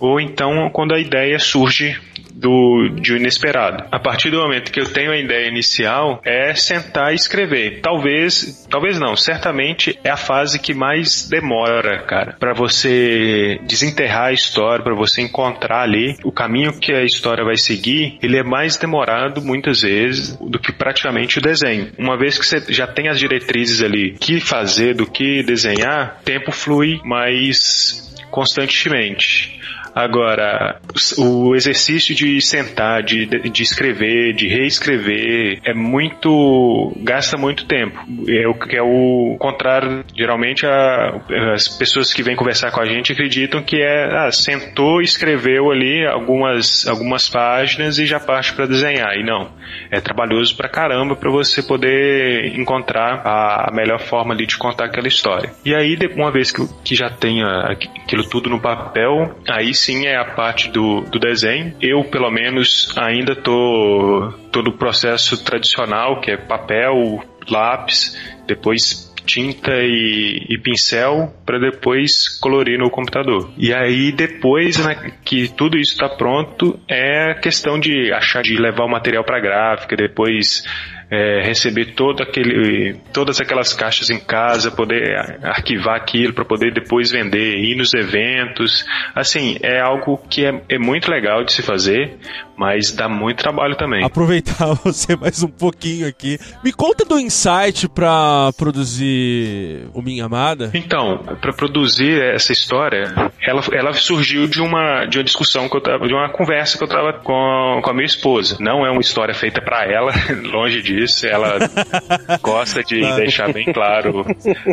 ou 0.00 0.18
então 0.18 0.70
quando 0.72 0.94
a 0.94 0.98
ideia 0.98 1.38
surge 1.38 2.00
do, 2.42 2.88
um 3.12 3.16
inesperado. 3.16 3.84
A 3.90 4.00
partir 4.00 4.30
do 4.30 4.38
momento 4.38 4.72
que 4.72 4.80
eu 4.80 4.92
tenho 4.92 5.12
a 5.12 5.16
ideia 5.16 5.48
inicial, 5.48 6.20
é 6.24 6.54
sentar 6.54 7.12
e 7.12 7.14
escrever. 7.14 7.80
Talvez, 7.80 8.66
talvez 8.68 8.98
não, 8.98 9.16
certamente 9.16 9.98
é 10.02 10.10
a 10.10 10.16
fase 10.16 10.58
que 10.58 10.74
mais 10.74 11.28
demora, 11.28 12.02
cara, 12.02 12.36
para 12.38 12.52
você 12.52 13.60
desenterrar 13.62 14.26
a 14.26 14.32
história, 14.32 14.84
para 14.84 14.94
você 14.94 15.22
encontrar 15.22 15.82
ali 15.82 16.16
o 16.24 16.32
caminho 16.32 16.78
que 16.78 16.92
a 16.92 17.04
história 17.04 17.44
vai 17.44 17.56
seguir. 17.56 18.18
Ele 18.22 18.36
é 18.36 18.42
mais 18.42 18.76
demorado 18.76 19.40
muitas 19.40 19.82
vezes 19.82 20.36
do 20.36 20.58
que 20.58 20.72
praticamente 20.72 21.38
o 21.38 21.42
desenho. 21.42 21.92
Uma 21.96 22.18
vez 22.18 22.36
que 22.36 22.44
você 22.44 22.60
já 22.72 22.86
tem 22.86 23.08
as 23.08 23.18
diretrizes 23.18 23.82
ali, 23.82 24.16
que 24.18 24.40
fazer, 24.40 24.94
do 24.94 25.06
que 25.06 25.42
desenhar, 25.44 26.20
tempo 26.24 26.50
flui 26.50 27.00
mais 27.04 28.12
constantemente. 28.30 29.61
Agora, 29.94 30.80
o 31.18 31.54
exercício 31.54 32.14
de 32.14 32.40
sentar, 32.40 33.02
de, 33.02 33.26
de 33.26 33.62
escrever, 33.62 34.34
de 34.34 34.48
reescrever, 34.48 35.60
é 35.64 35.74
muito. 35.74 36.92
gasta 36.98 37.36
muito 37.36 37.66
tempo. 37.66 37.98
É 38.28 38.48
o 38.48 38.56
é 38.70 38.82
o 38.82 39.36
contrário. 39.38 40.04
Geralmente, 40.16 40.64
a, 40.66 41.20
as 41.54 41.68
pessoas 41.68 42.12
que 42.12 42.22
vêm 42.22 42.36
conversar 42.36 42.70
com 42.70 42.80
a 42.80 42.86
gente 42.86 43.12
acreditam 43.12 43.62
que 43.62 43.76
é. 43.76 44.26
Ah, 44.26 44.32
sentou, 44.32 45.02
escreveu 45.02 45.70
ali 45.70 46.06
algumas, 46.06 46.86
algumas 46.86 47.28
páginas 47.28 47.98
e 47.98 48.06
já 48.06 48.18
parte 48.18 48.52
para 48.54 48.66
desenhar. 48.66 49.14
E 49.16 49.24
não. 49.24 49.50
É 49.90 50.00
trabalhoso 50.00 50.56
pra 50.56 50.68
caramba 50.68 51.16
para 51.16 51.30
você 51.30 51.62
poder 51.62 52.58
encontrar 52.58 53.20
a, 53.24 53.68
a 53.68 53.72
melhor 53.72 54.00
forma 54.00 54.32
ali 54.32 54.46
de 54.46 54.56
contar 54.56 54.86
aquela 54.86 55.08
história. 55.08 55.52
E 55.64 55.74
aí, 55.74 55.98
uma 56.16 56.30
vez 56.30 56.50
que, 56.50 56.62
que 56.82 56.94
já 56.94 57.10
tenha 57.10 57.46
aquilo 57.70 58.24
tudo 58.28 58.48
no 58.48 58.60
papel, 58.60 59.36
aí 59.48 59.74
sim 59.82 60.06
é 60.06 60.16
a 60.16 60.24
parte 60.24 60.70
do, 60.70 61.00
do 61.02 61.18
desenho. 61.18 61.74
Eu, 61.80 62.04
pelo 62.04 62.30
menos, 62.30 62.94
ainda 62.96 63.34
tô, 63.34 64.32
tô 64.50 64.62
no 64.62 64.72
processo 64.72 65.42
tradicional, 65.42 66.20
que 66.20 66.30
é 66.30 66.36
papel, 66.36 67.22
lápis, 67.48 68.16
depois 68.46 69.10
tinta 69.24 69.70
e, 69.72 70.46
e 70.48 70.58
pincel 70.58 71.32
para 71.46 71.58
depois 71.58 72.28
colorir 72.40 72.78
no 72.78 72.90
computador. 72.90 73.52
E 73.56 73.72
aí 73.72 74.10
depois 74.12 74.84
né, 74.84 75.12
que 75.24 75.48
tudo 75.48 75.78
isso 75.78 75.92
está 75.92 76.08
pronto 76.08 76.78
é 76.88 77.34
questão 77.34 77.78
de 77.78 78.12
achar 78.12 78.42
de 78.42 78.56
levar 78.56 78.84
o 78.84 78.90
material 78.90 79.24
para 79.24 79.40
gráfica, 79.40 79.96
depois 79.96 80.64
é, 81.12 81.42
receber 81.42 81.92
todo 81.94 82.22
aquele, 82.22 82.94
todas 83.12 83.38
aquelas 83.38 83.74
caixas 83.74 84.08
em 84.08 84.18
casa, 84.18 84.70
poder 84.70 85.14
arquivar 85.42 85.94
aquilo 85.94 86.32
para 86.32 86.42
poder 86.42 86.72
depois 86.72 87.10
vender, 87.10 87.58
ir 87.58 87.76
nos 87.76 87.92
eventos. 87.92 88.86
Assim, 89.14 89.58
é 89.62 89.78
algo 89.78 90.16
que 90.30 90.46
é, 90.46 90.62
é 90.70 90.78
muito 90.78 91.10
legal 91.10 91.44
de 91.44 91.52
se 91.52 91.60
fazer, 91.60 92.16
mas 92.62 92.92
dá 92.92 93.08
muito 93.08 93.38
trabalho 93.38 93.74
também. 93.74 94.04
Aproveitar 94.04 94.72
você 94.84 95.16
mais 95.16 95.42
um 95.42 95.48
pouquinho 95.48 96.06
aqui. 96.06 96.38
Me 96.62 96.72
conta 96.72 97.04
do 97.04 97.18
insight 97.18 97.88
para 97.88 98.52
produzir 98.56 99.88
o 99.92 100.00
Minha 100.00 100.26
Amada. 100.26 100.70
Então, 100.72 101.18
para 101.40 101.52
produzir 101.52 102.22
essa 102.22 102.52
história, 102.52 103.12
ela, 103.44 103.60
ela 103.72 103.92
surgiu 103.92 104.46
de 104.46 104.60
uma, 104.60 105.06
de 105.06 105.18
uma 105.18 105.24
discussão 105.24 105.68
que 105.68 105.76
eu 105.76 105.80
tava, 105.80 106.06
de 106.06 106.14
uma 106.14 106.28
conversa 106.28 106.78
que 106.78 106.84
eu 106.84 106.88
tava 106.88 107.14
com, 107.14 107.80
com 107.82 107.90
a 107.90 107.92
minha 107.92 108.06
esposa. 108.06 108.56
Não 108.60 108.86
é 108.86 108.90
uma 108.92 109.00
história 109.00 109.34
feita 109.34 109.60
para 109.60 109.84
ela, 109.84 110.12
longe 110.52 110.80
disso. 110.82 111.26
Ela 111.26 111.58
gosta 112.40 112.84
de 112.84 113.00
claro. 113.00 113.16
deixar 113.16 113.52
bem 113.52 113.72
claro 113.72 114.24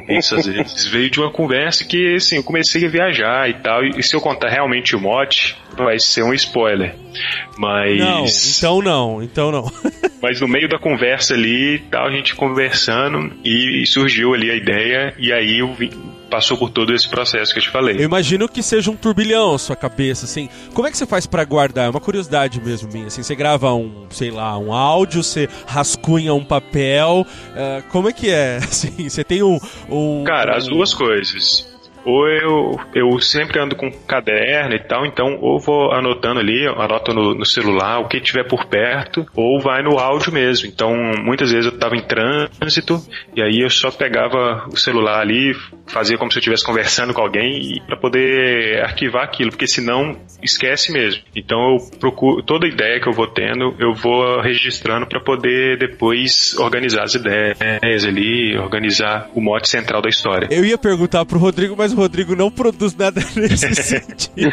isso 0.07 0.35
às 0.35 0.45
vezes. 0.45 0.85
Veio 0.85 1.09
de 1.09 1.19
uma 1.19 1.31
conversa 1.31 1.83
que, 1.83 2.13
assim, 2.13 2.35
eu 2.35 2.43
comecei 2.43 2.85
a 2.85 2.89
viajar 2.89 3.49
e 3.49 3.55
tal. 3.55 3.83
E, 3.83 3.97
e 3.97 4.03
se 4.03 4.15
eu 4.15 4.21
contar 4.21 4.49
realmente 4.49 4.95
o 4.95 4.99
mote, 4.99 5.57
vai 5.75 5.97
ser 5.99 6.21
um 6.21 6.33
spoiler. 6.33 6.93
Mas. 7.57 7.78
Não, 7.97 8.25
então 8.25 8.81
não, 8.81 9.23
então 9.23 9.51
não. 9.51 9.71
mas 10.21 10.41
no 10.41 10.47
meio 10.47 10.67
da 10.67 10.77
conversa 10.77 11.33
ali 11.33 11.75
e 11.75 11.79
tal, 11.79 12.07
a 12.07 12.11
gente 12.11 12.35
conversando 12.35 13.33
e, 13.43 13.85
surgiu 13.85 14.33
ali 14.33 14.51
a 14.51 14.55
ideia, 14.55 15.13
e 15.17 15.31
aí 15.31 15.59
eu 15.59 15.73
vim, 15.73 15.91
passou 16.29 16.57
por 16.57 16.69
todo 16.69 16.93
esse 16.93 17.07
processo 17.09 17.53
que 17.53 17.59
eu 17.59 17.63
te 17.63 17.69
falei. 17.69 17.95
Eu 17.97 18.03
imagino 18.03 18.47
que 18.47 18.61
seja 18.61 18.91
um 18.91 18.95
turbilhão 18.95 19.55
a 19.55 19.59
sua 19.59 19.75
cabeça, 19.75 20.25
assim. 20.25 20.49
Como 20.73 20.87
é 20.87 20.91
que 20.91 20.97
você 20.97 21.05
faz 21.05 21.25
para 21.25 21.43
guardar? 21.43 21.87
É 21.87 21.89
uma 21.89 22.01
curiosidade 22.01 22.61
mesmo 22.61 22.91
minha, 22.91 23.07
assim. 23.07 23.23
Você 23.23 23.35
grava 23.35 23.73
um, 23.73 24.07
sei 24.09 24.31
lá, 24.31 24.57
um 24.57 24.73
áudio, 24.73 25.23
você 25.23 25.49
rascunha 25.65 26.33
um 26.33 26.43
papel. 26.43 27.25
Uh, 27.51 27.83
como 27.89 28.09
é 28.09 28.13
que 28.13 28.29
é? 28.29 28.57
Assim, 28.69 29.09
você 29.09 29.23
tem 29.23 29.41
um, 29.41 29.59
um 29.89 30.23
Cara, 30.23 30.53
um... 30.53 30.57
as 30.57 30.67
duas 30.67 30.93
coisas 30.93 31.67
ou 32.09 32.27
eu, 32.27 32.79
eu 32.93 33.19
sempre 33.19 33.59
ando 33.59 33.75
com 33.75 33.91
caderno 33.91 34.75
e 34.75 34.79
tal, 34.79 35.05
então 35.05 35.37
ou 35.41 35.59
vou 35.59 35.91
anotando 35.91 36.39
ali, 36.39 36.67
anoto 36.67 37.13
no, 37.13 37.35
no, 37.35 37.45
celular 37.45 37.99
o 37.99 38.07
que 38.07 38.19
tiver 38.19 38.47
por 38.47 38.65
perto, 38.65 39.25
ou 39.35 39.59
vai 39.59 39.83
no 39.83 39.99
áudio 39.99 40.33
mesmo. 40.33 40.67
Então, 40.67 40.93
muitas 41.23 41.51
vezes 41.51 41.67
eu 41.67 41.73
estava 41.73 41.95
em 41.95 42.01
trânsito 42.01 43.01
e 43.35 43.41
aí 43.41 43.61
eu 43.61 43.69
só 43.69 43.91
pegava 43.91 44.65
o 44.71 44.77
celular 44.77 45.21
ali, 45.21 45.53
fazia 45.87 46.17
como 46.17 46.31
se 46.31 46.37
eu 46.37 46.41
estivesse 46.41 46.65
conversando 46.65 47.13
com 47.13 47.21
alguém 47.21 47.81
para 47.85 47.97
poder 47.97 48.81
arquivar 48.83 49.23
aquilo, 49.23 49.51
porque 49.51 49.67
senão 49.67 50.15
esquece 50.41 50.91
mesmo. 50.91 51.21
Então 51.35 51.73
eu 51.73 51.99
procuro 51.99 52.43
toda 52.43 52.67
ideia 52.67 52.99
que 52.99 53.07
eu 53.07 53.13
vou 53.13 53.27
tendo, 53.27 53.75
eu 53.79 53.93
vou 53.93 54.41
registrando 54.41 55.05
para 55.05 55.19
poder 55.19 55.77
depois 55.77 56.57
organizar 56.57 57.03
as 57.03 57.15
ideias 57.15 58.05
ali, 58.05 58.57
organizar 58.57 59.29
o 59.33 59.41
mote 59.41 59.69
central 59.69 60.01
da 60.01 60.09
história. 60.09 60.47
Eu 60.51 60.65
ia 60.65 60.77
perguntar 60.77 61.25
pro 61.25 61.39
Rodrigo, 61.39 61.75
mas 61.77 61.93
o 61.93 61.95
Rodrigo 61.99 62.35
não 62.35 62.49
produz 62.49 62.95
nada 62.95 63.21
nesse 63.35 63.75
sentido. 63.75 64.49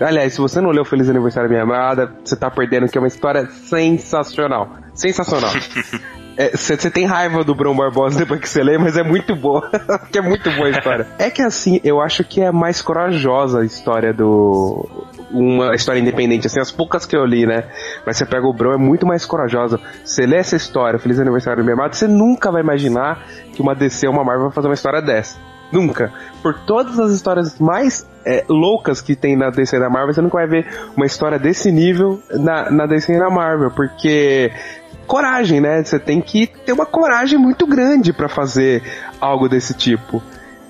Aliás, 0.00 0.32
se 0.32 0.40
você 0.40 0.60
não 0.60 0.70
leu 0.70 0.84
Feliz 0.84 1.10
Aniversário 1.10 1.50
Minha 1.50 1.62
Amada, 1.62 2.12
você 2.24 2.34
tá 2.34 2.50
perdendo 2.50 2.88
que 2.88 2.96
é 2.96 3.00
uma 3.00 3.08
história 3.08 3.46
sensacional. 3.50 4.76
Sensacional. 4.94 5.50
Você 6.54 6.72
é, 6.88 6.90
tem 6.90 7.04
raiva 7.04 7.44
do 7.44 7.54
Bruno 7.54 7.76
Barbosa 7.76 8.18
depois 8.18 8.40
que 8.40 8.48
você 8.48 8.62
lê, 8.62 8.78
mas 8.78 8.96
é 8.96 9.02
muito 9.02 9.36
boa. 9.36 9.70
que 10.10 10.18
é 10.18 10.22
muito 10.22 10.50
boa 10.52 10.68
a 10.68 10.70
história. 10.70 11.06
É 11.18 11.28
que 11.28 11.42
assim, 11.42 11.80
eu 11.84 12.00
acho 12.00 12.24
que 12.24 12.40
é 12.40 12.50
mais 12.50 12.80
corajosa 12.80 13.60
a 13.60 13.64
história 13.64 14.14
do. 14.14 14.88
Uma 15.30 15.74
história 15.74 16.00
independente, 16.00 16.46
assim, 16.46 16.58
as 16.58 16.72
poucas 16.72 17.06
que 17.06 17.16
eu 17.16 17.24
li, 17.24 17.46
né? 17.46 17.64
Mas 18.04 18.16
você 18.16 18.26
pega 18.26 18.46
o 18.46 18.52
Bron, 18.52 18.72
é 18.72 18.76
muito 18.76 19.06
mais 19.06 19.24
corajosa. 19.24 19.78
Você 20.04 20.26
lê 20.26 20.36
essa 20.36 20.56
história, 20.56 20.98
Feliz 20.98 21.20
Aniversário 21.20 21.62
do 21.62 21.66
meu 21.66 21.74
amado, 21.74 21.94
você 21.94 22.08
nunca 22.08 22.50
vai 22.50 22.62
imaginar 22.62 23.24
que 23.52 23.62
uma 23.62 23.74
DC 23.74 24.08
ou 24.08 24.12
uma 24.12 24.24
Marvel 24.24 24.46
vai 24.46 24.52
fazer 24.52 24.68
uma 24.68 24.74
história 24.74 25.00
dessa. 25.00 25.38
Nunca. 25.72 26.12
Por 26.42 26.58
todas 26.60 26.98
as 26.98 27.12
histórias 27.12 27.58
mais 27.60 28.04
é, 28.24 28.44
loucas 28.48 29.00
que 29.00 29.14
tem 29.14 29.36
na 29.36 29.50
DC 29.50 29.76
e 29.76 29.78
na 29.78 29.88
Marvel, 29.88 30.12
você 30.12 30.20
nunca 30.20 30.38
vai 30.38 30.46
ver 30.46 30.66
uma 30.96 31.06
história 31.06 31.38
desse 31.38 31.70
nível 31.70 32.20
na, 32.30 32.70
na 32.70 32.86
DC 32.86 33.12
e 33.12 33.18
na 33.18 33.30
Marvel, 33.30 33.70
porque 33.70 34.50
coragem, 35.06 35.60
né? 35.60 35.82
Você 35.82 35.98
tem 35.98 36.20
que 36.20 36.46
ter 36.46 36.72
uma 36.72 36.86
coragem 36.86 37.38
muito 37.38 37.66
grande 37.66 38.12
para 38.12 38.28
fazer 38.28 38.82
algo 39.20 39.48
desse 39.48 39.74
tipo. 39.74 40.22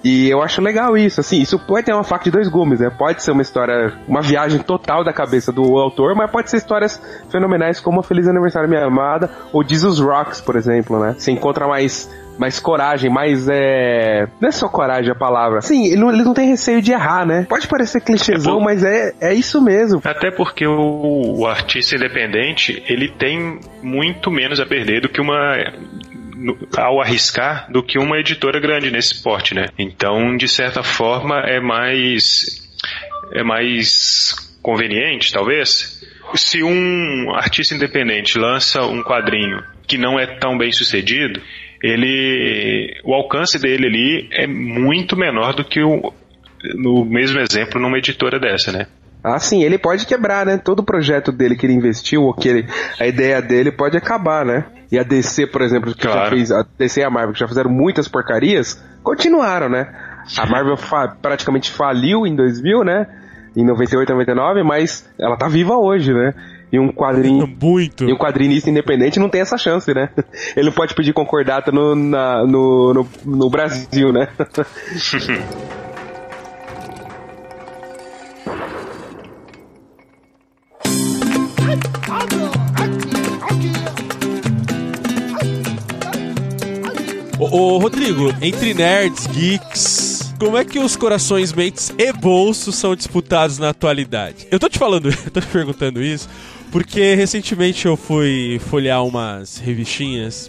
E 0.02 0.30
eu 0.30 0.42
acho 0.42 0.62
legal 0.62 0.96
isso, 0.96 1.20
assim, 1.20 1.40
isso 1.40 1.58
pode 1.58 1.86
ter 1.86 1.92
uma 1.92 2.04
faca 2.04 2.24
de 2.24 2.30
dois 2.30 2.48
gumes, 2.48 2.80
né? 2.80 2.90
Pode 2.90 3.22
ser 3.22 3.32
uma 3.32 3.42
história, 3.42 3.92
uma 4.08 4.22
viagem 4.22 4.60
total 4.60 5.04
da 5.04 5.12
cabeça 5.12 5.52
do 5.52 5.62
autor, 5.78 6.14
mas 6.14 6.30
pode 6.30 6.50
ser 6.50 6.56
histórias 6.56 7.00
fenomenais 7.30 7.80
como 7.80 8.02
Feliz 8.02 8.26
Aniversário 8.26 8.68
Minha 8.68 8.84
Amada 8.84 9.30
ou 9.52 9.66
Jesus 9.66 9.98
Rocks, 9.98 10.40
por 10.40 10.56
exemplo, 10.56 10.98
né? 10.98 11.14
Você 11.18 11.30
encontra 11.30 11.66
mais 11.66 12.08
mais 12.40 12.58
coragem, 12.58 13.10
mais 13.10 13.46
é. 13.50 14.26
Não 14.40 14.48
é 14.48 14.52
só 14.52 14.66
coragem 14.66 15.12
a 15.12 15.14
palavra. 15.14 15.60
Sim, 15.60 15.88
ele 15.88 15.96
não, 15.96 16.10
ele 16.10 16.22
não 16.22 16.32
tem 16.32 16.48
receio 16.48 16.80
de 16.80 16.90
errar, 16.90 17.26
né? 17.26 17.44
Pode 17.46 17.68
parecer 17.68 18.00
clichêzão, 18.00 18.54
é 18.54 18.56
por... 18.56 18.64
mas 18.64 18.82
é, 18.82 19.12
é 19.20 19.34
isso 19.34 19.60
mesmo. 19.60 20.00
Até 20.02 20.30
porque 20.30 20.66
o, 20.66 21.40
o 21.40 21.46
artista 21.46 21.96
independente, 21.96 22.82
ele 22.88 23.08
tem 23.10 23.60
muito 23.82 24.30
menos 24.30 24.58
a 24.58 24.64
perder 24.64 25.02
do 25.02 25.10
que 25.10 25.20
uma 25.20 25.54
ao 26.76 27.00
arriscar 27.00 27.70
do 27.70 27.82
que 27.82 27.98
uma 27.98 28.18
editora 28.18 28.60
grande 28.60 28.90
nesse 28.90 29.22
porte, 29.22 29.54
né? 29.54 29.66
Então, 29.78 30.36
de 30.36 30.48
certa 30.48 30.82
forma, 30.82 31.40
é 31.40 31.60
mais 31.60 32.68
é 33.32 33.42
mais 33.42 34.34
conveniente, 34.62 35.32
talvez. 35.32 36.00
Se 36.34 36.62
um 36.62 37.34
artista 37.34 37.74
independente 37.74 38.38
lança 38.38 38.82
um 38.82 39.02
quadrinho 39.02 39.62
que 39.86 39.98
não 39.98 40.18
é 40.18 40.26
tão 40.26 40.56
bem 40.56 40.70
sucedido, 40.70 41.40
ele 41.82 43.00
o 43.04 43.14
alcance 43.14 43.58
dele 43.58 43.86
ali 43.86 44.28
é 44.32 44.46
muito 44.46 45.16
menor 45.16 45.54
do 45.54 45.64
que 45.64 45.82
o 45.82 46.12
no 46.74 47.04
mesmo 47.04 47.40
exemplo 47.40 47.80
numa 47.80 47.98
editora 47.98 48.38
dessa, 48.38 48.70
né? 48.70 48.86
Ah, 49.22 49.38
sim, 49.38 49.62
ele 49.62 49.78
pode 49.78 50.06
quebrar, 50.06 50.46
né? 50.46 50.58
Todo 50.58 50.80
o 50.80 50.84
projeto 50.84 51.30
dele 51.30 51.56
que 51.56 51.66
ele 51.66 51.74
investiu, 51.74 52.22
ou 52.22 52.34
que 52.34 52.48
ele, 52.48 52.66
a 52.98 53.06
ideia 53.06 53.40
dele 53.42 53.70
pode 53.70 53.96
acabar, 53.96 54.44
né? 54.44 54.64
E 54.90 54.98
a 54.98 55.02
DC, 55.02 55.46
por 55.46 55.62
exemplo, 55.62 55.94
que 55.94 56.02
claro. 56.02 56.24
já 56.24 56.30
fez, 56.30 56.50
a 56.50 56.66
DC 56.78 57.00
e 57.00 57.04
a 57.04 57.10
Marvel, 57.10 57.32
que 57.32 57.38
já 57.38 57.46
fizeram 57.46 57.70
muitas 57.70 58.08
porcarias, 58.08 58.82
continuaram, 59.02 59.68
né? 59.68 59.88
A 60.36 60.46
Marvel 60.46 60.76
fa 60.76 61.08
praticamente 61.08 61.70
faliu 61.70 62.26
em 62.26 62.34
2000, 62.34 62.84
né? 62.84 63.06
Em 63.56 63.64
98, 63.64 64.12
99, 64.12 64.62
mas 64.62 65.08
ela 65.18 65.36
tá 65.36 65.48
viva 65.48 65.76
hoje, 65.76 66.12
né? 66.12 66.34
E 66.72 66.78
um 66.78 66.92
quadrinho. 66.92 67.46
Muito. 67.60 68.04
E 68.04 68.12
um 68.12 68.16
quadrinista 68.16 68.70
independente 68.70 69.18
não 69.18 69.28
tem 69.28 69.40
essa 69.40 69.56
chance, 69.56 69.92
né? 69.94 70.08
Ele 70.56 70.66
não 70.66 70.72
pode 70.72 70.94
pedir 70.94 71.12
concordata 71.12 71.70
no, 71.70 71.94
na, 71.94 72.44
no, 72.44 72.94
no, 72.94 73.08
no 73.24 73.50
Brasil, 73.50 74.12
né? 74.12 74.28
Ô, 87.50 87.78
Rodrigo, 87.78 88.32
entre 88.40 88.72
nerds, 88.72 89.26
geeks, 89.26 90.32
como 90.38 90.56
é 90.56 90.64
que 90.64 90.78
os 90.78 90.94
corações, 90.94 91.52
mentes 91.52 91.92
e 91.98 92.12
bolsos 92.12 92.76
são 92.76 92.94
disputados 92.94 93.58
na 93.58 93.70
atualidade? 93.70 94.46
Eu 94.52 94.60
tô 94.60 94.68
te 94.68 94.78
falando, 94.78 95.08
eu 95.10 95.30
tô 95.32 95.40
te 95.40 95.48
perguntando 95.48 96.00
isso, 96.00 96.28
porque 96.70 97.14
recentemente 97.16 97.86
eu 97.86 97.96
fui 97.96 98.60
folhear 98.70 99.04
umas 99.04 99.58
revistinhas 99.58 100.48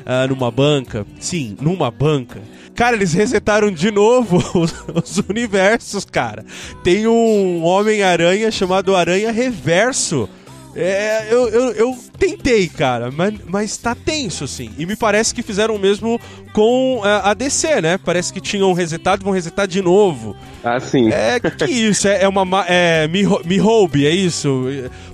uh, 0.00 0.26
numa 0.30 0.50
banca. 0.50 1.06
Sim, 1.18 1.58
numa 1.60 1.90
banca. 1.90 2.40
Cara, 2.74 2.96
eles 2.96 3.12
resetaram 3.12 3.70
de 3.70 3.90
novo 3.90 4.38
os, 4.58 4.74
os 4.94 5.18
universos, 5.28 6.06
cara. 6.06 6.42
Tem 6.82 7.06
um 7.06 7.62
Homem-Aranha 7.62 8.50
chamado 8.50 8.96
Aranha 8.96 9.30
Reverso. 9.30 10.26
É, 10.74 11.26
eu, 11.30 11.48
eu, 11.48 11.72
eu 11.72 11.98
tentei, 12.18 12.68
cara, 12.68 13.10
mas, 13.10 13.34
mas 13.46 13.76
tá 13.76 13.94
tenso, 13.94 14.44
assim. 14.44 14.70
E 14.78 14.86
me 14.86 14.94
parece 14.94 15.34
que 15.34 15.42
fizeram 15.42 15.74
o 15.74 15.78
mesmo 15.78 16.20
com 16.52 17.00
a, 17.02 17.08
é, 17.08 17.30
a 17.30 17.34
DC, 17.34 17.80
né? 17.80 17.98
Parece 17.98 18.32
que 18.32 18.40
tinham 18.40 18.72
resetado 18.72 19.22
e 19.22 19.24
vão 19.24 19.32
resetar 19.32 19.66
de 19.66 19.82
novo. 19.82 20.36
Ah, 20.62 20.78
sim. 20.78 21.10
É, 21.10 21.40
que 21.40 21.64
isso? 21.70 22.06
É, 22.06 22.22
é 22.22 22.28
uma. 22.28 22.64
É, 22.68 23.08
me, 23.08 23.24
me 23.44 23.58
roube, 23.58 24.06
é 24.06 24.10
isso? 24.10 24.64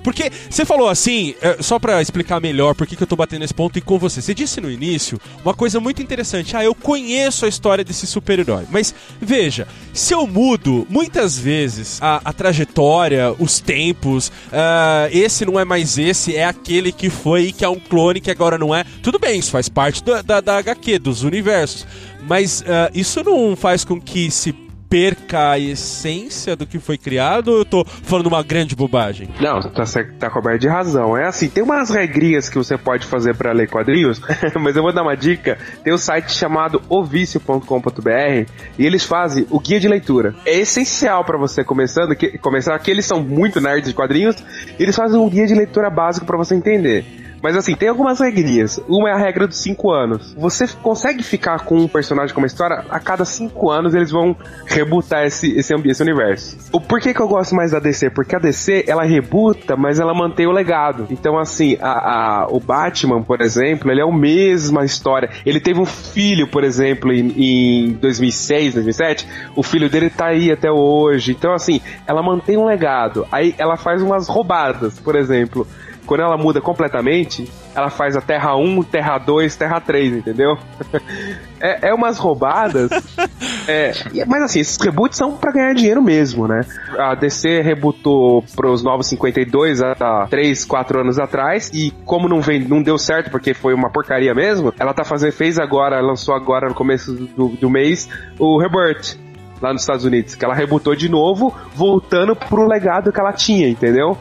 Porque 0.03 0.31
você 0.49 0.65
falou 0.65 0.89
assim, 0.89 1.35
é, 1.41 1.57
só 1.61 1.79
para 1.79 2.03
explicar 2.03 2.41
melhor 2.41 2.75
por 2.75 2.87
que, 2.87 2.97
que 2.97 3.03
eu 3.03 3.07
tô 3.07 3.17
batendo 3.17 3.41
nesse 3.41 3.55
ponto 3.55 3.79
e 3.79 3.83
com 3.83 3.99
você. 3.99 4.21
Você 4.21 4.35
disse 4.35 4.61
no 4.61 4.71
início 4.71 5.21
uma 5.45 5.55
coisa 5.55 5.81
muito 5.81 6.03
interessante. 6.03 6.57
Ah, 6.57 6.65
eu 6.65 6.75
conheço 6.75 7.45
a 7.45 7.49
história 7.49 7.85
desse 7.85 8.07
super-herói. 8.07 8.65
Mas 8.71 8.95
veja, 9.21 9.67
se 9.93 10.13
eu 10.13 10.27
mudo 10.27 10.87
muitas 10.91 11.39
vezes 11.39 11.99
a, 12.03 12.21
a 12.25 12.33
trajetória, 12.33 13.35
os 13.39 13.61
tempos, 13.61 14.29
uh, 14.29 15.09
esse 15.11 15.46
não 15.47 15.59
é 15.59 15.65
mais 15.65 15.97
esse, 15.97 16.37
é 16.37 16.45
aquele 16.45 16.93
que 16.93 17.09
foi 17.09 17.45
e 17.45 17.53
que 17.53 17.65
é 17.65 17.69
um 17.69 17.79
clone 17.79 18.21
que 18.21 18.31
agora 18.31 18.59
não 18.59 18.75
é. 18.75 18.85
Tudo 19.03 19.19
bem, 19.19 19.39
isso 19.39 19.51
faz 19.51 19.69
parte 19.69 20.05
da, 20.05 20.21
da, 20.23 20.41
da 20.41 20.59
HQ, 20.59 20.99
dos 20.99 21.23
universos. 21.23 21.87
Mas 22.29 22.61
uh, 22.63 22.91
isso 22.93 23.23
não 23.23 23.57
faz 23.57 23.85
com 23.85 24.01
que 24.01 24.31
se 24.31 24.53
perca 24.89 25.51
a 25.51 25.59
essência 25.59 26.57
do 26.57 26.67
que 26.67 26.79
foi 26.79 26.97
criado 26.97 27.49
ou 27.49 27.59
eu 27.59 27.65
tô 27.65 27.85
falando 27.85 28.27
uma 28.27 28.43
grande 28.43 28.75
bobagem? 28.75 29.29
Não, 29.41 29.61
tá, 29.61 29.85
tá 30.19 30.31
coberto 30.31 30.61
de 30.61 30.69
razão. 30.69 31.17
É 31.17 31.27
assim, 31.27 31.49
tem 31.49 31.63
umas 31.63 31.91
regrinhas 31.91 32.49
que 32.49 32.57
você 32.57 32.77
pode 32.77 33.07
fazer 33.07 33.35
para 33.35 33.53
ler 33.53 33.69
quadrinhos, 33.69 34.21
mas 34.61 34.77
eu 34.77 34.83
vou 34.83 34.93
dar 34.93 35.03
uma 35.03 35.17
dica. 35.17 35.59
Tem 35.83 35.93
um 35.93 35.99
site 35.99 36.33
chamado 36.33 36.83
ovicio.com.br 36.89 38.51
e 38.79 38.87
eles 38.87 39.05
fazem 39.05 39.47
o 39.51 39.61
guia 39.61 39.81
de 39.81 39.89
leitura. 39.89 40.35
É 40.45 40.59
essencial 40.59 41.25
para 41.25 41.39
você 41.39 41.65
começando, 41.65 42.15
que, 42.15 42.39
começar, 42.39 42.79
que 42.79 42.91
eles 42.91 43.05
são 43.05 43.23
muito 43.23 43.61
nerds 43.61 43.89
de 43.89 43.95
quadrinhos, 43.95 44.37
eles 44.79 44.95
fazem 44.95 45.19
um 45.19 45.29
guia 45.29 45.47
de 45.47 45.55
leitura 45.55 45.91
básico 45.91 46.27
para 46.27 46.37
você 46.37 46.55
entender. 46.55 47.26
Mas 47.47 47.55
assim, 47.55 47.77
tem 47.77 47.89
algumas 47.89 48.19
regrinhas. 48.19 48.81
Uma 48.89 49.09
é 49.09 49.13
a 49.13 49.17
regra 49.17 49.47
dos 49.47 49.59
5 49.59 49.93
anos. 49.93 50.35
Você 50.37 50.67
consegue 50.83 51.23
ficar 51.23 51.61
com 51.61 51.77
um 51.77 51.87
personagem 51.87 52.35
com 52.35 52.41
uma 52.41 52.47
história, 52.49 52.85
a 52.91 52.99
cada 52.99 53.25
5 53.25 53.71
anos 53.71 53.95
eles 53.95 54.11
vão 54.11 54.35
rebutar 54.67 55.25
esse, 55.25 55.57
esse 55.57 55.73
esse 55.73 56.03
universo. 56.03 56.59
O 56.73 56.81
porquê 56.81 57.15
que 57.15 57.23
eu 57.23 57.29
gosto 57.29 57.55
mais 57.55 57.71
da 57.71 57.79
DC? 57.79 58.11
Porque 58.11 58.35
a 58.35 58.41
DC, 58.41 58.87
ela 58.89 59.05
rebuta, 59.05 59.77
mas 59.77 60.01
ela 60.01 60.13
mantém 60.13 60.49
o 60.49 60.51
legado. 60.51 61.07
Então, 61.09 61.39
assim, 61.39 61.79
a, 61.81 61.91
a, 61.91 62.47
o 62.49 62.59
Batman, 62.59 63.23
por 63.23 63.41
exemplo, 63.41 63.93
ele 63.93 64.01
é 64.01 64.05
a 64.05 64.13
mesma 64.13 64.85
história. 64.85 65.31
Ele 65.47 65.61
teve 65.61 65.79
um 65.79 65.87
filho, 65.87 66.49
por 66.49 66.65
exemplo, 66.65 67.13
em, 67.13 67.29
em 67.37 67.93
2006, 67.93 68.75
2007. 68.75 69.29
O 69.55 69.63
filho 69.63 69.89
dele 69.89 70.11
tá 70.11 70.27
aí 70.27 70.51
até 70.51 70.69
hoje. 70.69 71.31
Então, 71.31 71.53
assim, 71.53 71.81
ela 72.09 72.25
mantém 72.25 72.57
um 72.57 72.65
legado. 72.65 73.25
Aí 73.31 73.55
ela 73.57 73.77
faz 73.77 74.03
umas 74.03 74.27
roubadas, 74.27 74.99
por 74.99 75.15
exemplo 75.15 75.65
quando 76.07 76.21
ela 76.21 76.37
muda 76.37 76.61
completamente, 76.61 77.51
ela 77.75 77.91
faz 77.91 78.17
a 78.17 78.21
Terra 78.21 78.57
1, 78.57 78.83
Terra 78.85 79.19
2, 79.19 79.57
Terra 79.57 79.81
3, 79.81 80.19
entendeu? 80.19 80.57
é, 81.61 81.89
é 81.89 81.95
umas 81.95 82.19
roubadas. 82.19 82.91
é, 83.69 83.93
mas 84.27 84.43
assim, 84.43 84.61
esses 84.61 84.79
reboots 84.81 85.19
são 85.19 85.33
para 85.37 85.53
ganhar 85.53 85.75
dinheiro 85.75 86.01
mesmo, 86.03 86.47
né? 86.47 86.65
A 86.99 87.15
DC 87.15 87.61
rebootou 87.61 88.43
pros 88.55 88.83
Novos 88.83 89.09
52 89.09 89.83
há 89.83 90.27
3, 90.31 90.65
4 90.65 91.01
anos 91.01 91.19
atrás, 91.19 91.71
e 91.75 91.91
como 92.05 92.29
não, 92.29 92.41
vem, 92.41 92.61
não 92.61 92.83
deu 92.83 92.97
certo 92.97 93.31
porque 93.31 93.53
foi 93.53 93.75
uma 93.75 93.91
porcaria 93.91 94.35
mesmo, 94.35 94.73
ela 94.79 94.95
tá 94.95 95.05
fazendo, 95.05 95.33
fez 95.33 95.59
agora, 95.59 96.01
lançou 96.01 96.35
agora 96.35 96.69
no 96.69 96.75
começo 96.75 97.13
do, 97.13 97.49
do 97.49 97.69
mês, 97.69 98.09
o 98.39 98.59
Rebirth 98.59 99.19
lá 99.61 99.73
nos 99.73 99.83
Estados 99.83 100.05
Unidos, 100.05 100.35
que 100.35 100.45
ela 100.45 100.55
rebutou 100.55 100.95
de 100.95 101.09
novo, 101.09 101.55
voltando 101.75 102.37
pro 102.37 102.67
legado 102.67 103.13
que 103.13 103.21
ela 103.21 103.33
tinha, 103.33 103.69
entendeu? 103.69 104.17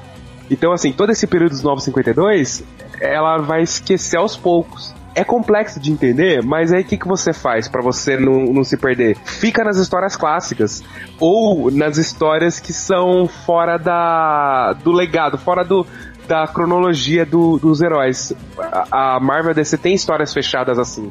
Então, 0.49 0.71
assim, 0.71 0.91
todo 0.91 1.11
esse 1.11 1.25
período 1.25 1.51
dos 1.51 1.63
952, 1.63 2.63
ela 2.99 3.37
vai 3.37 3.63
esquecer 3.63 4.17
aos 4.17 4.37
poucos. 4.37 4.93
É 5.15 5.23
complexo 5.23 5.79
de 5.79 5.91
entender, 5.91 6.43
mas 6.43 6.73
aí 6.73 6.81
o 6.81 6.85
que, 6.85 6.97
que 6.97 7.07
você 7.07 7.31
faz 7.31 7.69
para 7.69 7.81
você 7.81 8.17
não, 8.17 8.43
não 8.45 8.63
se 8.65 8.75
perder? 8.75 9.15
Fica 9.23 9.63
nas 9.63 9.77
histórias 9.77 10.17
clássicas. 10.17 10.83
Ou 11.19 11.71
nas 11.71 11.97
histórias 11.97 12.59
que 12.59 12.73
são 12.73 13.25
fora 13.25 13.77
da, 13.77 14.73
do 14.73 14.91
legado, 14.91 15.37
fora 15.37 15.63
do, 15.63 15.87
da 16.27 16.45
cronologia 16.47 17.25
do, 17.25 17.57
dos 17.57 17.81
heróis. 17.81 18.33
A, 18.91 19.15
a 19.15 19.19
Marvel 19.21 19.53
DC 19.53 19.77
tem 19.77 19.93
histórias 19.93 20.33
fechadas 20.33 20.77
assim. 20.77 21.09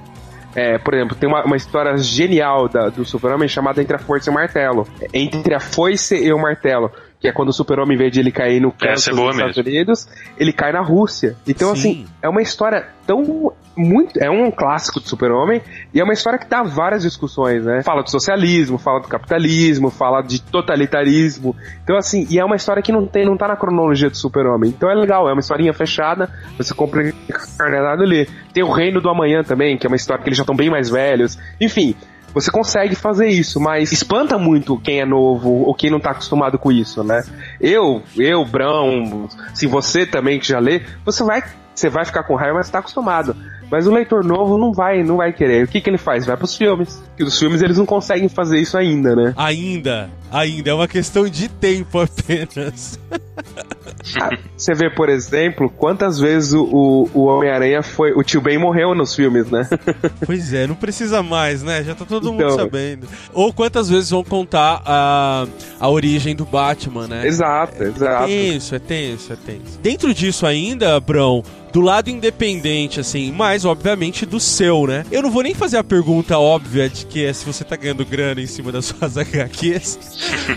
É, 0.55 0.79
por 0.79 0.95
exemplo, 0.95 1.17
tem 1.17 1.29
uma, 1.29 1.45
uma 1.45 1.57
história 1.57 1.97
genial 1.97 2.69
da, 2.69 2.89
do 2.89 3.05
Super-Homem 3.05 3.49
chamada 3.49 3.81
Entre 3.81 3.97
a 3.97 3.99
Força 3.99 4.29
e 4.29 4.33
o 4.33 4.35
Martelo. 4.35 4.87
Entre 5.13 5.55
a 5.55 5.61
Foice 5.61 6.15
e 6.15 6.33
o 6.33 6.39
Martelo 6.39 6.93
que 7.25 7.29
é 7.29 7.33
quando 7.33 7.49
o 7.49 7.53
super-homem, 7.55 7.95
em 7.95 7.99
vez 7.99 8.13
de 8.13 8.21
ele 8.21 8.31
cair 8.31 8.61
no 8.61 8.71
canto 8.71 8.85
é 8.85 8.93
dos 8.93 9.07
Estados 9.07 9.37
mesmo. 9.39 9.63
Unidos, 9.63 10.07
ele 10.37 10.53
cai 10.53 10.73
na 10.73 10.83
Rússia. 10.83 11.35
Então, 11.49 11.75
Sim. 11.75 11.79
assim, 11.79 12.07
é 12.21 12.29
uma 12.29 12.43
história 12.43 12.87
tão 13.07 13.51
muito. 13.75 14.23
É 14.23 14.29
um 14.29 14.51
clássico 14.51 15.01
de 15.01 15.09
super-homem 15.09 15.63
e 15.95 16.01
é 16.03 16.05
uma 16.05 16.13
história 16.13 16.39
que 16.39 16.47
dá 16.47 16.63
várias 16.63 17.03
discussões, 17.03 17.65
né? 17.65 17.83
Fala 17.83 18.03
do 18.03 18.11
socialismo, 18.11 18.77
fala 18.77 19.01
do 19.01 19.09
capitalismo, 19.09 19.89
fala 19.89 20.21
de 20.21 20.43
totalitarismo. 20.43 21.57
Então, 21.83 21.97
assim, 21.97 22.27
e 22.29 22.39
é 22.39 22.45
uma 22.45 22.57
história 22.57 22.83
que 22.83 22.93
não, 22.93 23.07
tem, 23.07 23.25
não 23.25 23.39
tá 23.39 23.49
na 23.49 23.57
cronologia 23.57 24.11
do 24.11 24.17
super-homem. 24.19 24.69
Então 24.69 24.91
é 24.91 24.95
legal, 24.95 25.27
é 25.27 25.33
uma 25.33 25.41
historinha 25.41 25.73
fechada, 25.73 26.29
você 26.59 26.75
compra 26.75 27.09
encarnado 27.09 28.03
ali. 28.03 28.29
Tem 28.53 28.63
o 28.63 28.71
Reino 28.71 29.01
do 29.01 29.09
Amanhã 29.09 29.43
também, 29.43 29.79
que 29.79 29.87
é 29.87 29.89
uma 29.89 29.97
história 29.97 30.23
que 30.23 30.29
eles 30.29 30.37
já 30.37 30.43
estão 30.43 30.55
bem 30.55 30.69
mais 30.69 30.91
velhos. 30.91 31.39
Enfim, 31.59 31.97
você 32.35 32.51
consegue 32.51 32.97
fazer 32.97 33.29
isso, 33.29 33.61
mas 33.61 33.93
espanta 33.93 34.37
muito 34.37 34.77
quem 34.79 35.01
é 35.01 35.07
novo 35.07 35.49
ou 35.49 35.75
quem 35.75 35.91
não 35.91 36.01
tá 36.01 36.11
acostumado 36.11 36.59
com 36.59 36.73
isso, 36.73 37.05
né? 37.05 37.23
Eu, 37.61 38.03
eu, 38.17 38.45
Brão, 38.45 39.29
se 39.55 39.67
você 39.67 40.05
também 40.05 40.41
que 40.41 40.49
já 40.49 40.59
lê, 40.59 40.83
você 41.05 41.23
vai, 41.23 41.45
você 41.73 41.89
vai 41.89 42.05
ficar 42.05 42.25
com 42.25 42.35
raiva, 42.35 42.59
mas 42.59 42.69
tá 42.69 42.81
acostumado. 42.81 43.37
Mas 43.71 43.87
o 43.87 43.93
leitor 43.93 44.25
novo 44.25 44.59
não 44.59 44.73
vai, 44.73 45.03
não 45.03 45.17
vai 45.17 45.33
querer. 45.33 45.65
O 45.65 45.69
que, 45.69 45.81
que 45.81 45.89
ele 45.89 45.99
faz? 45.99 46.27
Vai 46.27 46.37
pros 46.37 46.57
filmes. 46.57 47.03
E 47.19 47.25
os 47.25 47.39
filmes 47.39 47.63
eles 47.63 47.79
não 47.79 47.87
conseguem 47.87 48.29
fazer 48.29 48.61
isso 48.61 48.77
ainda, 48.77 49.17
né? 49.17 49.33
Ainda, 49.37 50.11
ainda. 50.31 50.71
É 50.71 50.75
uma 50.75 50.89
questão 50.89 51.27
de 51.29 51.49
tempo 51.49 52.01
apenas. 52.01 52.99
Você 54.57 54.75
vê, 54.75 54.91
por 54.91 55.09
exemplo, 55.09 55.69
quantas 55.71 56.19
vezes 56.19 56.53
o, 56.53 57.09
o 57.13 57.25
Homem-Aranha 57.25 57.83
foi. 57.83 58.13
O 58.13 58.23
tio 58.23 58.41
Ben 58.41 58.59
morreu 58.59 58.95
nos 58.95 59.15
filmes, 59.15 59.51
né? 59.51 59.69
Pois 60.25 60.53
é, 60.53 60.67
não 60.67 60.75
precisa 60.75 61.23
mais, 61.23 61.63
né? 61.63 61.83
Já 61.83 61.95
tá 61.95 62.05
todo 62.05 62.33
então, 62.33 62.49
mundo 62.49 62.57
sabendo. 62.57 63.07
Ou 63.33 63.53
quantas 63.53 63.89
vezes 63.89 64.11
vão 64.11 64.25
contar 64.25 64.83
a, 64.85 65.47
a 65.79 65.89
origem 65.89 66.35
do 66.35 66.45
Batman, 66.45 67.07
né? 67.07 67.27
Exato, 67.27 67.83
é, 67.83 67.87
exato. 67.87 68.25
É 68.25 68.27
tenso, 68.27 68.75
é 68.75 68.79
tenso, 68.79 69.33
é 69.33 69.37
tenso. 69.37 69.79
Dentro 69.83 70.15
disso 70.15 70.47
ainda, 70.47 70.99
Brão, 71.01 71.43
do 71.75 71.81
lado 71.81 72.09
independente, 72.09 73.01
assim, 73.01 73.33
mas 73.33 73.65
obviamente 73.65 74.25
do 74.25 74.39
seu, 74.39 74.87
né? 74.87 75.05
Eu 75.11 75.21
não 75.21 75.31
vou 75.31 75.43
nem 75.43 75.55
fazer 75.55 75.77
a 75.77 75.83
pergunta 75.83 76.39
óbvia 76.39 76.89
de 76.89 77.05
que 77.05 77.25
é 77.25 77.33
se 77.33 77.45
você 77.45 77.65
tá 77.65 77.75
ganhando 77.75 78.07
grana 78.07 78.41
em 78.41 78.47
cima 78.47 78.71
das 78.71 78.87
suas 78.87 79.19
HQs, 79.19 79.99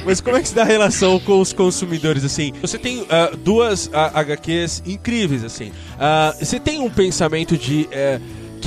mas 0.06 0.22
como 0.22 0.38
é 0.38 0.42
que 0.42 0.48
se 0.48 0.54
dá 0.54 0.62
a 0.62 0.66
relação 0.66 1.20
com 1.20 1.42
os 1.42 1.52
consumidores, 1.52 2.24
assim? 2.24 2.54
Você 2.62 2.78
tem 2.78 3.02
uh, 3.02 3.08
duas 3.43 3.88
uh, 3.88 3.91
HQs 4.13 4.84
incríveis, 4.86 5.43
assim. 5.43 5.70
Uh, 5.70 6.38
você 6.38 6.59
tem 6.59 6.80
um 6.80 6.89
pensamento 6.89 7.57
de. 7.57 7.88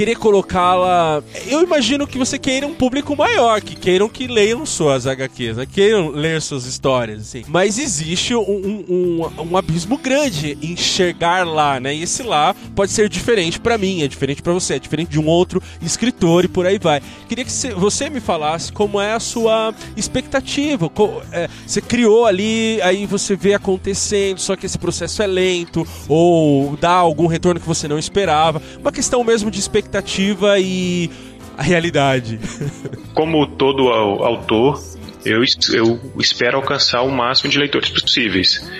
Querer 0.00 0.16
colocá-la. 0.16 1.22
Eu 1.46 1.62
imagino 1.62 2.06
que 2.06 2.16
você 2.16 2.38
queira 2.38 2.66
um 2.66 2.72
público 2.72 3.14
maior, 3.14 3.60
que 3.60 3.76
queiram 3.76 4.08
que 4.08 4.26
leiam 4.26 4.64
suas 4.64 5.06
HQs, 5.06 5.58
né? 5.58 5.66
queiram 5.70 6.08
ler 6.08 6.40
suas 6.40 6.64
histórias, 6.64 7.20
assim. 7.20 7.44
Mas 7.46 7.78
existe 7.78 8.34
um, 8.34 8.40
um, 8.88 9.30
um, 9.42 9.56
abismo 9.58 9.98
grande 9.98 10.56
em 10.62 10.72
enxergar 10.72 11.46
lá, 11.46 11.78
né? 11.78 11.94
E 11.94 12.04
esse 12.04 12.22
lá 12.22 12.56
pode 12.74 12.92
ser 12.92 13.10
diferente 13.10 13.60
para 13.60 13.76
mim, 13.76 14.02
é 14.02 14.08
diferente 14.08 14.40
para 14.40 14.54
você, 14.54 14.76
é 14.76 14.78
diferente 14.78 15.10
de 15.10 15.20
um 15.20 15.26
outro 15.26 15.62
escritor 15.82 16.46
e 16.46 16.48
por 16.48 16.64
aí 16.64 16.78
vai. 16.78 17.02
Queria 17.28 17.44
que 17.44 17.52
você 17.74 18.08
me 18.08 18.20
falasse 18.20 18.72
como 18.72 18.98
é 18.98 19.12
a 19.12 19.20
sua 19.20 19.74
expectativa. 19.98 20.90
É, 21.30 21.46
você 21.66 21.82
criou 21.82 22.24
ali, 22.24 22.80
aí 22.80 23.04
você 23.04 23.36
vê 23.36 23.52
acontecendo, 23.52 24.38
só 24.38 24.56
que 24.56 24.64
esse 24.64 24.78
processo 24.78 25.22
é 25.22 25.26
lento, 25.26 25.86
ou 26.08 26.74
dá 26.78 26.92
algum 26.92 27.26
retorno 27.26 27.60
que 27.60 27.68
você 27.68 27.86
não 27.86 27.98
esperava. 27.98 28.62
Uma 28.80 28.90
questão 28.90 29.22
mesmo 29.22 29.50
de 29.50 29.60
expectativa 29.60 29.89
expectativa 29.90 30.58
e 30.58 31.10
a 31.58 31.62
realidade. 31.62 32.38
Como 33.12 33.46
todo 33.46 33.88
autor, 33.88 34.80
eu, 35.24 35.42
eu 35.72 36.00
espero 36.18 36.56
alcançar 36.56 37.02
o 37.02 37.10
máximo 37.10 37.50
de 37.50 37.58
leitores 37.58 37.90
possíveis. 37.90 38.70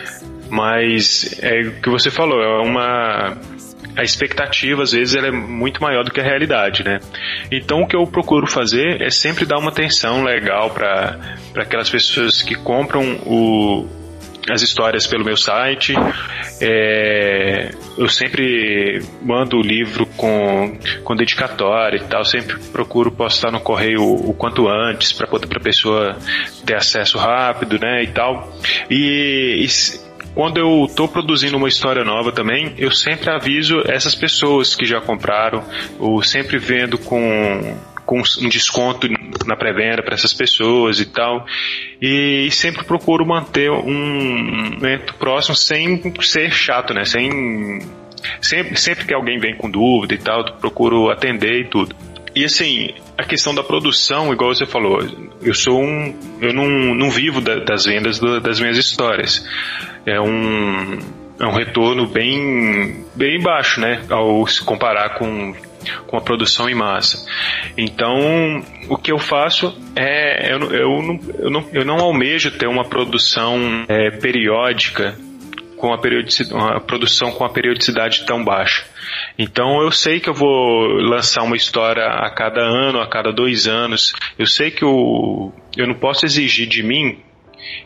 Mas 0.48 1.38
é 1.40 1.60
o 1.60 1.80
que 1.80 1.90
você 1.90 2.10
falou, 2.10 2.40
é 2.40 2.62
uma 2.62 3.36
a 3.96 4.04
expectativa 4.04 4.82
às 4.84 4.92
vezes 4.92 5.16
é 5.16 5.30
muito 5.30 5.82
maior 5.82 6.04
do 6.04 6.12
que 6.12 6.20
a 6.20 6.24
realidade, 6.24 6.84
né? 6.84 7.00
Então 7.50 7.82
o 7.82 7.86
que 7.86 7.96
eu 7.96 8.06
procuro 8.06 8.46
fazer 8.46 9.02
é 9.02 9.10
sempre 9.10 9.44
dar 9.44 9.58
uma 9.58 9.70
atenção 9.70 10.22
legal 10.22 10.70
para 10.70 11.18
aquelas 11.56 11.90
pessoas 11.90 12.42
que 12.42 12.54
compram 12.54 13.16
o, 13.26 13.86
as 14.48 14.62
histórias 14.62 15.06
pelo 15.06 15.24
meu 15.24 15.36
site. 15.36 15.94
É, 16.60 17.70
eu 17.98 18.08
sempre 18.08 19.02
mando 19.22 19.56
o 19.56 19.62
livro 19.62 20.06
com, 20.16 20.78
com 21.04 21.16
dedicatória 21.16 21.98
e 21.98 22.04
tal. 22.04 22.24
Sempre 22.24 22.58
procuro 22.72 23.10
postar 23.10 23.50
no 23.50 23.60
correio 23.60 24.02
o, 24.02 24.30
o 24.30 24.34
quanto 24.34 24.68
antes 24.68 25.12
para 25.12 25.26
poder 25.26 25.56
a 25.56 25.60
pessoa 25.60 26.16
ter 26.64 26.74
acesso 26.74 27.18
rápido, 27.18 27.78
né, 27.78 28.02
e 28.02 28.08
tal. 28.08 28.52
E, 28.88 29.64
e 29.64 29.68
quando 30.34 30.58
eu 30.58 30.84
estou 30.88 31.08
produzindo 31.08 31.56
uma 31.56 31.68
história 31.68 32.04
nova 32.04 32.30
também, 32.30 32.74
eu 32.78 32.90
sempre 32.90 33.30
aviso 33.30 33.82
essas 33.86 34.14
pessoas 34.14 34.74
que 34.74 34.84
já 34.84 35.00
compraram, 35.00 35.64
ou 35.98 36.22
sempre 36.22 36.58
vendo 36.58 36.96
com 36.96 37.76
com 38.10 38.18
um 38.18 38.48
desconto 38.48 39.06
na 39.46 39.54
pré-venda 39.54 40.02
para 40.02 40.14
essas 40.14 40.34
pessoas 40.34 40.98
e 40.98 41.06
tal. 41.06 41.46
E, 42.02 42.46
e, 42.48 42.50
sempre 42.50 42.84
procuro 42.84 43.24
manter 43.24 43.70
um 43.70 44.72
momento 44.74 45.14
próximo 45.14 45.54
sem 45.54 46.02
ser 46.20 46.50
chato, 46.50 46.92
né? 46.92 47.04
Sem 47.04 47.78
sempre, 48.42 48.76
sempre 48.76 49.04
que 49.04 49.14
alguém 49.14 49.38
vem 49.38 49.56
com 49.56 49.70
dúvida 49.70 50.14
e 50.14 50.18
tal, 50.18 50.44
procuro 50.56 51.08
atender 51.08 51.60
e 51.60 51.68
tudo. 51.68 51.94
E 52.34 52.44
assim, 52.44 52.90
a 53.16 53.22
questão 53.22 53.54
da 53.54 53.62
produção, 53.62 54.32
igual 54.32 54.52
você 54.52 54.66
falou, 54.66 54.98
eu 55.40 55.54
sou 55.54 55.80
um. 55.80 56.12
Eu 56.40 56.52
não, 56.52 56.66
não 56.66 57.10
vivo 57.10 57.40
da, 57.40 57.60
das 57.60 57.84
vendas 57.84 58.18
do, 58.18 58.40
das 58.40 58.58
minhas 58.58 58.76
histórias. 58.76 59.46
É 60.04 60.20
um. 60.20 60.98
É 61.38 61.46
um 61.46 61.52
retorno 61.52 62.08
bem, 62.08 63.04
bem 63.14 63.40
baixo, 63.40 63.80
né? 63.80 64.02
Ao 64.10 64.46
se 64.46 64.62
comparar 64.62 65.14
com 65.16 65.54
com 66.06 66.16
a 66.16 66.20
produção 66.20 66.68
em 66.68 66.74
massa. 66.74 67.26
Então, 67.76 68.62
o 68.88 68.96
que 68.96 69.12
eu 69.12 69.18
faço 69.18 69.76
é, 69.96 70.52
eu, 70.52 70.58
eu, 70.72 71.02
não, 71.02 71.20
eu, 71.38 71.50
não, 71.50 71.68
eu 71.72 71.84
não 71.84 71.96
almejo 71.98 72.50
ter 72.50 72.66
uma 72.66 72.84
produção 72.84 73.84
é, 73.88 74.10
periódica 74.10 75.16
com 75.80 75.92
a, 75.92 75.98
uma 76.52 76.80
produção 76.80 77.32
com 77.32 77.44
a 77.44 77.48
periodicidade 77.48 78.24
tão 78.26 78.44
baixa. 78.44 78.84
Então 79.38 79.82
eu 79.82 79.90
sei 79.90 80.20
que 80.20 80.28
eu 80.28 80.34
vou 80.34 80.86
lançar 81.00 81.42
uma 81.42 81.56
história 81.56 82.04
a 82.04 82.30
cada 82.30 82.60
ano, 82.60 83.00
a 83.00 83.08
cada 83.08 83.32
dois 83.32 83.66
anos. 83.66 84.12
Eu 84.38 84.46
sei 84.46 84.70
que 84.70 84.84
eu 84.84 85.52
não 85.86 85.94
posso 85.94 86.26
exigir 86.26 86.68
de 86.68 86.82
mim 86.82 87.18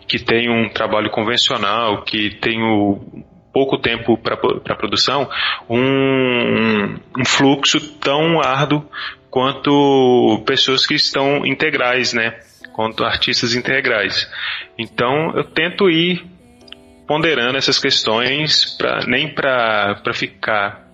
que 0.08 0.18
tenho 0.18 0.52
um 0.52 0.68
trabalho 0.68 1.10
convencional, 1.10 2.02
que 2.02 2.30
tenho 2.40 3.00
pouco 3.54 3.78
tempo 3.78 4.18
para 4.18 4.36
produção, 4.36 5.30
um, 5.70 6.98
um 7.16 7.24
fluxo 7.24 7.80
tão 7.98 8.40
árduo 8.42 8.84
quanto 9.30 10.42
pessoas 10.44 10.84
que 10.84 10.94
estão 10.94 11.46
integrais, 11.46 12.12
né? 12.12 12.40
Quanto 12.74 13.04
artistas 13.04 13.54
integrais. 13.54 14.28
Então 14.76 15.32
eu 15.36 15.44
tento 15.44 15.88
ir 15.88 16.26
ponderando 17.06 17.56
essas 17.56 17.78
questões 17.78 18.76
pra, 18.76 19.06
nem 19.06 19.32
para 19.32 20.12
ficar 20.12 20.84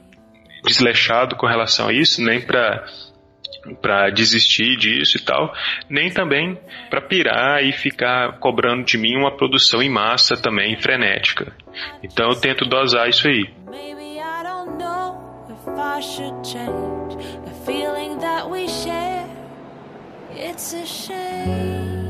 desleixado 0.65 1.37
com 1.37 1.47
relação 1.47 1.89
a 1.89 1.93
isso, 1.93 2.23
nem 2.23 2.41
para 2.41 2.85
para 3.83 4.09
desistir 4.11 4.77
disso 4.77 5.19
e 5.19 5.21
tal, 5.21 5.53
nem 5.89 6.11
também 6.11 6.59
para 6.89 7.01
pirar 7.01 7.63
e 7.63 7.73
ficar 7.73 8.39
cobrando 8.39 8.85
de 8.85 8.97
mim 8.97 9.17
uma 9.17 9.37
produção 9.37 9.83
em 9.83 9.91
massa 9.91 10.35
também 10.35 10.81
frenética. 10.81 11.53
Então 12.03 12.31
eu 12.31 12.37
tento 12.37 12.64
dosar 12.64 13.09
isso 13.09 13.27
aí. 13.29 13.49
It's 20.33 20.73
a 20.75 20.87
shame 20.87 22.01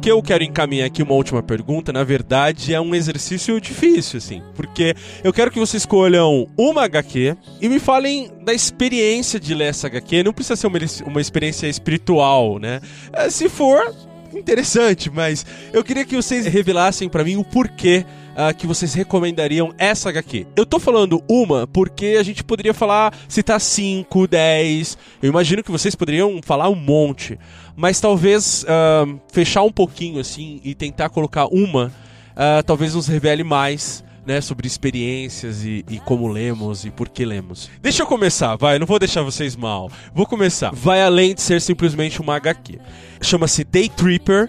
que 0.00 0.10
eu 0.10 0.22
quero 0.22 0.42
encaminhar 0.42 0.86
aqui 0.86 1.02
uma 1.02 1.12
última 1.12 1.42
pergunta, 1.42 1.92
na 1.92 2.02
verdade, 2.02 2.72
é 2.72 2.80
um 2.80 2.94
exercício 2.94 3.60
difícil, 3.60 4.16
assim. 4.16 4.42
Porque 4.54 4.94
eu 5.22 5.32
quero 5.32 5.50
que 5.50 5.58
vocês 5.58 5.82
escolham 5.82 6.48
uma 6.56 6.84
HQ 6.84 7.36
e 7.60 7.68
me 7.68 7.78
falem 7.78 8.30
da 8.42 8.54
experiência 8.54 9.38
de 9.38 9.54
ler 9.54 9.66
essa 9.66 9.88
HQ. 9.88 10.22
Não 10.22 10.32
precisa 10.32 10.56
ser 10.56 10.66
uma, 10.66 10.78
uma 11.04 11.20
experiência 11.20 11.66
espiritual, 11.66 12.58
né? 12.58 12.80
É, 13.12 13.28
se 13.28 13.48
for, 13.48 13.94
interessante, 14.38 15.10
mas 15.10 15.44
eu 15.72 15.82
queria 15.82 16.04
que 16.04 16.16
vocês 16.16 16.46
revelassem 16.46 17.08
para 17.08 17.24
mim 17.24 17.36
o 17.36 17.44
porquê 17.44 18.04
uh, 18.30 18.54
que 18.56 18.66
vocês 18.66 18.94
recomendariam 18.94 19.74
essa 19.78 20.08
HQ. 20.08 20.46
Eu 20.56 20.64
tô 20.64 20.78
falando 20.78 21.22
uma 21.28 21.66
porque 21.66 22.16
a 22.18 22.22
gente 22.22 22.42
poderia 22.44 22.74
falar, 22.74 23.14
citar 23.28 23.60
5, 23.60 24.26
10. 24.26 24.98
Eu 25.22 25.28
imagino 25.28 25.62
que 25.62 25.70
vocês 25.70 25.94
poderiam 25.94 26.40
falar 26.42 26.68
um 26.68 26.74
monte. 26.74 27.38
Mas 27.76 28.00
talvez 28.00 28.64
uh, 28.64 29.20
fechar 29.32 29.62
um 29.62 29.72
pouquinho 29.72 30.20
assim 30.20 30.60
e 30.62 30.74
tentar 30.74 31.08
colocar 31.08 31.46
uma, 31.46 31.86
uh, 31.86 32.62
talvez 32.64 32.94
nos 32.94 33.06
revele 33.06 33.42
mais. 33.42 34.04
Né, 34.30 34.40
sobre 34.40 34.64
experiências 34.64 35.64
e, 35.64 35.84
e, 35.90 35.98
como 35.98 36.28
lemos 36.28 36.84
e 36.84 36.90
por 36.92 37.08
que 37.08 37.24
lemos. 37.24 37.68
Deixa 37.82 38.04
eu 38.04 38.06
começar, 38.06 38.54
vai, 38.54 38.78
não 38.78 38.86
vou 38.86 38.96
deixar 38.96 39.22
vocês 39.22 39.56
mal. 39.56 39.90
Vou 40.14 40.24
começar. 40.24 40.70
Vai 40.72 41.02
além 41.02 41.34
de 41.34 41.42
ser 41.42 41.60
simplesmente 41.60 42.20
uma 42.20 42.36
HQ. 42.36 42.78
Chama-se 43.20 43.64
Day 43.64 43.88
Tripper 43.88 44.48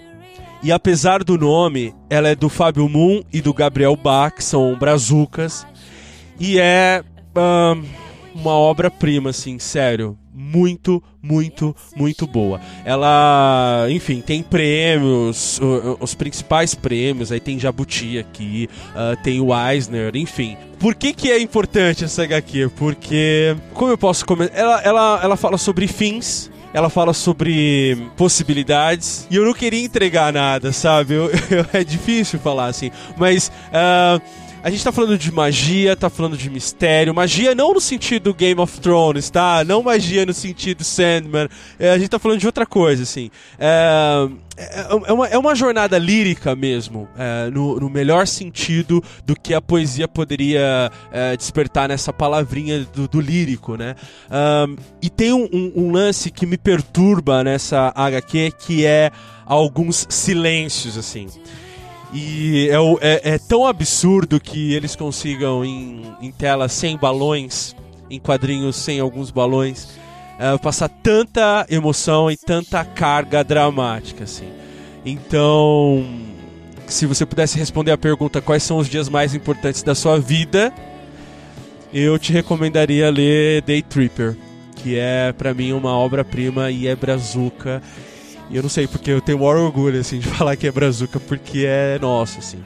e 0.61 0.71
apesar 0.71 1.23
do 1.23 1.35
nome, 1.35 1.95
ela 2.11 2.29
é 2.29 2.35
do 2.35 2.47
Fábio 2.47 2.87
Moon 2.87 3.23
e 3.33 3.41
do 3.41 3.51
Gabriel 3.51 3.95
Bach, 3.95 4.35
que 4.35 4.43
são 4.43 4.77
brazucas. 4.77 5.65
E 6.39 6.59
é 6.59 7.03
uma 8.35 8.53
obra-prima, 8.53 9.31
assim, 9.31 9.57
sério. 9.57 10.15
Muito, 10.51 11.01
muito, 11.21 11.73
muito 11.95 12.27
boa. 12.27 12.59
Ela, 12.83 13.87
enfim, 13.89 14.19
tem 14.19 14.43
prêmios, 14.43 15.59
os 15.99 16.13
principais 16.13 16.75
prêmios. 16.75 17.31
Aí 17.31 17.39
tem 17.39 17.57
Jabuti 17.57 18.19
aqui, 18.19 18.69
uh, 18.89 19.15
tem 19.23 19.39
o 19.39 19.49
Eisner, 19.55 20.13
enfim. 20.15 20.57
Por 20.77 20.93
que, 20.93 21.13
que 21.13 21.31
é 21.31 21.39
importante 21.39 22.03
essa 22.03 22.23
HQ? 22.23 22.71
Porque, 22.75 23.55
como 23.73 23.91
eu 23.91 23.97
posso 23.97 24.25
comentar? 24.25 24.59
Ela, 24.59 24.81
ela, 24.81 25.19
ela 25.23 25.37
fala 25.37 25.57
sobre 25.57 25.87
fins 25.87 26.51
ela 26.73 26.89
fala 26.89 27.13
sobre 27.13 27.97
possibilidades 28.15 29.27
e 29.29 29.35
eu 29.35 29.43
não 29.43 29.53
queria 29.53 29.83
entregar 29.83 30.31
nada, 30.31 30.71
sabe? 30.71 31.13
Eu, 31.13 31.29
eu, 31.51 31.65
é 31.73 31.83
difícil 31.83 32.39
falar 32.39 32.67
assim, 32.67 32.91
mas. 33.17 33.51
Uh, 33.69 34.21
a 34.63 34.69
gente 34.69 34.83
tá 34.83 34.91
falando 34.91 35.17
de 35.17 35.31
magia, 35.31 35.95
tá 35.95 36.09
falando 36.09 36.37
de 36.37 36.49
mistério. 36.49 37.13
Magia 37.15 37.55
não 37.55 37.73
no 37.73 37.81
sentido 37.81 38.33
Game 38.33 38.59
of 38.61 38.79
Thrones, 38.79 39.29
tá? 39.29 39.63
Não 39.63 39.81
magia 39.81 40.25
no 40.25 40.33
sentido 40.33 40.83
Sandman. 40.83 41.47
É, 41.79 41.91
a 41.91 41.97
gente 41.97 42.09
tá 42.09 42.19
falando 42.19 42.39
de 42.39 42.45
outra 42.45 42.65
coisa, 42.65 43.01
assim. 43.01 43.31
É, 43.57 44.29
é, 44.57 44.87
é 45.07 45.13
uma, 45.13 45.27
é 45.27 45.37
uma 45.37 45.55
jornada 45.55 45.97
lírica 45.97 46.55
mesmo, 46.55 47.09
é, 47.17 47.49
no, 47.49 47.79
no, 47.79 47.89
melhor 47.89 48.27
sentido 48.27 49.03
do 49.25 49.35
que 49.35 49.53
a 49.53 49.61
poesia 49.61 50.07
poderia 50.07 50.91
é, 51.11 51.35
despertar 51.35 51.89
nessa 51.89 52.13
palavrinha 52.13 52.85
do, 52.93 53.07
do 53.07 53.19
lírico, 53.19 53.75
né? 53.75 53.95
Um, 54.29 54.75
e 55.01 55.09
tem 55.09 55.33
um, 55.33 55.49
um, 55.51 55.73
um 55.75 55.91
lance 55.91 56.29
que 56.29 56.45
me 56.45 56.57
perturba 56.57 57.43
nessa 57.43 57.91
HQ 57.95 58.53
que 58.59 58.85
é 58.85 59.09
alguns 59.45 60.05
silêncios, 60.09 60.97
assim. 60.97 61.27
E 62.13 62.69
é, 62.69 62.75
é, 63.01 63.33
é, 63.35 63.37
tão 63.37 63.65
absurdo 63.65 64.39
que 64.39 64.73
eles 64.73 64.95
consigam 64.95 65.63
em, 65.63 66.03
em 66.21 66.31
tela 66.31 66.67
sem 66.67 66.97
balões, 66.97 67.73
em 68.09 68.19
quadrinhos 68.19 68.75
sem 68.75 68.99
alguns 68.99 69.31
balões, 69.31 69.87
é, 70.37 70.57
passar 70.57 70.89
tanta 70.89 71.65
emoção 71.69 72.29
e 72.29 72.35
tanta 72.35 72.83
carga 72.83 73.43
dramática, 73.43 74.25
assim. 74.25 74.49
Então, 75.05 76.05
se 76.85 77.05
você 77.05 77.25
pudesse 77.25 77.57
responder 77.57 77.91
a 77.91 77.97
pergunta 77.97 78.41
quais 78.41 78.63
são 78.63 78.77
os 78.77 78.89
dias 78.89 79.07
mais 79.07 79.33
importantes 79.33 79.81
da 79.81 79.95
sua 79.95 80.19
vida, 80.19 80.73
eu 81.93 82.19
te 82.19 82.33
recomendaria 82.33 83.09
ler 83.09 83.61
Day 83.61 83.81
Tripper, 83.81 84.35
que 84.75 84.97
é 84.97 85.31
para 85.31 85.53
mim 85.53 85.71
uma 85.71 85.97
obra-prima 85.97 86.71
e 86.71 86.87
é 86.87 86.95
brazuca 86.95 87.81
e 88.51 88.57
eu 88.57 88.61
não 88.61 88.69
sei, 88.69 88.85
porque 88.85 89.11
eu 89.11 89.21
tenho 89.21 89.37
o 89.37 89.41
maior 89.41 89.57
orgulho, 89.57 89.99
assim, 89.99 90.19
de 90.19 90.27
falar 90.29 90.55
que 90.55 90.67
é 90.67 90.71
Brazuca, 90.71 91.19
porque 91.19 91.65
é 91.65 91.97
nosso, 91.99 92.39
assim. 92.39 92.61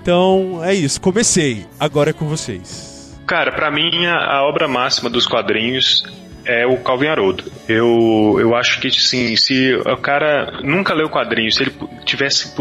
Então, 0.00 0.60
é 0.62 0.72
isso. 0.72 1.00
Comecei. 1.00 1.66
Agora 1.80 2.10
é 2.10 2.12
com 2.12 2.26
vocês. 2.26 3.20
Cara, 3.26 3.50
para 3.50 3.70
mim, 3.72 4.06
a, 4.06 4.42
obra 4.44 4.68
máxima 4.68 5.10
dos 5.10 5.26
quadrinhos 5.26 6.04
é 6.44 6.64
o 6.64 6.76
Calvin 6.76 7.08
Haroldo. 7.08 7.42
Eu, 7.68 8.36
eu 8.38 8.54
acho 8.54 8.80
que, 8.80 8.88
sim, 8.88 9.34
se 9.34 9.74
o 9.74 9.96
cara 9.96 10.60
nunca 10.62 10.94
leu 10.94 11.08
quadrinhos, 11.08 11.56
se 11.56 11.64
ele 11.64 11.72
tivesse 12.04 12.54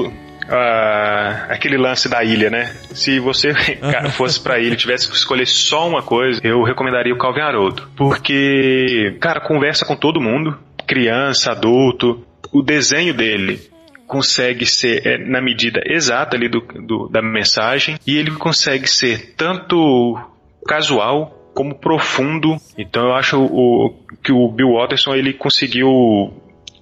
Uh, 0.45 1.49
aquele 1.49 1.76
lance 1.76 2.07
da 2.07 2.24
ilha, 2.24 2.51
né? 2.51 2.72
Se 2.93 3.20
você 3.20 3.51
fosse 4.13 4.39
pra 4.39 4.59
ilha 4.59 4.74
e 4.74 4.78
tivesse 4.78 5.09
que 5.09 5.16
escolher 5.16 5.47
só 5.47 5.88
uma 5.88 6.03
coisa, 6.03 6.39
eu 6.43 6.61
recomendaria 6.61 7.11
o 7.11 7.18
Calvin 7.18 7.41
Haroldo. 7.41 7.89
Porque, 7.95 9.18
cara, 9.20 9.41
conversa 9.41 9.84
com 9.86 9.95
todo 9.95 10.22
mundo, 10.22 10.55
criança, 10.86 11.51
adulto, 11.51 12.24
o 12.56 12.62
desenho 12.62 13.14
dele 13.14 13.60
consegue 14.08 14.66
ser 14.66 15.06
é, 15.06 15.18
na 15.18 15.41
medida 15.41 15.82
exata 15.86 16.38
ali 16.38 16.47
do, 16.47 16.62
do, 16.62 17.10
da 17.10 17.22
mensagem 17.22 17.97
e 18.08 18.18
ele 18.18 18.32
consegue 18.32 18.88
ser 18.88 19.34
tanto 19.36 20.18
casual 20.66 21.51
como 21.53 21.76
profundo. 21.76 22.56
Então 22.78 23.08
eu 23.08 23.14
acho 23.14 23.43
o, 23.43 23.93
que 24.24 24.32
o 24.32 24.47
Bill 24.49 24.74
Watterson 24.74 25.16
ele 25.16 25.34
conseguiu 25.34 25.89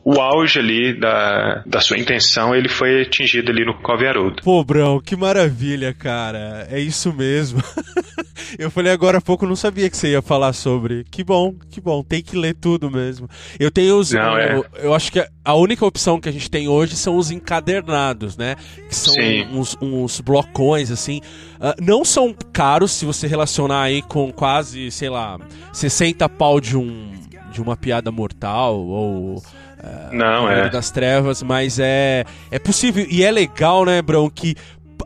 o 0.05 0.19
auge 0.19 0.59
ali 0.59 0.99
da, 0.99 1.63
da 1.65 1.79
sua 1.79 1.97
intenção, 1.97 2.53
ele 2.53 2.67
foi 2.67 3.03
atingido 3.03 3.51
ali 3.51 3.65
no 3.65 3.73
Cove 3.75 4.05
Haroldo. 4.05 4.43
Pô, 4.43 4.63
Brão, 4.63 4.99
que 4.99 5.15
maravilha, 5.15 5.93
cara. 5.93 6.67
É 6.69 6.77
isso 6.79 7.13
mesmo. 7.13 7.63
eu 8.59 8.69
falei 8.69 8.91
agora 8.91 9.19
há 9.19 9.21
pouco, 9.21 9.47
não 9.47 9.55
sabia 9.55 9.89
que 9.89 9.95
você 9.95 10.11
ia 10.11 10.21
falar 10.21 10.51
sobre. 10.51 11.05
Que 11.09 11.23
bom, 11.23 11.55
que 11.71 11.79
bom. 11.79 12.03
Tem 12.03 12.21
que 12.21 12.35
ler 12.35 12.53
tudo 12.53 12.91
mesmo. 12.91 13.29
Eu 13.57 13.71
tenho 13.71 13.97
os. 13.97 14.11
Não, 14.11 14.37
é. 14.37 14.55
eu, 14.55 14.65
eu 14.75 14.93
acho 14.93 15.09
que 15.09 15.25
a 15.43 15.53
única 15.53 15.85
opção 15.85 16.19
que 16.19 16.27
a 16.27 16.33
gente 16.33 16.51
tem 16.51 16.67
hoje 16.67 16.97
são 16.97 17.15
os 17.15 17.31
encadernados, 17.31 18.35
né? 18.35 18.57
Que 18.89 18.95
são 18.95 19.13
uns, 19.53 19.77
uns, 19.81 20.19
blocões, 20.19 20.91
assim. 20.91 21.21
Uh, 21.55 21.81
não 21.81 22.03
são 22.03 22.35
caros 22.51 22.91
se 22.91 23.05
você 23.05 23.25
relacionar 23.25 23.83
aí 23.83 24.01
com 24.01 24.33
quase, 24.33 24.91
sei 24.91 25.09
lá, 25.09 25.39
60 25.71 26.27
pau 26.27 26.59
de 26.59 26.75
um 26.75 27.13
de 27.53 27.61
uma 27.61 27.77
piada 27.77 28.11
mortal 28.11 28.79
ou 28.79 29.41
não, 30.11 30.49
é. 30.49 30.69
das 30.69 30.91
Trevas, 30.91 31.43
mas 31.43 31.79
é, 31.79 32.23
é 32.49 32.59
possível 32.59 33.05
e 33.09 33.23
é 33.23 33.31
legal, 33.31 33.85
né, 33.85 34.01
Brão, 34.01 34.29
que 34.29 34.55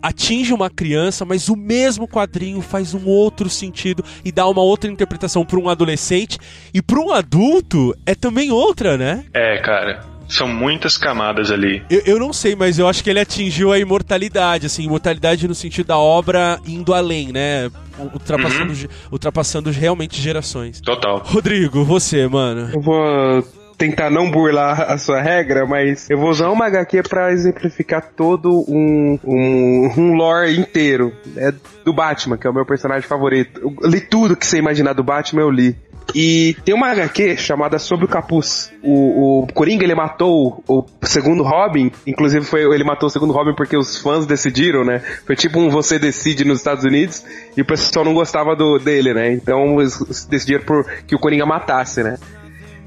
atinge 0.01 0.53
uma 0.53 0.69
criança, 0.69 1.25
mas 1.25 1.49
o 1.49 1.55
mesmo 1.55 2.07
quadrinho 2.07 2.61
faz 2.61 2.93
um 2.93 3.05
outro 3.05 3.49
sentido 3.49 4.03
e 4.23 4.31
dá 4.31 4.47
uma 4.47 4.61
outra 4.61 4.89
interpretação 4.89 5.45
para 5.45 5.59
um 5.59 5.69
adolescente 5.69 6.37
e 6.73 6.81
para 6.81 6.99
um 6.99 7.11
adulto 7.11 7.95
é 8.05 8.13
também 8.13 8.51
outra, 8.51 8.97
né? 8.97 9.25
É, 9.33 9.57
cara. 9.57 10.01
São 10.29 10.47
muitas 10.47 10.97
camadas 10.97 11.49
ali. 11.49 11.81
Eu, 11.89 12.01
eu 12.05 12.19
não 12.19 12.33
sei, 12.33 12.53
mas 12.53 12.77
eu 12.77 12.87
acho 12.87 13.01
que 13.01 13.09
ele 13.09 13.19
atingiu 13.19 13.71
a 13.71 13.79
imortalidade, 13.79 14.65
assim, 14.65 14.83
imortalidade 14.83 15.47
no 15.47 15.55
sentido 15.55 15.87
da 15.87 15.97
obra 15.97 16.59
indo 16.67 16.93
além, 16.93 17.31
né? 17.31 17.71
Ultrapassando, 18.13 18.73
uhum. 18.73 18.87
ultrapassando 19.09 19.71
realmente 19.71 20.21
gerações. 20.21 20.81
Total. 20.81 21.21
Rodrigo, 21.25 21.85
você, 21.85 22.27
mano. 22.27 22.69
Eu 22.73 22.81
vou 22.81 23.41
tentar 23.77 24.09
não 24.09 24.31
burlar 24.31 24.91
a 24.91 24.97
sua 24.97 25.21
regra, 25.21 25.65
mas 25.65 26.09
eu 26.09 26.17
vou 26.17 26.29
usar 26.29 26.49
uma 26.49 26.65
HQ 26.65 27.03
para 27.03 27.31
exemplificar 27.31 28.11
todo 28.15 28.65
um, 28.67 29.19
um, 29.23 29.93
um 29.95 30.13
lore 30.15 30.59
inteiro. 30.59 31.13
É 31.35 31.53
do 31.85 31.93
Batman, 31.93 32.37
que 32.37 32.47
é 32.47 32.49
o 32.49 32.53
meu 32.53 32.65
personagem 32.65 33.07
favorito. 33.07 33.61
Eu 33.81 33.89
li 33.89 34.01
tudo 34.01 34.35
que 34.35 34.45
você 34.45 34.57
imaginar 34.57 34.93
do 34.93 35.03
Batman, 35.03 35.41
eu 35.41 35.51
li. 35.51 35.75
E 36.15 36.55
tem 36.63 36.73
uma 36.73 36.89
HQ 36.89 37.37
chamada 37.37 37.77
Sobre 37.77 38.05
o 38.05 38.07
Capuz. 38.07 38.71
O, 38.81 39.43
o 39.43 39.47
Coringa, 39.53 39.83
ele 39.83 39.93
matou 39.93 40.63
o 40.67 40.85
segundo 41.03 41.43
Robin. 41.43 41.91
Inclusive, 42.05 42.45
foi, 42.45 42.61
ele 42.63 42.83
matou 42.83 43.07
o 43.07 43.09
segundo 43.09 43.33
Robin 43.33 43.53
porque 43.53 43.77
os 43.77 43.97
fãs 43.97 44.25
decidiram, 44.25 44.83
né? 44.83 45.01
Foi 45.25 45.35
tipo 45.35 45.59
um 45.59 45.69
Você 45.69 45.99
Decide 45.99 46.45
nos 46.45 46.59
Estados 46.59 46.83
Unidos. 46.83 47.23
E 47.55 47.61
o 47.61 47.65
pessoal 47.65 48.05
não 48.05 48.13
gostava 48.13 48.55
do, 48.55 48.79
dele, 48.79 49.13
né? 49.13 49.33
Então, 49.33 49.79
eles 49.79 50.25
decidiram 50.29 50.63
por, 50.63 50.85
que 51.05 51.15
o 51.15 51.19
Coringa 51.19 51.45
matasse, 51.45 52.01
né? 52.01 52.17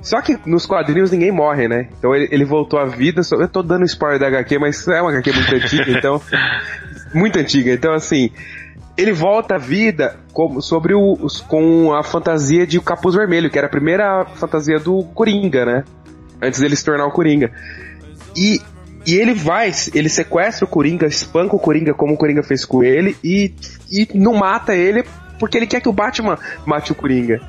Só 0.02 0.20
que 0.20 0.38
nos 0.46 0.66
quadrinhos 0.66 1.10
ninguém 1.10 1.30
morre, 1.30 1.68
né? 1.68 1.88
Então 1.98 2.14
ele, 2.14 2.28
ele 2.30 2.44
voltou 2.44 2.78
à 2.78 2.86
vida. 2.86 3.20
Eu 3.32 3.48
tô 3.48 3.62
dando 3.62 3.84
spoiler 3.84 4.18
da 4.18 4.28
HQ, 4.28 4.58
mas 4.58 4.88
é 4.88 5.00
uma 5.00 5.10
HQ 5.10 5.32
muito 5.32 5.54
antiga, 5.54 5.90
então. 5.90 6.22
muito 7.12 7.38
antiga. 7.38 7.72
Então, 7.72 7.92
assim 7.92 8.30
ele 9.00 9.12
volta 9.12 9.54
à 9.54 9.58
vida 9.58 10.16
com, 10.32 10.60
sobre 10.60 10.94
o, 10.94 11.16
com 11.48 11.94
a 11.94 12.02
fantasia 12.02 12.66
de 12.66 12.76
o 12.76 12.82
Capuz 12.82 13.14
Vermelho, 13.14 13.48
que 13.48 13.56
era 13.56 13.66
a 13.66 13.70
primeira 13.70 14.26
fantasia 14.34 14.78
do 14.78 15.02
Coringa, 15.14 15.64
né? 15.64 15.84
Antes 16.42 16.60
dele 16.60 16.76
se 16.76 16.84
tornar 16.84 17.06
o 17.06 17.10
Coringa. 17.10 17.50
E, 18.36 18.60
e 19.06 19.14
ele 19.14 19.32
vai, 19.32 19.72
ele 19.94 20.08
sequestra 20.10 20.66
o 20.66 20.68
Coringa, 20.68 21.06
espanca 21.06 21.56
o 21.56 21.58
Coringa 21.58 21.94
como 21.94 22.14
o 22.14 22.16
Coringa 22.16 22.42
fez 22.42 22.66
com 22.66 22.82
ele 22.82 23.16
e, 23.24 23.54
e 23.90 24.06
não 24.14 24.34
mata 24.34 24.74
ele 24.74 25.04
porque 25.38 25.56
ele 25.56 25.66
quer 25.66 25.80
que 25.80 25.88
o 25.88 25.92
Batman 25.92 26.38
mate 26.66 26.92
o 26.92 26.94
Coringa. 26.94 27.40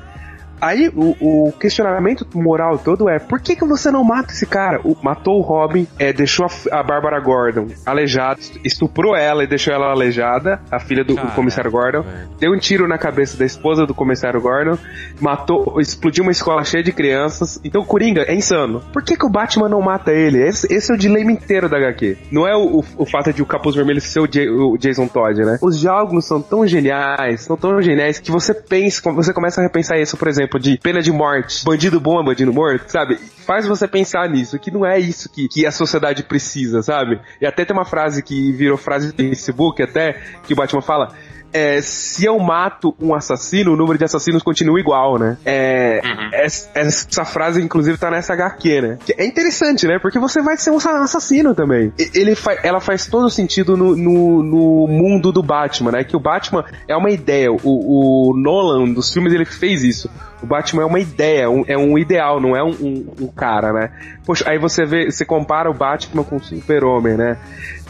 Aí 0.62 0.88
o, 0.94 1.48
o, 1.48 1.52
questionamento 1.52 2.24
moral 2.32 2.78
todo 2.78 3.08
é: 3.08 3.18
por 3.18 3.40
que, 3.40 3.56
que 3.56 3.64
você 3.64 3.90
não 3.90 4.04
mata 4.04 4.32
esse 4.32 4.46
cara? 4.46 4.80
O, 4.84 4.96
matou 5.02 5.40
o 5.40 5.42
Robin, 5.42 5.88
é, 5.98 6.12
deixou 6.12 6.46
a, 6.46 6.78
a 6.78 6.82
Bárbara 6.84 7.18
Gordon 7.18 7.66
aleijada, 7.84 8.38
estuprou 8.62 9.16
ela 9.16 9.42
e 9.42 9.46
deixou 9.48 9.74
ela 9.74 9.90
aleijada, 9.90 10.60
a 10.70 10.78
filha 10.78 11.02
do, 11.02 11.16
comissário 11.34 11.68
Gordon, 11.68 12.04
deu 12.38 12.52
um 12.52 12.58
tiro 12.58 12.86
na 12.86 12.96
cabeça 12.96 13.36
da 13.36 13.44
esposa 13.44 13.84
do 13.84 13.92
comissário 13.92 14.40
Gordon, 14.40 14.78
matou, 15.20 15.80
explodiu 15.80 16.22
uma 16.22 16.30
escola 16.30 16.62
cheia 16.62 16.84
de 16.84 16.92
crianças. 16.92 17.58
Então 17.64 17.82
o 17.82 17.84
Coringa 17.84 18.22
é 18.22 18.34
insano. 18.34 18.80
Por 18.92 19.02
que, 19.02 19.16
que 19.16 19.26
o 19.26 19.28
Batman 19.28 19.68
não 19.68 19.80
mata 19.80 20.12
ele? 20.12 20.46
Esse, 20.46 20.72
esse 20.72 20.92
é 20.92 20.94
o 20.94 20.98
dilema 20.98 21.32
inteiro 21.32 21.68
da 21.68 21.76
HQ. 21.76 22.18
Não 22.30 22.46
é 22.46 22.56
o, 22.56 22.78
o, 22.78 22.84
o 22.98 23.06
fato 23.06 23.32
de 23.32 23.42
o 23.42 23.46
Capuz 23.46 23.74
Vermelho 23.74 24.00
ser 24.00 24.20
o, 24.20 24.28
J, 24.28 24.48
o 24.48 24.78
Jason 24.78 25.08
Todd, 25.08 25.40
né? 25.40 25.58
Os 25.60 25.80
diálogos 25.80 26.24
são 26.24 26.40
tão 26.40 26.64
geniais, 26.64 27.42
são 27.42 27.56
tão 27.56 27.82
geniais 27.82 28.20
que 28.20 28.30
você 28.30 28.54
pensa, 28.54 29.10
você 29.10 29.32
começa 29.32 29.60
a 29.60 29.64
repensar 29.64 29.98
isso, 29.98 30.16
por 30.16 30.28
exemplo 30.28 30.51
exemplo, 30.52 30.60
de 30.60 30.78
pena 30.78 31.02
de 31.02 31.12
morte, 31.12 31.64
bandido 31.64 32.00
bom 32.00 32.20
é 32.20 32.24
bandido 32.24 32.52
morto, 32.52 32.88
sabe? 32.88 33.16
Faz 33.16 33.66
você 33.66 33.88
pensar 33.88 34.28
nisso, 34.28 34.58
que 34.58 34.70
não 34.70 34.84
é 34.84 34.98
isso 34.98 35.28
que, 35.28 35.48
que 35.48 35.66
a 35.66 35.72
sociedade 35.72 36.22
precisa, 36.22 36.82
sabe? 36.82 37.20
E 37.40 37.46
até 37.46 37.64
tem 37.64 37.74
uma 37.74 37.84
frase 37.84 38.22
que 38.22 38.52
virou 38.52 38.76
frase 38.76 39.12
do 39.12 39.22
Facebook, 39.22 39.82
até, 39.82 40.20
que 40.46 40.52
o 40.52 40.56
Batman 40.56 40.82
fala, 40.82 41.14
é, 41.52 41.80
se 41.82 42.24
eu 42.24 42.38
mato 42.38 42.94
um 43.00 43.14
assassino, 43.14 43.72
o 43.72 43.76
número 43.76 43.98
de 43.98 44.04
assassinos 44.04 44.42
continua 44.42 44.80
igual, 44.80 45.18
né? 45.18 45.36
É, 45.44 46.00
uhum. 46.02 46.30
essa, 46.32 46.70
essa, 46.74 47.24
frase, 47.24 47.60
inclusive, 47.60 47.98
tá 47.98 48.10
nessa 48.10 48.32
HQ, 48.32 48.80
né? 48.80 48.98
Que 49.04 49.14
é 49.18 49.24
interessante, 49.26 49.86
né? 49.86 49.98
Porque 49.98 50.18
você 50.18 50.40
vai 50.40 50.56
ser 50.56 50.70
um 50.70 50.76
assassino 50.76 51.54
também. 51.54 51.92
Ele 52.14 52.34
fa 52.34 52.52
ela 52.62 52.80
faz 52.80 53.06
todo 53.06 53.28
sentido 53.28 53.76
no, 53.76 53.96
no, 53.96 54.42
no, 54.42 54.86
mundo 54.86 55.32
do 55.32 55.42
Batman, 55.42 55.92
né? 55.92 56.04
Que 56.04 56.16
o 56.16 56.20
Batman 56.20 56.64
é 56.88 56.96
uma 56.96 57.10
ideia. 57.10 57.52
O, 57.52 58.30
o 58.30 58.36
Nolan, 58.36 58.92
dos 58.92 59.12
filmes, 59.12 59.32
ele 59.32 59.44
fez 59.44 59.82
isso. 59.82 60.10
O 60.42 60.46
Batman 60.46 60.82
é 60.82 60.86
uma 60.86 60.98
ideia, 60.98 61.48
um, 61.48 61.64
é 61.68 61.78
um 61.78 61.96
ideal, 61.96 62.40
não 62.40 62.56
é 62.56 62.62
um, 62.64 62.70
um, 62.70 63.06
um, 63.20 63.26
cara, 63.28 63.72
né? 63.72 63.90
Poxa, 64.26 64.44
aí 64.48 64.58
você 64.58 64.84
vê, 64.84 65.08
você 65.08 65.24
compara 65.24 65.70
o 65.70 65.74
Batman 65.74 66.24
com 66.24 66.36
o 66.36 66.42
Super-Homem, 66.42 67.16
né? 67.16 67.38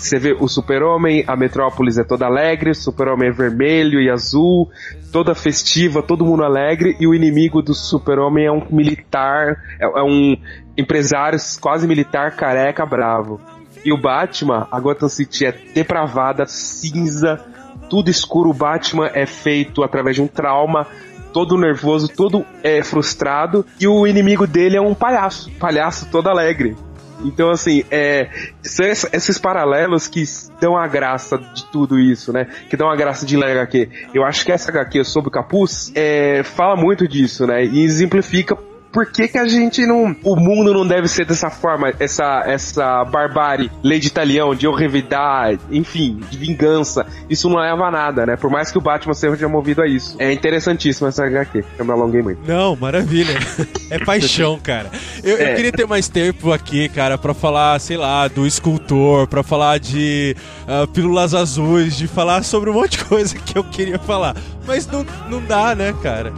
Você 0.02 0.18
vê 0.18 0.32
o 0.32 0.48
Super-Homem, 0.48 1.22
a 1.28 1.36
Metrópolis 1.36 1.96
é 1.96 2.02
toda 2.02 2.26
alegre, 2.26 2.70
o 2.70 2.74
Super-Homem 2.74 3.28
é 3.28 3.32
vermelho 3.32 4.00
e 4.00 4.10
azul, 4.10 4.68
toda 5.12 5.32
festiva, 5.32 6.02
todo 6.02 6.24
mundo 6.24 6.42
alegre, 6.42 6.96
e 6.98 7.06
o 7.06 7.14
inimigo 7.14 7.62
do 7.62 7.72
Super-Homem 7.72 8.46
é 8.46 8.50
um 8.50 8.66
militar, 8.68 9.62
é, 9.80 9.84
é 9.84 10.02
um 10.02 10.36
empresário 10.76 11.38
quase 11.60 11.86
militar, 11.86 12.34
careca, 12.34 12.84
bravo. 12.84 13.40
E 13.84 13.92
o 13.92 13.96
Batman, 13.96 14.66
a 14.72 14.80
Gotham 14.80 15.08
City 15.08 15.46
é 15.46 15.52
depravada, 15.72 16.46
cinza, 16.46 17.40
tudo 17.88 18.10
escuro. 18.10 18.50
O 18.50 18.54
Batman 18.54 19.08
é 19.14 19.24
feito 19.24 19.84
através 19.84 20.16
de 20.16 20.22
um 20.22 20.26
trauma 20.26 20.84
todo 21.32 21.56
nervoso, 21.56 22.08
todo 22.08 22.44
é, 22.62 22.82
frustrado, 22.82 23.64
e 23.80 23.86
o 23.86 24.04
inimigo 24.04 24.48
dele 24.48 24.76
é 24.76 24.80
um 24.80 24.94
palhaço, 24.94 25.48
palhaço 25.60 26.08
todo 26.10 26.28
alegre. 26.28 26.76
Então, 27.24 27.50
assim, 27.50 27.84
é, 27.90 28.28
são 28.62 28.86
esses 28.86 29.38
paralelos 29.38 30.08
que 30.08 30.24
dão 30.60 30.76
a 30.76 30.86
graça 30.86 31.38
de 31.38 31.64
tudo 31.70 31.98
isso, 31.98 32.32
né? 32.32 32.46
Que 32.68 32.76
dão 32.76 32.90
a 32.90 32.96
graça 32.96 33.24
de 33.26 33.36
ler 33.36 33.52
HQ. 33.58 33.88
Eu 34.14 34.24
acho 34.24 34.44
que 34.44 34.52
essa 34.52 34.70
HQ 34.70 35.04
sobre 35.04 35.28
o 35.28 35.30
capuz 35.30 35.92
é, 35.94 36.42
fala 36.42 36.76
muito 36.76 37.06
disso, 37.06 37.46
né? 37.46 37.64
E 37.64 37.82
exemplifica 37.84 38.56
por 38.92 39.10
que, 39.10 39.26
que 39.26 39.38
a 39.38 39.48
gente 39.48 39.86
não. 39.86 40.14
O 40.22 40.36
mundo 40.36 40.74
não 40.74 40.86
deve 40.86 41.08
ser 41.08 41.24
dessa 41.24 41.50
forma, 41.50 41.92
essa, 41.98 42.44
essa 42.46 43.04
barbárie, 43.04 43.70
lei 43.82 43.98
de 43.98 44.06
italião, 44.06 44.54
de 44.54 44.68
horrividade, 44.68 45.60
enfim, 45.70 46.20
de 46.30 46.36
vingança. 46.36 47.06
Isso 47.28 47.48
não 47.48 47.56
leva 47.56 47.86
a 47.86 47.90
nada, 47.90 48.26
né? 48.26 48.36
Por 48.36 48.50
mais 48.50 48.70
que 48.70 48.78
o 48.78 48.80
Batman 48.80 49.14
seja 49.14 49.48
movido 49.48 49.82
a 49.82 49.88
isso. 49.88 50.16
É 50.18 50.32
interessantíssimo 50.32 51.08
essa 51.08 51.24
HQ. 51.24 51.64
Eu 51.78 51.84
me 51.84 51.90
alonguei 51.92 52.22
muito. 52.22 52.40
Não, 52.46 52.76
maravilha. 52.76 53.32
É 53.90 53.98
paixão, 53.98 54.58
cara. 54.58 54.90
Eu, 55.22 55.36
é. 55.36 55.52
eu, 55.52 55.56
queria 55.56 55.70
ter 55.70 55.86
mais 55.86 56.08
tempo 56.08 56.50
aqui, 56.50 56.88
cara, 56.88 57.18
para 57.18 57.34
falar, 57.34 57.78
sei 57.78 57.98
lá, 57.98 58.26
do 58.26 58.46
escultor, 58.46 59.26
para 59.26 59.42
falar 59.42 59.78
de 59.78 60.34
uh, 60.62 60.86
pílulas 60.88 61.34
azuis, 61.34 61.94
de 61.94 62.08
falar 62.08 62.42
sobre 62.42 62.70
um 62.70 62.72
monte 62.72 62.96
de 62.96 63.04
coisa 63.04 63.36
que 63.36 63.58
eu 63.58 63.62
queria 63.62 63.98
falar. 63.98 64.34
Mas 64.66 64.86
não, 64.86 65.04
não 65.28 65.44
dá, 65.44 65.74
né, 65.74 65.94
cara? 66.02 66.32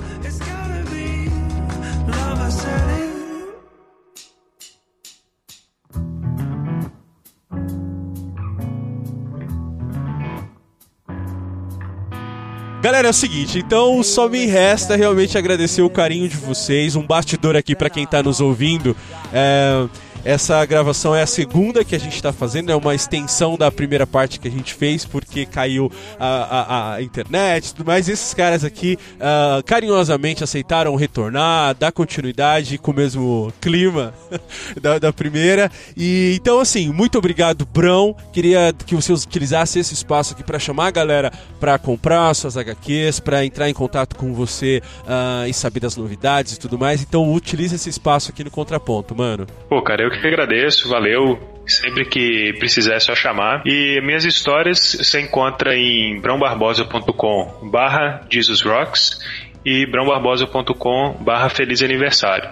Galera, 12.85 13.09
é 13.09 13.11
o 13.11 13.15
seguinte, 13.15 13.59
então 13.59 14.03
só 14.03 14.29
me 14.29 14.45
resta 14.45 14.95
realmente 14.95 15.39
agradecer 15.39 15.81
o 15.81 15.89
carinho 15.89 16.29
de 16.29 16.37
vocês. 16.37 16.95
Um 16.95 17.07
bastidor 17.07 17.57
aqui 17.57 17.75
para 17.75 17.89
quem 17.89 18.07
tá 18.07 18.23
nos 18.23 18.43
ouvindo. 18.43 18.95
É, 19.33 19.89
essa 20.25 20.65
gravação 20.65 21.15
é 21.15 21.23
a 21.23 21.27
segunda 21.27 21.85
que 21.85 21.95
a 21.95 21.99
gente 21.99 22.15
está 22.15 22.33
fazendo, 22.33 22.73
é 22.73 22.77
uma 22.77 22.95
extensão 22.95 23.59
da 23.59 23.71
primeira 23.71 24.07
parte 24.07 24.41
que 24.41 24.49
a 24.49 24.51
gente 24.51 24.73
fez, 24.73 25.05
porque 25.05 25.45
caiu 25.45 25.93
a, 26.19 26.27
a, 26.27 26.95
a 26.95 27.03
internet 27.03 27.67
e 27.67 27.75
tudo 27.75 27.87
mais. 27.87 28.09
Esses 28.09 28.33
caras 28.33 28.65
aqui 28.65 28.99
uh, 29.17 29.63
carinhosamente 29.65 30.43
aceitaram 30.43 30.97
retornar, 30.97 31.75
dar 31.75 31.93
continuidade 31.93 32.79
com 32.79 32.91
o 32.91 32.95
mesmo 32.95 33.53
clima 33.61 34.15
da, 34.81 34.99
da, 34.99 35.13
primeira. 35.13 35.71
E 35.97 36.35
então, 36.41 36.59
assim, 36.59 36.91
muito 36.91 37.19
obrigado, 37.19 37.67
Brão. 37.67 38.17
Queria 38.33 38.73
que 38.87 38.95
você 38.95 39.13
utilizasse 39.13 39.79
esse 39.79 39.93
espaço 39.93 40.33
aqui 40.33 40.43
para 40.43 40.59
chamar 40.59 40.87
a 40.87 40.91
galera 40.91 41.33
para 41.61 41.79
comprar 41.79 42.33
suas 42.35 42.57
HQs, 42.57 43.21
para 43.21 43.45
entrar 43.45 43.69
em 43.69 43.75
contato 43.75 44.17
com 44.17 44.33
você 44.33 44.81
uh, 45.03 45.47
e 45.47 45.53
saber 45.53 45.81
das 45.81 45.97
novidades 45.97 46.55
e 46.55 46.59
tudo 46.59 46.79
mais. 46.79 47.03
Então, 47.03 47.31
utilize 47.33 47.75
esse 47.75 47.91
espaço 47.91 48.31
aqui 48.31 48.43
no 48.43 48.51
Contraponto, 48.51 49.15
mano. 49.15 49.47
Pô, 49.69 49.83
cara, 49.83 50.03
eu 50.03 50.14
que 50.21 50.27
agradeço, 50.27 50.89
valeu. 50.89 51.39
Sempre 51.67 52.05
que 52.05 52.53
precisar 52.59 52.95
é 52.95 53.01
só 53.01 53.15
chamar. 53.15 53.63
E 53.65 54.01
minhas 54.03 54.25
histórias 54.25 54.97
você 55.01 55.21
encontra 55.21 55.75
em 55.75 56.21
brãobarbosa.com 56.21 57.71
barra 57.71 58.27
Rocks 58.63 59.19
e 59.65 59.87
brãobarbosa.com 59.87 61.17
barra 61.25 61.49
Feliz 61.49 61.83
Aniversário. 61.83 62.51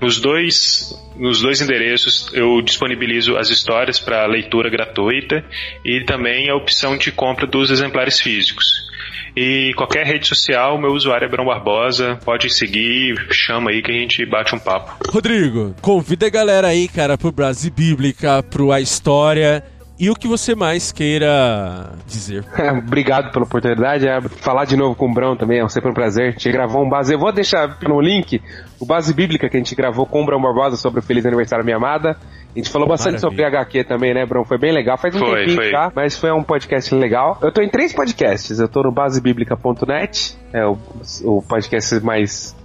Nos 0.00 0.20
dois, 0.20 0.92
nos 1.16 1.40
dois 1.40 1.62
endereços 1.62 2.30
eu 2.34 2.60
disponibilizo 2.60 3.36
as 3.38 3.48
histórias 3.48 3.98
para 3.98 4.26
leitura 4.26 4.68
gratuita 4.68 5.42
e 5.84 6.04
também 6.04 6.50
a 6.50 6.54
opção 6.54 6.98
de 6.98 7.10
compra 7.10 7.46
dos 7.46 7.70
exemplares 7.70 8.20
físicos. 8.20 8.89
E 9.36 9.72
qualquer 9.76 10.06
rede 10.06 10.26
social, 10.26 10.78
meu 10.78 10.92
usuário 10.92 11.26
é 11.26 11.28
Brão 11.28 11.44
Barbosa. 11.44 12.18
Pode 12.24 12.50
seguir, 12.50 13.14
chama 13.30 13.70
aí 13.70 13.82
que 13.82 13.90
a 13.90 13.94
gente 13.94 14.24
bate 14.26 14.54
um 14.54 14.58
papo. 14.58 14.96
Rodrigo, 15.08 15.74
convida 15.80 16.26
a 16.26 16.30
galera 16.30 16.68
aí, 16.68 16.88
cara, 16.88 17.16
pro 17.16 17.32
Brasil 17.32 17.72
Bíblica, 17.72 18.42
pro 18.42 18.72
A 18.72 18.80
História. 18.80 19.64
E 20.00 20.08
o 20.08 20.14
que 20.14 20.26
você 20.26 20.54
mais 20.54 20.90
queira 20.90 21.92
dizer? 22.06 22.42
Obrigado 22.78 23.30
pela 23.30 23.44
oportunidade. 23.44 24.08
É, 24.08 24.18
falar 24.22 24.64
de 24.64 24.74
novo 24.74 24.94
com 24.94 25.10
o 25.10 25.12
Brão 25.12 25.36
também 25.36 25.60
é 25.60 25.68
sempre 25.68 25.90
um 25.90 25.94
prazer. 25.94 26.28
A 26.28 26.30
gente 26.30 26.50
gravou 26.50 26.82
um 26.82 26.88
base. 26.88 27.12
Eu 27.12 27.18
vou 27.18 27.30
deixar 27.30 27.76
no 27.82 28.00
link 28.00 28.40
o 28.78 28.86
base 28.86 29.12
bíblica 29.12 29.46
que 29.50 29.58
a 29.58 29.60
gente 29.60 29.74
gravou 29.74 30.06
com 30.06 30.22
o 30.22 30.24
Brão 30.24 30.40
Barbosa 30.40 30.78
sobre 30.78 31.00
o 31.00 31.02
Feliz 31.02 31.26
Aniversário 31.26 31.66
Minha 31.66 31.76
Amada. 31.76 32.16
A 32.54 32.58
gente 32.58 32.68
falou 32.70 32.88
bastante 32.88 33.14
Maravilha. 33.22 33.30
sobre 33.30 33.44
HQ 33.44 33.84
também, 33.84 34.12
né, 34.12 34.26
Bruno? 34.26 34.44
Foi 34.44 34.58
bem 34.58 34.72
legal. 34.72 34.98
Faz 34.98 35.14
um 35.14 35.18
foi, 35.20 35.38
tempinho 35.40 35.56
foi. 35.56 35.70
já, 35.70 35.92
mas 35.94 36.16
foi 36.18 36.32
um 36.32 36.42
podcast 36.42 36.92
legal. 36.94 37.38
Eu 37.40 37.52
tô 37.52 37.62
em 37.62 37.68
três 37.68 37.92
podcasts. 37.92 38.58
Eu 38.58 38.68
tô 38.68 38.82
no 38.82 38.90
basebiblica.net, 38.90 40.36
é 40.52 40.66
o, 40.66 40.76
o 41.24 41.42
podcast 41.42 42.00
mais 42.00 42.56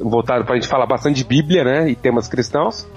voltado 0.00 0.44
pra 0.44 0.54
gente 0.54 0.66
falar 0.68 0.86
bastante 0.86 1.16
de 1.16 1.24
Bíblia, 1.24 1.62
né? 1.64 1.90
E 1.90 1.94
temas 1.94 2.26
cristãos. 2.26 2.88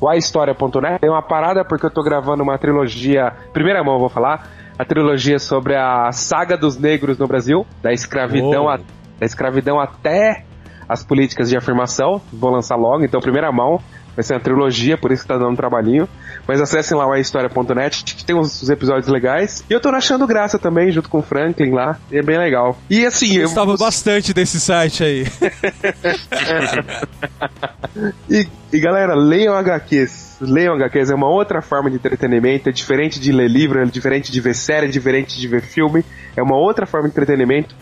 O 0.00 0.08
ahistoria.net 0.08 1.00
tem 1.00 1.10
uma 1.10 1.22
parada 1.22 1.64
porque 1.64 1.86
eu 1.86 1.90
tô 1.90 2.02
gravando 2.02 2.42
uma 2.42 2.58
trilogia, 2.58 3.32
primeira 3.52 3.82
mão 3.82 3.94
eu 3.94 4.00
vou 4.00 4.08
falar, 4.08 4.46
a 4.78 4.84
trilogia 4.84 5.38
sobre 5.38 5.74
a 5.74 6.12
saga 6.12 6.56
dos 6.56 6.78
negros 6.78 7.18
no 7.18 7.26
Brasil, 7.26 7.66
da 7.82 7.92
escravidão, 7.92 8.64
Oh. 8.64 8.68
a- 8.68 8.76
da 9.18 9.24
escravidão 9.24 9.80
até 9.80 10.44
as 10.88 11.02
políticas 11.02 11.48
de 11.48 11.56
afirmação. 11.56 12.20
Vou 12.32 12.50
lançar 12.50 12.76
logo, 12.76 13.02
então 13.04 13.20
primeira 13.20 13.50
mão. 13.50 13.80
Vai 14.16 14.22
ser 14.22 14.32
uma 14.32 14.40
trilogia, 14.40 14.96
por 14.96 15.12
isso 15.12 15.22
que 15.22 15.28
tá 15.28 15.36
dando 15.36 15.50
um 15.50 15.56
trabalhinho. 15.56 16.08
Mas 16.48 16.60
acessem 16.60 16.96
lá 16.96 17.06
o 17.06 17.12
ahistoria.net, 17.12 18.02
que 18.02 18.24
tem 18.24 18.34
uns, 18.34 18.68
episódios 18.70 19.08
legais. 19.08 19.62
E 19.68 19.72
eu 19.72 19.80
tô 19.80 19.90
achando 19.90 20.26
graça 20.26 20.58
também, 20.58 20.90
junto 20.90 21.10
com 21.10 21.18
o 21.18 21.22
Franklin 21.22 21.70
lá. 21.70 21.98
E 22.10 22.16
é 22.16 22.22
bem 22.22 22.38
legal. 22.38 22.78
E 22.88 23.04
assim, 23.04 23.36
eu 23.36 23.42
Gostava 23.42 23.76
bastante 23.76 24.32
desse 24.32 24.58
site 24.58 25.04
aí. 25.04 25.26
E, 28.28 28.46
e, 28.72 28.78
galera, 28.78 29.14
leiam 29.14 29.54
HQs. 29.54 30.36
Leiam 30.40 30.74
HQs, 30.74 31.10
é 31.10 31.14
uma 31.14 31.28
outra 31.28 31.62
forma 31.62 31.88
de 31.88 31.96
entretenimento, 31.96 32.68
é 32.68 32.72
diferente 32.72 33.18
de 33.18 33.32
ler 33.32 33.48
livro, 33.48 33.80
é 33.80 33.86
diferente 33.86 34.30
de 34.30 34.40
ver 34.40 34.54
série, 34.54 34.86
é 34.86 34.90
diferente 34.90 35.38
de 35.40 35.48
ver 35.48 35.62
filme, 35.62 36.04
é 36.36 36.42
uma 36.42 36.56
outra 36.56 36.84
forma 36.84 37.08
de 37.08 37.12
entretenimento. 37.12 37.74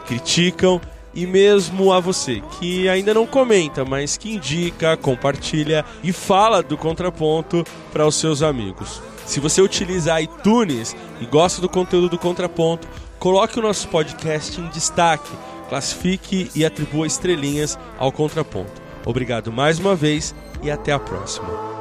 criticam 0.06 0.80
e 1.14 1.26
mesmo 1.26 1.92
a 1.92 2.00
você 2.00 2.42
que 2.58 2.88
ainda 2.88 3.14
não 3.14 3.26
comenta, 3.26 3.84
mas 3.84 4.16
que 4.16 4.34
indica, 4.34 4.96
compartilha 4.96 5.84
e 6.02 6.12
fala 6.12 6.62
do 6.62 6.76
contraponto 6.76 7.64
para 7.92 8.06
os 8.06 8.16
seus 8.16 8.42
amigos. 8.42 9.00
Se 9.26 9.40
você 9.40 9.62
utiliza 9.62 10.20
iTunes 10.20 10.94
e 11.20 11.26
gosta 11.26 11.60
do 11.60 11.68
conteúdo 11.68 12.10
do 12.10 12.18
Contraponto, 12.18 12.86
coloque 13.18 13.58
o 13.58 13.62
nosso 13.62 13.88
podcast 13.88 14.60
em 14.60 14.68
destaque, 14.68 15.30
classifique 15.68 16.50
e 16.54 16.64
atribua 16.64 17.06
estrelinhas 17.06 17.78
ao 17.98 18.12
Contraponto. 18.12 18.83
Obrigado 19.04 19.52
mais 19.52 19.78
uma 19.78 19.94
vez 19.94 20.34
e 20.62 20.70
até 20.70 20.92
a 20.92 20.98
próxima. 20.98 21.73